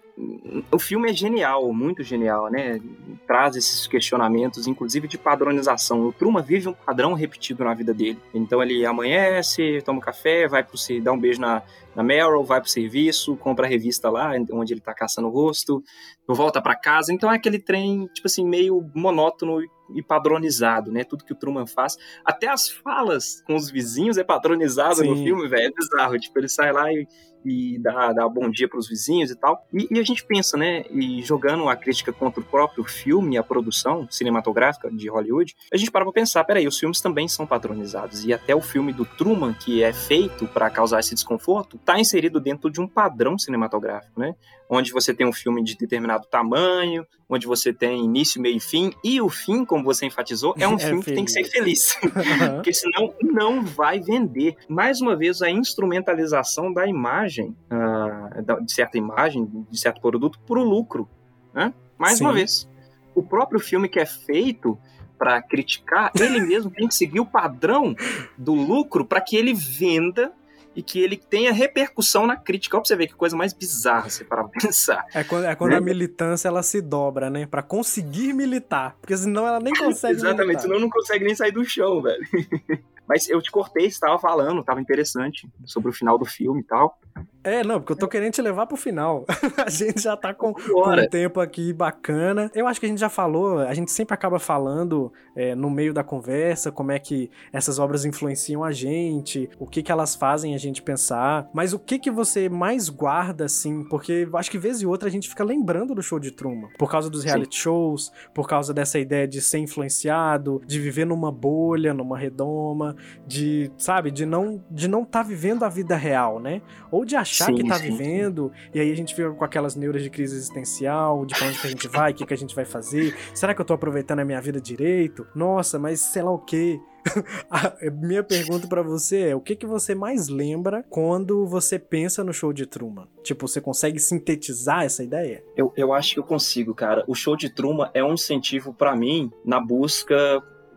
o 0.72 0.80
filme 0.80 1.09
é 1.09 1.14
genial, 1.14 1.72
muito 1.74 2.03
genial, 2.03 2.49
né? 2.49 2.80
Traz 3.26 3.55
esses 3.55 3.88
questionamentos, 3.88 4.68
inclusive 4.68 5.07
de 5.07 5.18
padronização. 5.18 6.07
O 6.07 6.14
Truman 6.14 6.41
vive 6.41 6.70
um 6.70 6.74
padrão 6.74 7.14
repetido 7.14 7.64
na 7.64 7.74
vida 7.74 7.93
dele. 7.93 8.20
Então 8.34 8.62
ele 8.62 8.86
amanhece, 8.86 9.82
toma 9.84 9.99
um 9.99 10.01
café, 10.01 10.47
vai 10.47 10.64
pro 10.64 10.78
dá 11.01 11.12
um 11.12 11.20
beijo 11.20 11.39
na, 11.39 11.62
na 11.95 12.03
Meryl, 12.03 12.43
vai 12.43 12.59
pro 12.59 12.70
serviço, 12.70 13.36
compra 13.38 13.66
a 13.66 13.70
revista 13.70 14.09
lá, 14.09 14.32
onde 14.51 14.74
ele 14.74 14.82
tá 14.82 14.93
caçando 14.93 15.28
o 15.28 15.32
rosto, 15.32 15.84
volta 16.28 16.62
para 16.62 16.76
casa. 16.76 17.14
Então 17.14 17.32
é 17.32 17.36
aquele 17.36 17.59
trem, 17.59 18.07
tipo 18.14 18.28
assim, 18.28 18.45
meio 18.45 18.89
monótono 18.93 19.62
e 19.93 20.01
padronizado, 20.01 20.91
né? 20.91 21.03
Tudo 21.03 21.26
que 21.26 21.34
o 21.34 21.36
Truman 21.36 21.68
faz. 21.68 21.97
Até 22.24 22.47
as 22.47 22.70
falas 22.70 23.41
com 23.45 23.55
os 23.55 23.70
vizinhos 23.70 24.18
é 24.18 24.24
padronizado 24.24 24.95
Sim. 24.95 25.09
no 25.09 25.18
filme, 25.18 25.47
velho. 25.47 25.68
É 25.68 25.72
bizarro. 25.72 26.20
Tipo, 26.20 26.39
ele 26.39 26.49
sai 26.49 26.72
lá 26.72 26.91
e 26.91 27.07
e 27.45 27.77
dar, 27.79 28.13
dar 28.13 28.29
bom 28.29 28.49
dia 28.49 28.67
para 28.67 28.79
os 28.79 28.87
vizinhos 28.87 29.31
e 29.31 29.35
tal. 29.35 29.65
E, 29.73 29.87
e, 29.91 29.99
a 29.99 30.03
gente 30.03 30.23
pensa, 30.25 30.57
né, 30.57 30.83
e 30.89 31.21
jogando 31.21 31.67
a 31.69 31.75
crítica 31.75 32.11
contra 32.11 32.41
o 32.41 32.45
próprio 32.45 32.83
filme, 32.83 33.37
a 33.37 33.43
produção 33.43 34.07
cinematográfica 34.09 34.89
de 34.91 35.09
Hollywood, 35.09 35.55
a 35.71 35.77
gente 35.77 35.91
para 35.91 36.05
pra 36.05 36.13
pensar, 36.13 36.43
peraí, 36.43 36.67
os 36.67 36.77
filmes 36.77 37.01
também 37.01 37.27
são 37.27 37.45
patronizados. 37.45 38.25
E 38.25 38.33
até 38.33 38.55
o 38.55 38.61
filme 38.61 38.93
do 38.93 39.05
Truman, 39.05 39.53
que 39.53 39.83
é 39.83 39.93
feito 39.93 40.47
para 40.47 40.69
causar 40.69 40.99
esse 40.99 41.13
desconforto, 41.13 41.77
está 41.77 41.99
inserido 41.99 42.39
dentro 42.39 42.69
de 42.69 42.81
um 42.81 42.87
padrão 42.87 43.37
cinematográfico, 43.37 44.19
né? 44.19 44.35
Onde 44.74 44.91
você 44.91 45.13
tem 45.13 45.28
um 45.28 45.34
filme 45.34 45.61
de 45.61 45.76
determinado 45.76 46.26
tamanho, 46.26 47.05
onde 47.30 47.45
você 47.45 47.74
tem 47.74 48.05
início, 48.05 48.41
meio 48.41 48.55
e 48.55 48.59
fim, 48.59 48.93
e 49.03 49.22
o 49.22 49.28
fim, 49.30 49.65
como 49.65 49.84
você 49.84 50.05
enfatizou, 50.05 50.55
é 50.57 50.67
um 50.67 50.76
é 50.76 50.80
filme 50.80 51.03
feliz. 51.03 51.05
que 51.05 51.13
tem 51.13 51.26
que 51.26 51.32
ser 51.32 51.43
feliz. 51.43 51.99
Porque 52.55 52.74
senão 52.74 53.13
não 53.22 53.63
vai 53.63 53.99
vender. 53.99 54.55
Mais 54.69 55.01
uma 55.01 55.15
vez, 55.15 55.41
a 55.41 55.49
instrumentalização 55.49 56.72
da 56.72 56.88
imagem 56.88 57.01
imagem, 57.01 57.55
uh, 57.72 58.63
de 58.63 58.72
certa 58.72 58.97
imagem, 58.97 59.65
de 59.69 59.80
certo 59.80 59.99
produto, 59.99 60.39
para 60.39 60.59
o 60.59 60.63
lucro. 60.63 61.09
Né? 61.53 61.74
Mais 61.97 62.17
Sim. 62.17 62.26
uma 62.26 62.34
vez, 62.34 62.69
o 63.13 63.22
próprio 63.22 63.59
filme 63.59 63.89
que 63.89 63.99
é 63.99 64.05
feito 64.05 64.78
para 65.17 65.41
criticar, 65.41 66.11
ele 66.19 66.39
mesmo 66.41 66.72
tem 66.72 66.88
que 66.88 66.95
seguir 66.95 67.19
o 67.19 67.26
padrão 67.26 67.95
do 68.38 68.53
lucro 68.53 69.05
para 69.05 69.22
que 69.22 69.36
ele 69.36 69.53
venda 69.53 70.32
e 70.76 70.82
que 70.82 70.99
ele 70.99 71.17
tenha 71.17 71.51
repercussão 71.51 72.26
na 72.26 72.36
crítica. 72.36 72.78
Olha 72.78 72.82
pra 72.82 72.88
você 72.88 72.95
ver 72.95 73.07
que 73.07 73.15
coisa 73.15 73.36
mais 73.36 73.53
bizarra 73.53 74.09
você 74.09 74.24
para 74.24 74.43
pensar. 74.45 75.05
É 75.13 75.24
quando, 75.24 75.45
é 75.45 75.55
quando 75.55 75.72
né? 75.72 75.78
a 75.78 75.82
militância 75.82 76.47
ela 76.47 76.63
se 76.63 76.82
dobra, 76.82 77.30
né? 77.30 77.45
Para 77.45 77.61
conseguir 77.61 78.34
militar. 78.34 78.95
Porque 79.01 79.15
senão 79.17 79.47
ela 79.47 79.59
nem 79.59 79.74
consegue 79.78 80.15
Exatamente, 80.15 80.45
militar. 80.47 80.61
senão 80.63 80.80
não 80.80 80.89
consegue 80.89 81.26
nem 81.26 81.36
sair 81.36 81.51
do 81.51 81.63
chão, 81.65 82.01
velho. 82.01 82.22
Mas 83.12 83.28
eu 83.28 83.41
te 83.41 83.51
cortei, 83.51 83.89
você 83.89 83.95
estava 83.95 84.18
falando, 84.18 84.62
estava 84.62 84.80
interessante 84.80 85.45
sobre 85.66 85.89
o 85.89 85.93
final 85.93 86.18
do 86.18 86.24
filme 86.24 86.62
e 86.62 86.64
tal. 86.64 86.97
É, 87.43 87.64
não, 87.64 87.80
porque 87.80 87.91
eu 87.93 87.97
tô 87.97 88.07
querendo 88.07 88.34
te 88.34 88.41
levar 88.41 88.68
pro 88.68 88.78
final. 88.78 89.26
a 89.66 89.70
gente 89.70 90.01
já 90.01 90.16
tá 90.16 90.34
com, 90.34 90.53
com, 90.53 90.89
um 90.89 91.09
tempo 91.09 91.41
aqui 91.41 91.74
bacana. 91.74 92.49
Eu 92.53 92.68
acho 92.68 92.80
que 92.80 92.86
a 92.86 92.89
gente 92.89 92.99
já 92.99 93.09
falou, 93.09 93.59
a 93.59 93.74
gente 93.74 93.91
sempre 93.91 94.14
acaba 94.14 94.39
falando 94.39 95.12
é, 95.36 95.55
no 95.55 95.70
meio 95.70 95.93
da 95.93 96.03
conversa 96.03 96.72
como 96.72 96.91
é 96.91 96.99
que 96.99 97.30
essas 97.51 97.80
obras 97.80 98.05
influenciam 98.05 98.64
a 98.64 98.72
gente, 98.72 99.49
o 99.59 99.66
que 99.66 99.82
que 99.84 99.91
elas 99.91 100.16
fazem 100.16 100.53
a 100.53 100.57
gente 100.57 100.82
pensar. 100.82 101.49
Mas 101.53 101.74
o 101.74 101.80
que 101.80 101.99
que 101.99 102.12
você 102.12 102.47
mais 102.47 102.88
guarda, 102.88 103.45
assim? 103.45 103.84
Porque 103.89 104.30
acho 104.36 104.51
que 104.51 104.57
vez 104.57 104.82
e 104.82 104.86
outra 104.86 105.09
a 105.09 105.12
gente 105.12 105.28
fica 105.28 105.43
lembrando 105.43 105.93
do 105.95 106.01
show 106.01 106.20
de 106.20 106.32
Truman. 106.32 106.70
Por 106.78 106.89
causa 106.89 107.09
dos 107.09 107.24
reality 107.24 107.55
Sim. 107.55 107.62
shows, 107.64 108.12
por 108.34 108.47
causa 108.47 108.74
dessa 108.74 108.99
ideia 108.99 109.28
de 109.28 109.41
ser 109.41 109.57
influenciado, 109.57 110.62
de 110.66 110.80
viver 110.80 111.05
numa 111.05 111.32
bolha, 111.32 111.93
numa 111.93 112.18
redoma, 112.18 112.95
de, 113.26 113.72
sabe, 113.78 114.12
de 114.12 114.26
não 114.26 114.64
de 114.70 114.88
não 114.88 115.04
estar 115.04 115.24
tá 115.24 115.28
vivendo 115.28 115.64
a 115.64 115.70
vida 115.70 115.95
real, 115.95 116.39
né? 116.39 116.62
Ou 116.91 117.06
de 117.06 117.16
achar 117.16 117.45
sim, 117.45 117.56
que 117.56 117.68
tá 117.68 117.76
sim, 117.76 117.91
vivendo, 117.91 118.52
sim. 118.54 118.70
e 118.76 118.80
aí 118.80 118.91
a 118.91 118.95
gente 118.95 119.16
fica 119.16 119.32
com 119.32 119.43
aquelas 119.43 119.76
neuras 119.76 120.04
de 120.04 120.10
crise 120.10 120.36
existencial, 120.36 121.26
de 121.26 121.36
pra 121.36 121.47
onde 121.47 121.60
que 121.60 121.68
a 121.68 121.70
gente 121.70 121.88
vai, 121.88 122.12
o 122.12 122.16
que, 122.16 122.26
que 122.26 122.34
a 122.34 122.38
gente 122.38 122.56
vai 122.56 122.66
fazer, 122.66 123.16
será 123.34 123.54
que 123.54 123.62
eu 123.62 123.66
tô 123.66 123.74
aproveitando 123.74 124.20
a 124.20 124.26
minha 124.26 124.41
vida 124.41 124.60
direito? 124.60 125.26
Nossa, 125.36 125.80
mas 125.80 125.99
sei 125.99 126.22
lá 126.22 126.32
o 126.32 126.39
quê. 126.39 126.80
a 127.49 127.74
minha 127.91 128.24
pergunta 128.24 128.68
para 128.68 128.82
você 128.82 129.30
é: 129.30 129.36
o 129.36 129.41
que, 129.41 129.56
que 129.56 129.66
você 129.66 129.95
mais 129.95 130.28
lembra 130.28 130.86
quando 130.89 131.45
você 131.47 131.80
pensa 131.80 132.24
no 132.24 132.34
show 132.34 132.54
de 132.54 132.66
Truman? 132.66 133.08
Tipo, 133.24 133.47
você 133.47 133.60
consegue 133.60 133.99
sintetizar 133.99 134.84
essa 134.84 135.04
ideia? 135.04 135.43
Eu, 135.56 135.74
eu 135.76 135.93
acho 135.93 136.14
que 136.14 136.20
eu 136.20 136.24
consigo, 136.24 136.76
cara. 136.76 137.04
O 137.08 137.16
show 137.16 137.36
de 137.36 137.49
Truman 137.49 137.89
é 137.93 138.04
um 138.04 138.14
incentivo 138.14 138.74
para 138.74 138.95
mim 138.95 139.32
na 139.43 139.60
busca 139.60 140.16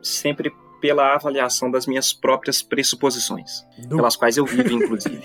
sempre 0.02 0.50
pela 0.84 1.14
avaliação 1.14 1.70
das 1.70 1.86
minhas 1.86 2.12
próprias 2.12 2.60
pressuposições, 2.60 3.66
Do... 3.88 3.96
pelas 3.96 4.16
quais 4.16 4.36
eu 4.36 4.44
vivo, 4.44 4.68
inclusive. 4.84 5.24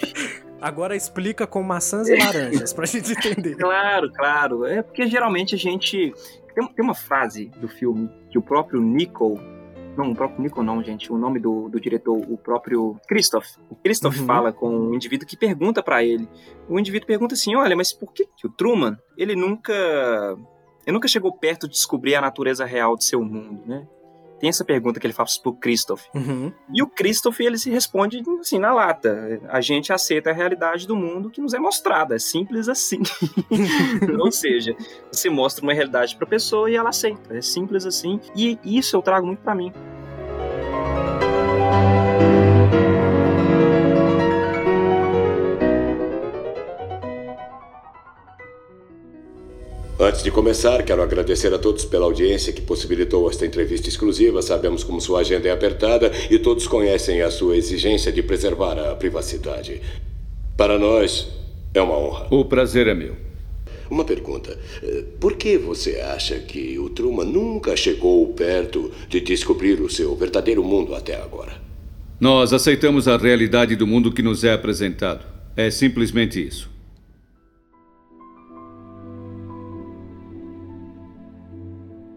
Agora 0.62 0.96
explica 0.96 1.46
com 1.46 1.62
maçãs 1.62 2.08
e 2.08 2.16
laranjas, 2.16 2.72
pra 2.72 2.86
gente 2.86 3.12
entender. 3.12 3.56
Claro, 3.60 4.10
claro. 4.14 4.66
É 4.66 4.82
porque 4.82 5.06
geralmente 5.08 5.56
a 5.56 5.58
gente. 5.58 6.14
Tem, 6.56 6.66
tem 6.66 6.86
uma 6.86 6.96
frase 6.96 7.52
do 7.60 7.68
filme 7.68 8.10
que 8.32 8.38
o 8.38 8.42
próprio 8.42 8.80
Nico. 8.80 9.38
Não, 9.98 10.12
o 10.12 10.16
próprio 10.16 10.42
Nico 10.42 10.64
não, 10.64 10.82
gente. 10.82 11.12
O 11.12 11.18
nome 11.18 11.42
do, 11.42 11.68
do 11.68 11.78
diretor, 11.78 12.16
o 12.16 12.38
próprio 12.38 12.98
Christoph. 13.06 13.58
O 13.70 13.76
Christoph 13.76 14.18
uhum. 14.18 14.26
fala 14.26 14.54
com 14.54 14.70
um 14.70 14.94
indivíduo 14.94 15.28
que 15.28 15.36
pergunta 15.36 15.84
para 15.84 16.02
ele. 16.02 16.26
O 16.70 16.80
indivíduo 16.80 17.06
pergunta 17.06 17.34
assim: 17.34 17.54
olha, 17.58 17.76
mas 17.76 17.92
por 17.92 18.14
que, 18.14 18.26
que 18.38 18.48
o 18.48 18.50
Truman, 18.50 18.98
ele 19.18 19.36
nunca. 19.36 19.74
Ele 20.86 20.94
nunca 20.94 21.10
chegou 21.10 21.34
perto 21.34 21.68
de 21.68 21.74
descobrir 21.74 22.16
a 22.16 22.22
natureza 22.22 22.64
real 22.64 22.96
do 22.96 23.04
seu 23.04 23.22
mundo, 23.22 23.62
né? 23.68 23.86
Tem 24.40 24.50
essa 24.50 24.64
pergunta 24.64 25.00
que 25.00 25.06
ele 25.06 25.14
faz 25.14 25.38
pro 25.38 25.54
Christoph. 25.54 26.04
Uhum. 26.14 26.52
E 26.74 26.82
o 26.82 26.88
Christoph, 26.88 27.40
ele 27.40 27.58
se 27.58 27.70
responde 27.70 28.22
assim, 28.40 28.60
na 28.60 28.74
lata. 28.74 29.42
A 29.50 29.62
gente 29.62 29.92
aceita 29.92 30.30
a 30.30 30.34
realidade 30.34 30.88
do 30.88 30.96
mundo 30.96 31.30
que 31.30 31.42
nos 31.42 31.54
é 31.54 31.60
mostrada. 31.60 32.16
É 32.16 32.20
simples 32.20 32.68
assim. 32.68 33.02
Ou 34.20 34.32
seja, 34.32 34.76
você 35.12 35.30
mostra 35.30 35.64
uma 35.64 35.74
realidade 35.74 36.16
pra 36.16 36.26
pessoa 36.26 36.70
e 36.70 36.76
ela 36.76 36.90
aceita. 36.90 37.38
É 37.38 37.42
simples 37.42 37.86
assim. 37.86 38.20
E 38.36 38.58
isso 38.64 38.96
eu 38.96 39.02
trago 39.02 39.28
muito 39.28 39.40
para 39.40 39.56
mim. 39.56 39.72
Antes 50.02 50.24
de 50.24 50.32
começar, 50.32 50.82
quero 50.84 51.02
agradecer 51.02 51.54
a 51.54 51.58
todos 51.58 51.84
pela 51.84 52.06
audiência 52.06 52.54
que 52.54 52.62
possibilitou 52.62 53.30
esta 53.30 53.46
entrevista 53.46 53.90
exclusiva. 53.90 54.42
Sabemos 54.42 54.82
como 54.82 55.02
sua 55.02 55.20
agenda 55.20 55.50
é 55.50 55.52
apertada 55.52 56.10
e 56.32 56.40
todos 56.40 56.66
conhecem 56.66 57.22
a 57.22 57.30
sua 57.30 57.58
exigência 57.58 58.10
de 58.10 58.24
preservar 58.24 58.80
a 58.80 58.96
privacidade. 58.96 59.82
Para 60.56 60.80
nós, 60.80 61.28
é 61.74 61.82
uma 61.82 61.98
honra. 61.98 62.28
O 62.32 62.46
prazer 62.46 62.88
é 62.88 62.94
meu. 62.94 63.14
Uma 63.92 64.06
pergunta. 64.06 64.58
Eh, 64.82 65.04
por 65.20 65.36
que 65.36 65.58
você 65.58 66.00
acha 66.00 66.40
que 66.40 66.80
o 66.80 66.90
Truman 66.90 67.26
nunca 67.26 67.76
chegou 67.76 68.26
perto 68.28 68.90
de 69.10 69.20
descobrir 69.20 69.82
o 69.82 69.90
seu 69.90 70.16
verdadeiro 70.16 70.64
mundo 70.64 70.96
até 70.96 71.22
agora? 71.22 71.52
Nós 72.22 72.54
aceitamos 72.54 73.10
a 73.10 73.18
realidade 73.18 73.76
do 73.76 73.86
mundo 73.86 74.14
que 74.14 74.22
nos 74.22 74.46
é 74.46 74.54
apresentado. 74.54 75.26
É 75.58 75.70
simplesmente 75.70 76.42
isso. 76.42 76.79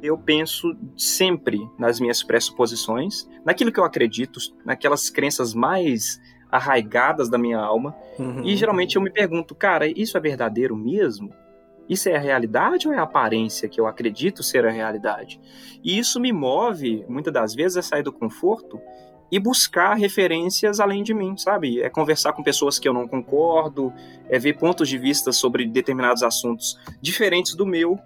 Eu 0.02 0.18
penso 0.18 0.76
sempre 0.96 1.60
nas 1.78 2.00
minhas 2.00 2.22
pressuposições, 2.22 3.28
naquilo 3.44 3.70
que 3.70 3.78
eu 3.78 3.84
acredito, 3.84 4.40
naquelas 4.64 5.08
crenças 5.08 5.54
mais 5.54 6.20
arraigadas 6.50 7.30
da 7.30 7.38
minha 7.38 7.58
alma. 7.58 7.94
Uhum. 8.18 8.44
E 8.44 8.56
geralmente 8.56 8.96
eu 8.96 9.02
me 9.02 9.10
pergunto, 9.10 9.54
cara, 9.54 9.86
isso 9.86 10.18
é 10.18 10.20
verdadeiro 10.20 10.76
mesmo? 10.76 11.32
Isso 11.88 12.08
é 12.08 12.16
a 12.16 12.20
realidade 12.20 12.88
ou 12.88 12.94
é 12.94 12.98
a 12.98 13.02
aparência 13.02 13.68
que 13.68 13.80
eu 13.80 13.86
acredito 13.86 14.42
ser 14.42 14.66
a 14.66 14.70
realidade? 14.70 15.40
E 15.82 15.98
isso 15.98 16.20
me 16.20 16.32
move, 16.32 17.04
muitas 17.08 17.32
das 17.32 17.54
vezes, 17.54 17.76
a 17.76 17.82
sair 17.82 18.02
do 18.02 18.12
conforto 18.12 18.80
e 19.30 19.38
buscar 19.38 19.94
referências 19.94 20.78
além 20.78 21.02
de 21.02 21.14
mim, 21.14 21.36
sabe? 21.38 21.80
É 21.80 21.88
conversar 21.88 22.34
com 22.34 22.42
pessoas 22.42 22.78
que 22.78 22.86
eu 22.86 22.92
não 22.92 23.08
concordo, 23.08 23.92
é 24.28 24.38
ver 24.38 24.58
pontos 24.58 24.88
de 24.88 24.98
vista 24.98 25.32
sobre 25.32 25.66
determinados 25.66 26.22
assuntos 26.22 26.78
diferentes 27.00 27.54
do 27.54 27.64
meu, 27.64 27.98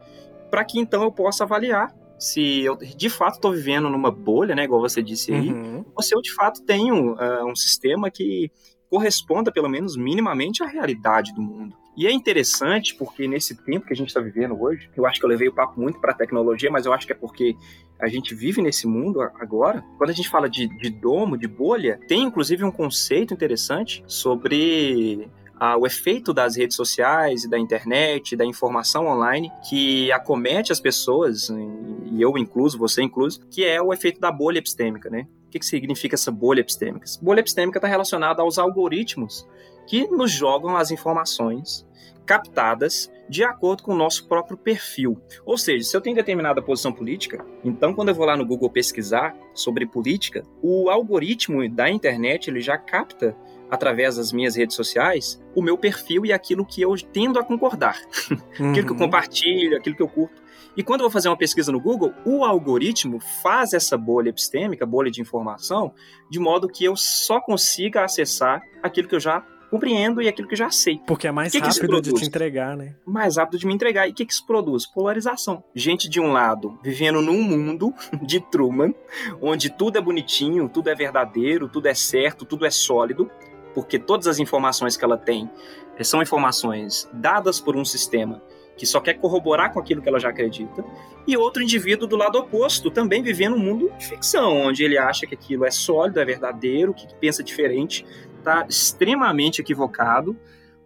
para 0.57 0.65
que 0.65 0.81
então 0.81 1.03
eu 1.03 1.13
possa 1.13 1.45
avaliar 1.45 1.95
se 2.19 2.63
eu 2.63 2.77
de 2.77 3.11
fato 3.11 3.35
estou 3.35 3.53
vivendo 3.53 3.91
numa 3.91 4.11
bolha, 4.11 4.55
né, 4.55 4.65
igual 4.65 4.81
você 4.81 5.03
disse 5.03 5.35
aí, 5.35 5.53
Uhum. 5.53 5.85
ou 5.95 6.03
se 6.03 6.15
eu 6.17 6.23
de 6.23 6.33
fato 6.33 6.63
tenho 6.65 7.15
ah, 7.21 7.45
um 7.45 7.55
sistema 7.55 8.11
que 8.11 8.51
corresponda, 8.89 9.53
pelo 9.53 9.69
menos 9.69 9.99
minimamente, 9.99 10.63
à 10.63 10.67
realidade 10.67 11.35
do 11.35 11.43
mundo. 11.43 11.77
E 11.95 12.07
é 12.07 12.11
interessante 12.11 12.95
porque 12.95 13.29
nesse 13.29 13.55
tempo 13.55 13.87
que 13.87 13.93
a 13.93 13.97
gente 13.97 14.09
está 14.09 14.21
vivendo 14.21 14.59
hoje, 14.59 14.89
eu 14.97 15.05
acho 15.05 15.21
que 15.21 15.27
eu 15.27 15.29
levei 15.29 15.49
o 15.49 15.53
papo 15.53 15.79
muito 15.79 16.01
para 16.01 16.13
a 16.13 16.17
tecnologia, 16.17 16.71
mas 16.71 16.87
eu 16.87 16.93
acho 16.95 17.07
que 17.07 17.13
é 17.13 17.17
porque 17.17 17.55
a 18.01 18.09
gente 18.09 18.35
vive 18.35 18.63
nesse 18.63 18.87
mundo 18.87 19.21
agora. 19.21 19.85
Quando 19.99 20.09
a 20.09 20.15
gente 20.15 20.31
fala 20.31 20.49
de, 20.49 20.69
de 20.79 20.89
domo, 20.89 21.37
de 21.37 21.47
bolha, 21.47 22.01
tem 22.09 22.23
inclusive 22.23 22.65
um 22.65 22.71
conceito 22.71 23.35
interessante 23.35 24.03
sobre 24.07 25.29
ah, 25.59 25.77
o 25.77 25.87
efeito 25.87 26.33
das 26.33 26.57
redes 26.57 26.77
sociais 26.77 27.45
e 27.45 27.49
da 27.49 27.59
internet, 27.59 28.37
da 28.37 28.45
informação 28.45 29.07
online, 29.07 29.51
que 29.69 30.11
acomete 30.13 30.73
as 30.73 30.81
pessoas, 30.81 31.49
e 31.49 32.21
eu 32.21 32.37
incluso, 32.37 32.79
você 32.79 33.03
incluso, 33.03 33.41
que 33.51 33.65
é 33.65 33.81
o 33.81 33.93
efeito 33.93 34.21
da 34.21 34.31
bolha 34.31 34.59
epistêmica, 34.59 35.09
né? 35.09 35.27
O 35.47 35.51
que, 35.51 35.59
que 35.59 35.67
significa 35.67 36.15
essa 36.15 36.31
bolha 36.31 36.61
epistêmica? 36.61 37.07
Bolha 37.23 37.41
epistêmica 37.41 37.79
está 37.79 37.89
relacionada 37.89 38.43
aos 38.43 38.59
algoritmos 38.59 39.47
que 39.87 40.07
nos 40.09 40.31
jogam 40.31 40.77
as 40.77 40.91
informações 40.91 41.87
captadas 42.27 43.11
de 43.29 43.45
acordo 43.45 43.83
com 43.83 43.93
o 43.93 43.97
nosso 43.97 44.27
próprio 44.29 44.57
perfil. 44.57 45.21
Ou 45.45 45.57
seja, 45.57 45.85
se 45.85 45.97
eu 45.97 46.01
tenho 46.01 46.17
determinada 46.17 46.63
posição 46.63 46.93
política, 46.93 47.45
então 47.65 47.95
quando 47.95 48.09
eu 48.09 48.15
vou 48.15 48.27
lá 48.27 48.37
no 48.37 48.45
Google 48.45 48.71
pesquisar 48.71 49.37
sobre 49.55 49.87
política, 49.87 50.45
o 50.63 50.91
algoritmo 50.91 51.69
da 51.69 51.89
internet 51.89 52.51
ele 52.51 52.61
já 52.61 52.77
capta 52.77 53.37
através 53.71 54.17
das 54.17 54.33
minhas 54.33 54.55
redes 54.57 54.77
sociais 54.77 55.41
o 55.55 55.63
meu 55.63 55.77
perfil 55.79 56.25
e 56.27 56.33
aquilo 56.33 56.65
que 56.65 56.81
eu 56.83 56.95
tendo 57.13 57.39
a 57.39 57.45
concordar, 57.45 57.97
aquilo 58.55 58.73
que 58.73 58.79
eu 58.81 58.91
Uhum. 58.91 58.97
compartilho, 58.97 59.77
aquilo 59.77 59.97
que 59.97 60.03
eu 60.03 60.09
curto. 60.09 60.43
E 60.77 60.83
quando 60.83 61.01
eu 61.01 61.05
vou 61.05 61.11
fazer 61.11 61.29
uma 61.29 61.37
pesquisa 61.39 61.73
no 61.73 61.81
Google, 61.81 62.13
o 62.25 62.45
algoritmo 62.45 63.19
faz 63.43 63.73
essa 63.73 63.97
bolha 63.97 64.29
epistêmica, 64.29 64.85
bolha 64.85 65.11
de 65.11 65.23
informação, 65.23 65.95
de 66.31 66.39
modo 66.39 66.69
que 66.69 66.85
eu 66.85 66.95
só 66.97 67.41
consiga 67.41 68.05
acessar 68.05 68.61
aquilo 68.83 69.09
que 69.09 69.15
eu 69.15 69.21
já 69.21 69.43
compreendo 69.71 70.21
e 70.23 70.29
aquilo 70.29 70.47
que 70.47 70.53
eu 70.55 70.59
já 70.59 70.71
sei. 70.71 71.01
Porque 71.07 71.27
é 71.27 71.33
mais 71.33 71.51
Que 71.51 71.61
que 71.61 71.67
rápido 71.67 71.81
de 71.81 71.89
produz? 72.11 72.21
te 72.21 72.29
entregar, 72.29 72.77
né? 72.77 72.95
Mais 73.07 73.37
rápido 73.39 73.59
de 73.59 73.67
me 73.67 73.73
entregar. 73.75 74.07
E 74.07 74.11
o 74.13 74.15
que, 74.15 74.25
que 74.27 74.33
isso 74.33 74.47
produz? 74.47 74.87
Polarização. 74.87 75.65
Gente 75.75 76.09
de 76.11 76.21
um 76.21 76.31
lado 76.31 76.79
vivendo 76.85 77.21
num 77.23 77.43
mundo 77.43 77.93
de 78.23 78.39
Truman, 78.39 78.95
onde 79.41 79.71
tudo 79.71 79.97
é 79.97 80.01
bonitinho, 80.01 80.69
tudo 80.69 80.89
é 80.91 80.95
verdadeiro, 80.95 81.69
tudo 81.69 81.89
é 81.89 81.95
certo, 81.95 82.45
tudo 82.45 82.65
é 82.67 82.71
sólido, 82.71 83.31
porque 83.77 83.99
todas 83.99 84.27
as 84.27 84.39
informações 84.39 84.97
que 84.97 85.05
ela 85.05 85.19
tem 85.19 85.51
eh, 85.99 86.03
são 86.03 86.23
informações 86.23 87.07
dadas 87.13 87.61
por 87.61 87.77
um 87.77 87.85
sistema 87.85 88.43
que 88.75 88.87
só 88.87 89.01
quer 89.01 89.15
corroborar 89.15 89.71
com 89.71 89.79
aquilo 89.79 90.01
que 90.01 90.09
ela 90.09 90.19
já 90.19 90.31
acredita, 90.31 90.83
e 91.27 91.37
outro 91.37 91.63
indivíduo 91.63 92.07
do 92.07 92.17
lado 92.17 92.39
oposto, 92.39 92.91
também 92.91 93.23
vivendo 93.23 93.55
um 93.55 93.59
mundo 93.59 93.91
de 93.99 94.07
ficção, 94.07 94.55
onde 94.63 94.83
ele 94.83 94.97
acha 94.99 95.27
que 95.27 95.35
aquilo 95.35 95.65
é 95.65 95.71
sólido, 95.71 96.21
é 96.21 96.25
verdadeiro, 96.25 96.93
que 96.93 97.07
pensa 97.17 97.43
diferente, 97.43 98.05
está 98.39 98.67
extremamente 98.69 99.61
equivocado. 99.61 100.37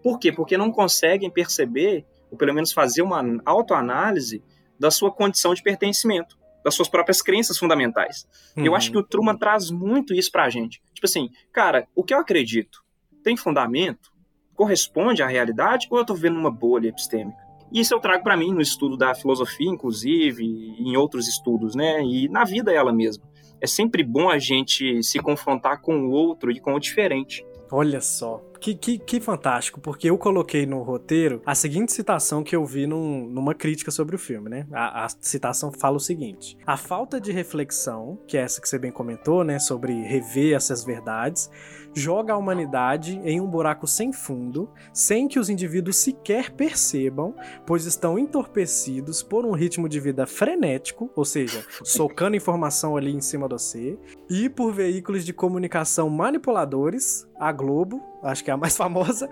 Por 0.02 0.20
quê? 0.20 0.30
Porque 0.30 0.56
não 0.56 0.70
conseguem 0.70 1.30
perceber, 1.30 2.04
ou 2.30 2.38
pelo 2.38 2.54
menos 2.54 2.72
fazer 2.72 3.02
uma 3.02 3.22
autoanálise 3.44 4.42
da 4.78 4.90
sua 4.90 5.10
condição 5.10 5.52
de 5.52 5.62
pertencimento, 5.62 6.38
das 6.64 6.74
suas 6.74 6.88
próprias 6.88 7.22
crenças 7.22 7.56
fundamentais. 7.58 8.26
Eu 8.56 8.66
Uhum. 8.72 8.74
acho 8.74 8.90
que 8.90 8.98
o 8.98 9.02
Truman 9.02 9.36
traz 9.36 9.70
muito 9.70 10.12
isso 10.14 10.30
pra 10.30 10.48
gente. 10.50 10.80
Tipo 10.94 11.06
assim, 11.06 11.28
cara, 11.52 11.86
o 11.94 12.02
que 12.04 12.12
eu 12.14 12.18
acredito 12.18 12.82
tem 13.22 13.36
fundamento? 13.36 14.10
Corresponde 14.54 15.22
à 15.22 15.26
realidade 15.26 15.86
ou 15.90 15.98
eu 15.98 16.04
tô 16.04 16.14
vivendo 16.14 16.36
uma 16.38 16.50
bolha 16.50 16.88
epistêmica? 16.88 17.38
E 17.72 17.80
isso 17.80 17.94
eu 17.94 18.00
trago 18.00 18.22
pra 18.24 18.36
mim 18.36 18.52
no 18.52 18.60
estudo 18.60 18.96
da 18.96 19.14
filosofia, 19.14 19.68
inclusive, 19.70 20.44
e 20.44 20.82
em 20.90 20.96
outros 20.96 21.28
estudos, 21.28 21.74
né? 21.74 22.02
E 22.02 22.28
na 22.28 22.44
vida 22.44 22.72
ela 22.72 22.92
mesma. 22.92 23.24
É 23.60 23.66
sempre 23.66 24.02
bom 24.02 24.28
a 24.28 24.38
gente 24.38 25.02
se 25.02 25.18
confrontar 25.20 25.80
com 25.80 25.96
o 26.06 26.10
outro 26.10 26.50
e 26.50 26.58
com 26.58 26.74
o 26.74 26.80
diferente. 26.80 27.44
Olha 27.70 28.00
só. 28.00 28.42
Que, 28.60 28.74
que, 28.74 28.98
que 28.98 29.20
fantástico, 29.20 29.80
porque 29.80 30.10
eu 30.10 30.18
coloquei 30.18 30.66
no 30.66 30.82
roteiro 30.82 31.40
a 31.46 31.54
seguinte 31.54 31.92
citação 31.92 32.42
que 32.42 32.54
eu 32.54 32.64
vi 32.64 32.86
num- 32.86 33.26
numa 33.26 33.54
crítica 33.54 33.90
sobre 33.90 34.14
o 34.16 34.18
filme, 34.18 34.50
né? 34.50 34.66
A, 34.72 35.06
a 35.06 35.08
citação 35.08 35.72
fala 35.72 35.96
o 35.96 36.00
seguinte: 36.00 36.58
A 36.66 36.76
falta 36.76 37.20
de 37.20 37.32
reflexão, 37.32 38.18
que 38.26 38.36
é 38.36 38.42
essa 38.42 38.60
que 38.60 38.68
você 38.68 38.78
bem 38.78 38.92
comentou, 38.92 39.42
né? 39.44 39.58
Sobre 39.58 40.02
rever 40.02 40.54
essas 40.54 40.84
verdades, 40.84 41.50
joga 41.94 42.34
a 42.34 42.36
humanidade 42.36 43.18
em 43.24 43.40
um 43.40 43.46
buraco 43.46 43.86
sem 43.86 44.12
fundo, 44.12 44.68
sem 44.92 45.26
que 45.26 45.38
os 45.38 45.48
indivíduos 45.48 45.96
sequer 45.96 46.50
percebam, 46.50 47.34
pois 47.66 47.86
estão 47.86 48.18
entorpecidos 48.18 49.22
por 49.22 49.44
um 49.46 49.52
ritmo 49.52 49.88
de 49.88 49.98
vida 49.98 50.26
frenético, 50.26 51.10
ou 51.16 51.24
seja, 51.24 51.64
socando 51.82 52.36
informação 52.36 52.96
ali 52.96 53.12
em 53.12 53.20
cima 53.20 53.48
de 53.48 53.54
você, 53.54 53.98
e 54.28 54.48
por 54.48 54.72
veículos 54.72 55.24
de 55.24 55.32
comunicação 55.32 56.08
manipuladores, 56.10 57.26
a 57.38 57.50
Globo, 57.52 58.02
acho 58.22 58.44
que 58.44 58.50
é 58.50 58.54
a 58.54 58.56
mais 58.56 58.76
famosa, 58.78 59.28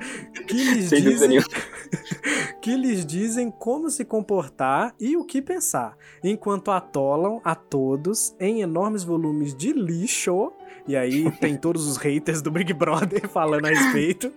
que 0.47 0.55
lhes 0.75 0.89
Sem 0.89 1.03
dizem 1.03 1.39
que 2.61 2.77
lhes 2.77 3.05
dizem 3.05 3.51
como 3.51 3.89
se 3.89 4.05
comportar 4.05 4.95
e 5.01 5.17
o 5.17 5.25
que 5.25 5.41
pensar, 5.41 5.97
enquanto 6.23 6.71
atolam 6.71 7.41
a 7.45 7.55
todos 7.55 8.35
em 8.39 8.61
enormes 8.61 9.05
volumes 9.05 9.55
de 9.55 9.73
lixo. 9.73 10.53
E 10.89 10.97
aí 10.97 11.31
tem 11.33 11.55
todos 11.55 11.87
os 11.87 11.99
haters 11.99 12.41
do 12.41 12.51
Big 12.51 12.73
Brother 12.73 13.29
falando 13.29 13.67
a 13.67 13.69
respeito, 13.69 14.33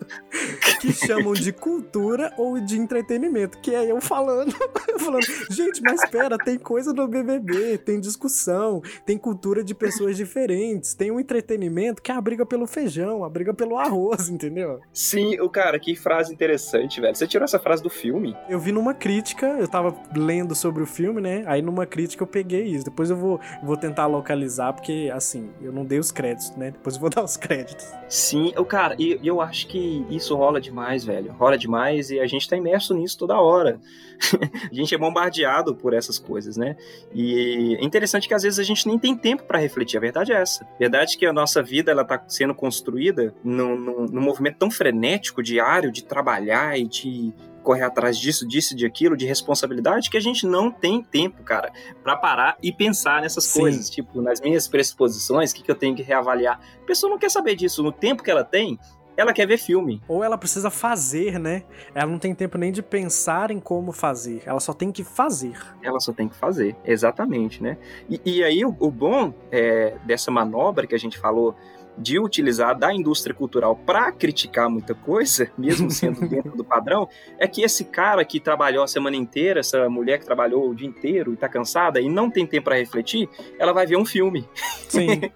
que 0.82 0.91
chamam 0.91 1.34
de 1.34 1.54
cultura 1.54 2.34
ou 2.38 2.60
de 2.60 2.78
entretenimento, 2.78 3.58
que 3.60 3.74
é 3.74 3.89
eu 3.89 4.02
falando, 4.02 4.54
falando, 4.99 5.26
gente, 5.49 5.82
mas 5.82 6.04
espera, 6.04 6.38
tem 6.38 6.58
coisa 6.58 6.91
no 6.91 7.08
BBB, 7.08 7.78
tem 7.78 8.02
discussão, 8.02 8.82
tem 9.06 9.18
cultura 9.18 9.64
de 9.64 9.74
pessoas 9.74 10.18
diferentes, 10.18 10.93
tem 10.93 11.10
um 11.10 11.20
entretenimento 11.20 12.02
que 12.02 12.12
é 12.12 12.16
a 12.16 12.22
briga 12.22 12.45
pelo 12.45 12.68
feijão, 12.68 13.24
a 13.24 13.30
briga 13.30 13.54
pelo 13.54 13.78
arroz, 13.78 14.28
entendeu? 14.28 14.82
Sim, 14.91 15.39
o 15.39 15.49
cara, 15.49 15.80
que 15.80 15.95
frase 15.95 16.34
interessante, 16.34 16.99
velho. 16.99 17.16
Você 17.16 17.28
tirou 17.28 17.45
essa 17.45 17.60
frase 17.60 17.82
do 17.82 17.89
filme? 17.89 18.36
Eu 18.49 18.60
vi 18.60 18.72
numa 18.72 18.93
crítica, 18.93 19.47
eu 19.47 19.68
tava 19.68 19.95
lendo 20.16 20.54
sobre 20.54 20.84
o 20.84 20.86
filme, 20.86 21.22
né? 21.22 21.43
Aí 21.45 21.62
numa 21.62 21.86
crítica 21.86 22.24
eu 22.24 22.28
peguei 22.28 22.64
isso. 22.64 22.86
Depois 22.86 23.10
eu 23.10 23.16
vou, 23.16 23.39
vou 23.64 23.78
tentar 23.78 24.08
localizar, 24.08 24.74
porque 24.74 25.10
assim, 25.14 25.49
eu 25.62 25.72
não 25.72 25.86
dei 25.86 25.99
os 25.99 26.12
créditos, 26.12 26.41
né? 26.58 26.72
Depois 26.72 26.96
eu 26.96 27.02
vou 27.02 27.10
dar 27.12 27.24
os 27.24 27.38
créditos. 27.38 27.88
Sim, 28.10 28.54
o 28.58 28.66
cara, 28.66 28.96
e 28.98 29.12
e 29.22 29.28
eu 29.28 29.42
acho 29.42 29.68
que 29.68 30.06
isso 30.10 30.36
rola 30.36 30.60
demais, 30.60 31.04
velho. 31.04 31.32
Rola 31.34 31.58
demais 31.58 32.10
e 32.10 32.20
a 32.20 32.26
gente 32.26 32.48
tá 32.48 32.56
imerso 32.58 32.94
nisso 32.94 33.18
toda 33.18 33.39
hora. 33.39 33.80
a 34.72 34.74
gente 34.74 34.94
é 34.94 34.98
bombardeado 34.98 35.76
por 35.76 35.94
essas 35.94 36.18
coisas, 36.18 36.58
né? 36.58 36.76
E 37.14 37.78
é 37.80 37.84
interessante 37.84 38.28
que 38.28 38.34
às 38.34 38.44
vezes 38.44 38.60
a 38.60 38.64
gente 38.64 38.88
nem 38.88 38.98
tem 38.98 39.16
tempo 39.16 39.44
pra 39.44 39.60
refletir. 39.60 39.98
A 39.98 40.02
verdade 40.02 40.32
é 40.32 40.36
essa. 40.36 40.64
A 40.64 40.78
verdade 40.78 41.16
é 41.16 41.20
que 41.20 41.26
a 41.26 41.34
nossa 41.34 41.62
vida 41.62 41.92
ela 41.92 42.04
tá 42.04 42.24
sendo 42.28 42.56
construída 42.56 43.34
num, 43.44 43.78
num, 43.78 44.06
num 44.06 44.22
movimento 44.22 44.58
tão 44.58 44.72
frenético, 44.72 45.44
diário, 45.44 45.92
de 45.92 46.04
trabalhar 46.04 46.78
e 46.80 46.88
de 46.88 47.34
correr 47.62 47.84
atrás 47.84 48.18
disso, 48.18 48.47
disso, 48.47 48.76
de 48.76 48.86
aquilo, 48.86 49.16
de 49.16 49.26
responsabilidade, 49.26 50.09
que 50.09 50.18
a 50.18 50.22
gente 50.22 50.45
não 50.45 50.72
tem 50.72 51.01
tempo, 51.01 51.43
cara, 51.43 51.72
pra 52.03 52.16
parar 52.16 52.57
e 52.62 52.72
pensar 52.72 53.22
nessas 53.22 53.45
Sim. 53.45 53.62
coisas. 53.62 53.89
Tipo, 53.89 54.22
nas 54.22 54.41
minhas 54.41 54.68
pressuposições, 54.68 55.51
o 55.51 55.55
que, 55.55 55.64
que 55.64 55.72
eu 55.72 55.76
tenho 55.76 55.95
que 55.95 56.01
reavaliar. 56.01 56.59
A 56.82 56.86
pessoa 56.86 57.09
não 57.09 57.18
quer 57.18 57.30
saber 57.30 57.55
disso. 57.55 57.84
No 57.84 57.91
tempo 57.91 58.24
que 58.24 58.32
ela 58.32 58.43
tem, 58.43 58.80
ela 59.16 59.34
quer 59.34 59.45
ver 59.45 59.57
filme. 59.57 60.01
Ou 60.07 60.24
ela 60.24 60.38
precisa 60.38 60.70
fazer, 60.70 61.39
né? 61.39 61.64
Ela 61.93 62.09
não 62.09 62.18
tem 62.18 62.34
tempo 62.34 62.57
nem 62.57 62.72
de 62.72 62.82
pensar 62.82 63.51
em 63.51 63.59
como 63.59 63.91
fazer. 63.91 64.41
Ela 64.45 64.59
só 64.59 64.74
tem 64.74 64.91
que 64.91 65.03
fazer. 65.03 65.57
Ela 65.82 65.99
só 65.99 66.14
tem 66.14 66.28
que 66.28 66.36
fazer. 66.36 66.76
Exatamente, 66.84 67.62
né? 67.62 67.78
E, 68.09 68.22
e 68.26 68.43
aí, 68.43 68.66
o, 68.66 68.76
o 68.80 68.89
bom 68.89 69.34
é, 69.51 69.97
dessa 70.05 70.32
manobra 70.32 70.88
que 70.88 70.95
a 70.95 70.99
gente 70.99 71.18
falou 71.18 71.55
de 71.98 72.20
utilizar 72.20 72.78
da 72.78 72.94
indústria 72.94 73.34
cultural 73.36 73.76
para 73.76 74.12
criticar 74.12 74.70
muita 74.70 74.96
coisa, 74.96 75.52
mesmo 75.58 75.89
sendo 75.92 76.22
dentro 76.28 76.56
do 76.56 76.64
padrão, 76.64 77.08
é 77.38 77.48
que 77.48 77.62
esse 77.62 77.86
cara 77.86 78.24
que 78.26 78.39
trabalhou 78.39 78.84
a 78.84 78.88
semana 78.88 79.16
inteira, 79.16 79.60
essa 79.60 79.89
mulher 79.89 80.20
que 80.20 80.26
trabalhou 80.26 80.70
o 80.70 80.76
dia 80.76 80.88
inteiro 80.88 81.34
e 81.34 81.38
tá 81.38 81.50
cansada 81.50 82.00
e 82.00 82.10
não 82.10 82.30
tem 82.30 82.46
tempo 82.48 82.66
para 82.66 82.76
refletir, 82.78 83.30
ela 83.60 83.74
vai 83.74 83.86
ver 83.86 83.98
um 83.98 84.06
filme. 84.06 84.48
Sim. 84.89 85.22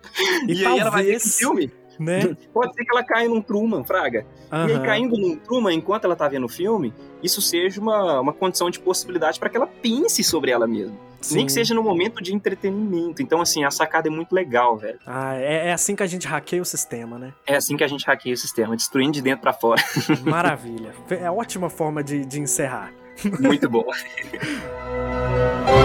E, 0.48 0.54
E, 0.62 0.66
aí 0.66 0.80
ela 0.80 0.90
vai 0.90 1.04
ver 1.04 1.16
esse 1.16 1.42
talvez, 1.44 1.70
filme. 1.70 1.72
né? 2.00 2.38
Pode 2.54 2.74
ser 2.74 2.84
que 2.84 2.92
ela 2.92 3.04
caia 3.04 3.28
num 3.28 3.42
Truman, 3.42 3.84
Fraga. 3.84 4.26
E 4.52 4.72
aí, 4.72 4.80
caindo 4.82 5.18
num 5.18 5.36
Truman 5.38 5.74
enquanto 5.74 6.06
ela 6.06 6.16
tá 6.16 6.28
vendo 6.28 6.46
o 6.46 6.50
filme, 6.50 6.94
isso 7.22 7.42
seja 7.42 7.80
uma, 7.82 8.20
uma 8.22 8.34
condição 8.34 8.70
de 8.70 8.80
possibilidade 8.80 9.40
para 9.40 9.50
que 9.50 9.58
ela 9.58 9.68
pense 9.68 10.24
sobre 10.24 10.52
ela 10.52 10.68
mesma. 10.68 10.96
Nem 11.32 11.42
Sim. 11.42 11.46
que 11.46 11.52
seja 11.52 11.74
no 11.74 11.84
momento 11.84 12.22
de 12.22 12.34
entretenimento. 12.34 13.22
Então, 13.22 13.42
assim, 13.42 13.64
a 13.64 13.72
sacada 13.72 14.08
é 14.08 14.12
muito 14.12 14.34
legal, 14.34 14.78
velho. 14.78 15.00
Ah, 15.06 15.36
é, 15.36 15.70
é 15.70 15.74
assim 15.74 15.96
que 15.96 16.04
a 16.04 16.08
gente 16.08 16.28
hackeia 16.28 16.62
o 16.62 16.66
sistema, 16.66 17.18
né? 17.18 17.34
É 17.46 17.56
assim 17.56 17.78
que 17.78 17.84
a 17.84 17.88
gente 17.88 18.06
hackeia 18.06 18.34
o 18.34 18.38
sistema, 18.38 18.76
destruindo 18.76 19.14
de 19.14 19.22
dentro 19.22 19.42
para 19.42 19.54
fora. 19.54 19.82
Maravilha. 20.24 20.94
É 21.10 21.30
ótima 21.30 21.70
forma 21.70 22.04
de, 22.04 22.26
de 22.26 22.40
encerrar. 22.40 22.92
muito 23.40 23.70
bom. 23.70 23.86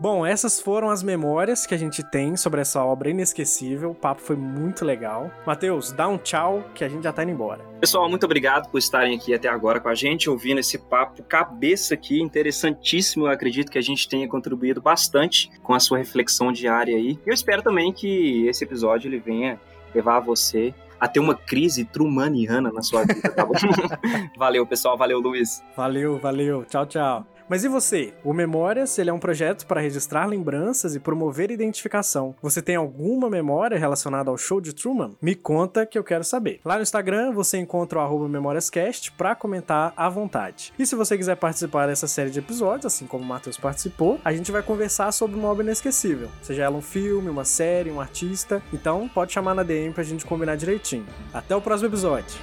Bom, 0.00 0.24
essas 0.24 0.58
foram 0.58 0.88
as 0.88 1.02
memórias 1.02 1.66
que 1.66 1.74
a 1.74 1.76
gente 1.76 2.02
tem 2.02 2.34
sobre 2.34 2.62
essa 2.62 2.82
obra 2.82 3.10
inesquecível. 3.10 3.90
O 3.90 3.94
papo 3.94 4.22
foi 4.22 4.34
muito 4.34 4.82
legal. 4.82 5.30
Matheus, 5.46 5.92
dá 5.92 6.08
um 6.08 6.16
tchau 6.16 6.64
que 6.74 6.82
a 6.82 6.88
gente 6.88 7.04
já 7.04 7.12
tá 7.12 7.22
indo 7.22 7.32
embora. 7.32 7.62
Pessoal, 7.78 8.08
muito 8.08 8.24
obrigado 8.24 8.70
por 8.70 8.78
estarem 8.78 9.14
aqui 9.14 9.34
até 9.34 9.46
agora 9.46 9.78
com 9.78 9.90
a 9.90 9.94
gente, 9.94 10.30
ouvindo 10.30 10.58
esse 10.58 10.78
papo 10.78 11.22
cabeça 11.24 11.92
aqui, 11.92 12.18
interessantíssimo. 12.18 13.26
Eu 13.26 13.30
acredito 13.30 13.70
que 13.70 13.76
a 13.76 13.82
gente 13.82 14.08
tenha 14.08 14.26
contribuído 14.26 14.80
bastante 14.80 15.50
com 15.62 15.74
a 15.74 15.78
sua 15.78 15.98
reflexão 15.98 16.50
diária 16.50 16.96
aí. 16.96 17.18
Eu 17.26 17.34
espero 17.34 17.60
também 17.60 17.92
que 17.92 18.46
esse 18.46 18.64
episódio 18.64 19.06
ele 19.06 19.18
venha 19.18 19.60
levar 19.94 20.20
você 20.20 20.72
a 20.98 21.06
ter 21.06 21.20
uma 21.20 21.34
crise 21.34 21.84
trumaniana 21.84 22.72
na 22.72 22.80
sua 22.80 23.04
vida, 23.04 23.28
tá 23.32 23.44
bom? 23.44 23.52
valeu, 24.38 24.66
pessoal. 24.66 24.96
Valeu, 24.96 25.20
Luiz. 25.20 25.62
Valeu, 25.76 26.18
valeu. 26.18 26.64
Tchau, 26.64 26.86
tchau. 26.86 27.39
Mas 27.50 27.64
e 27.64 27.68
você? 27.68 28.14
O 28.22 28.32
Memórias, 28.32 28.96
ele 28.96 29.10
é 29.10 29.12
um 29.12 29.18
projeto 29.18 29.66
para 29.66 29.80
registrar 29.80 30.24
lembranças 30.24 30.94
e 30.94 31.00
promover 31.00 31.50
identificação. 31.50 32.32
Você 32.40 32.62
tem 32.62 32.76
alguma 32.76 33.28
memória 33.28 33.76
relacionada 33.76 34.30
ao 34.30 34.38
show 34.38 34.60
de 34.60 34.72
Truman? 34.72 35.16
Me 35.20 35.34
conta 35.34 35.84
que 35.84 35.98
eu 35.98 36.04
quero 36.04 36.22
saber. 36.22 36.60
Lá 36.64 36.76
no 36.76 36.82
Instagram 36.82 37.32
você 37.32 37.58
encontra 37.58 37.98
o 37.98 38.02
arroba 38.02 38.28
memóriascast 38.28 39.10
para 39.10 39.34
comentar 39.34 39.92
à 39.96 40.08
vontade. 40.08 40.72
E 40.78 40.86
se 40.86 40.94
você 40.94 41.18
quiser 41.18 41.34
participar 41.34 41.88
dessa 41.88 42.06
série 42.06 42.30
de 42.30 42.38
episódios, 42.38 42.86
assim 42.86 43.04
como 43.04 43.24
o 43.24 43.26
Matheus 43.26 43.56
participou, 43.56 44.20
a 44.24 44.32
gente 44.32 44.52
vai 44.52 44.62
conversar 44.62 45.10
sobre 45.10 45.36
uma 45.36 45.48
obra 45.48 45.64
inesquecível. 45.64 46.28
Seja 46.42 46.62
ela 46.62 46.76
um 46.76 46.80
filme, 46.80 47.28
uma 47.28 47.44
série, 47.44 47.90
um 47.90 48.00
artista. 48.00 48.62
Então 48.72 49.08
pode 49.08 49.32
chamar 49.32 49.56
na 49.56 49.64
DM 49.64 49.92
pra 49.92 50.04
gente 50.04 50.24
combinar 50.24 50.54
direitinho. 50.54 51.04
Até 51.34 51.56
o 51.56 51.60
próximo 51.60 51.88
episódio. 51.88 52.38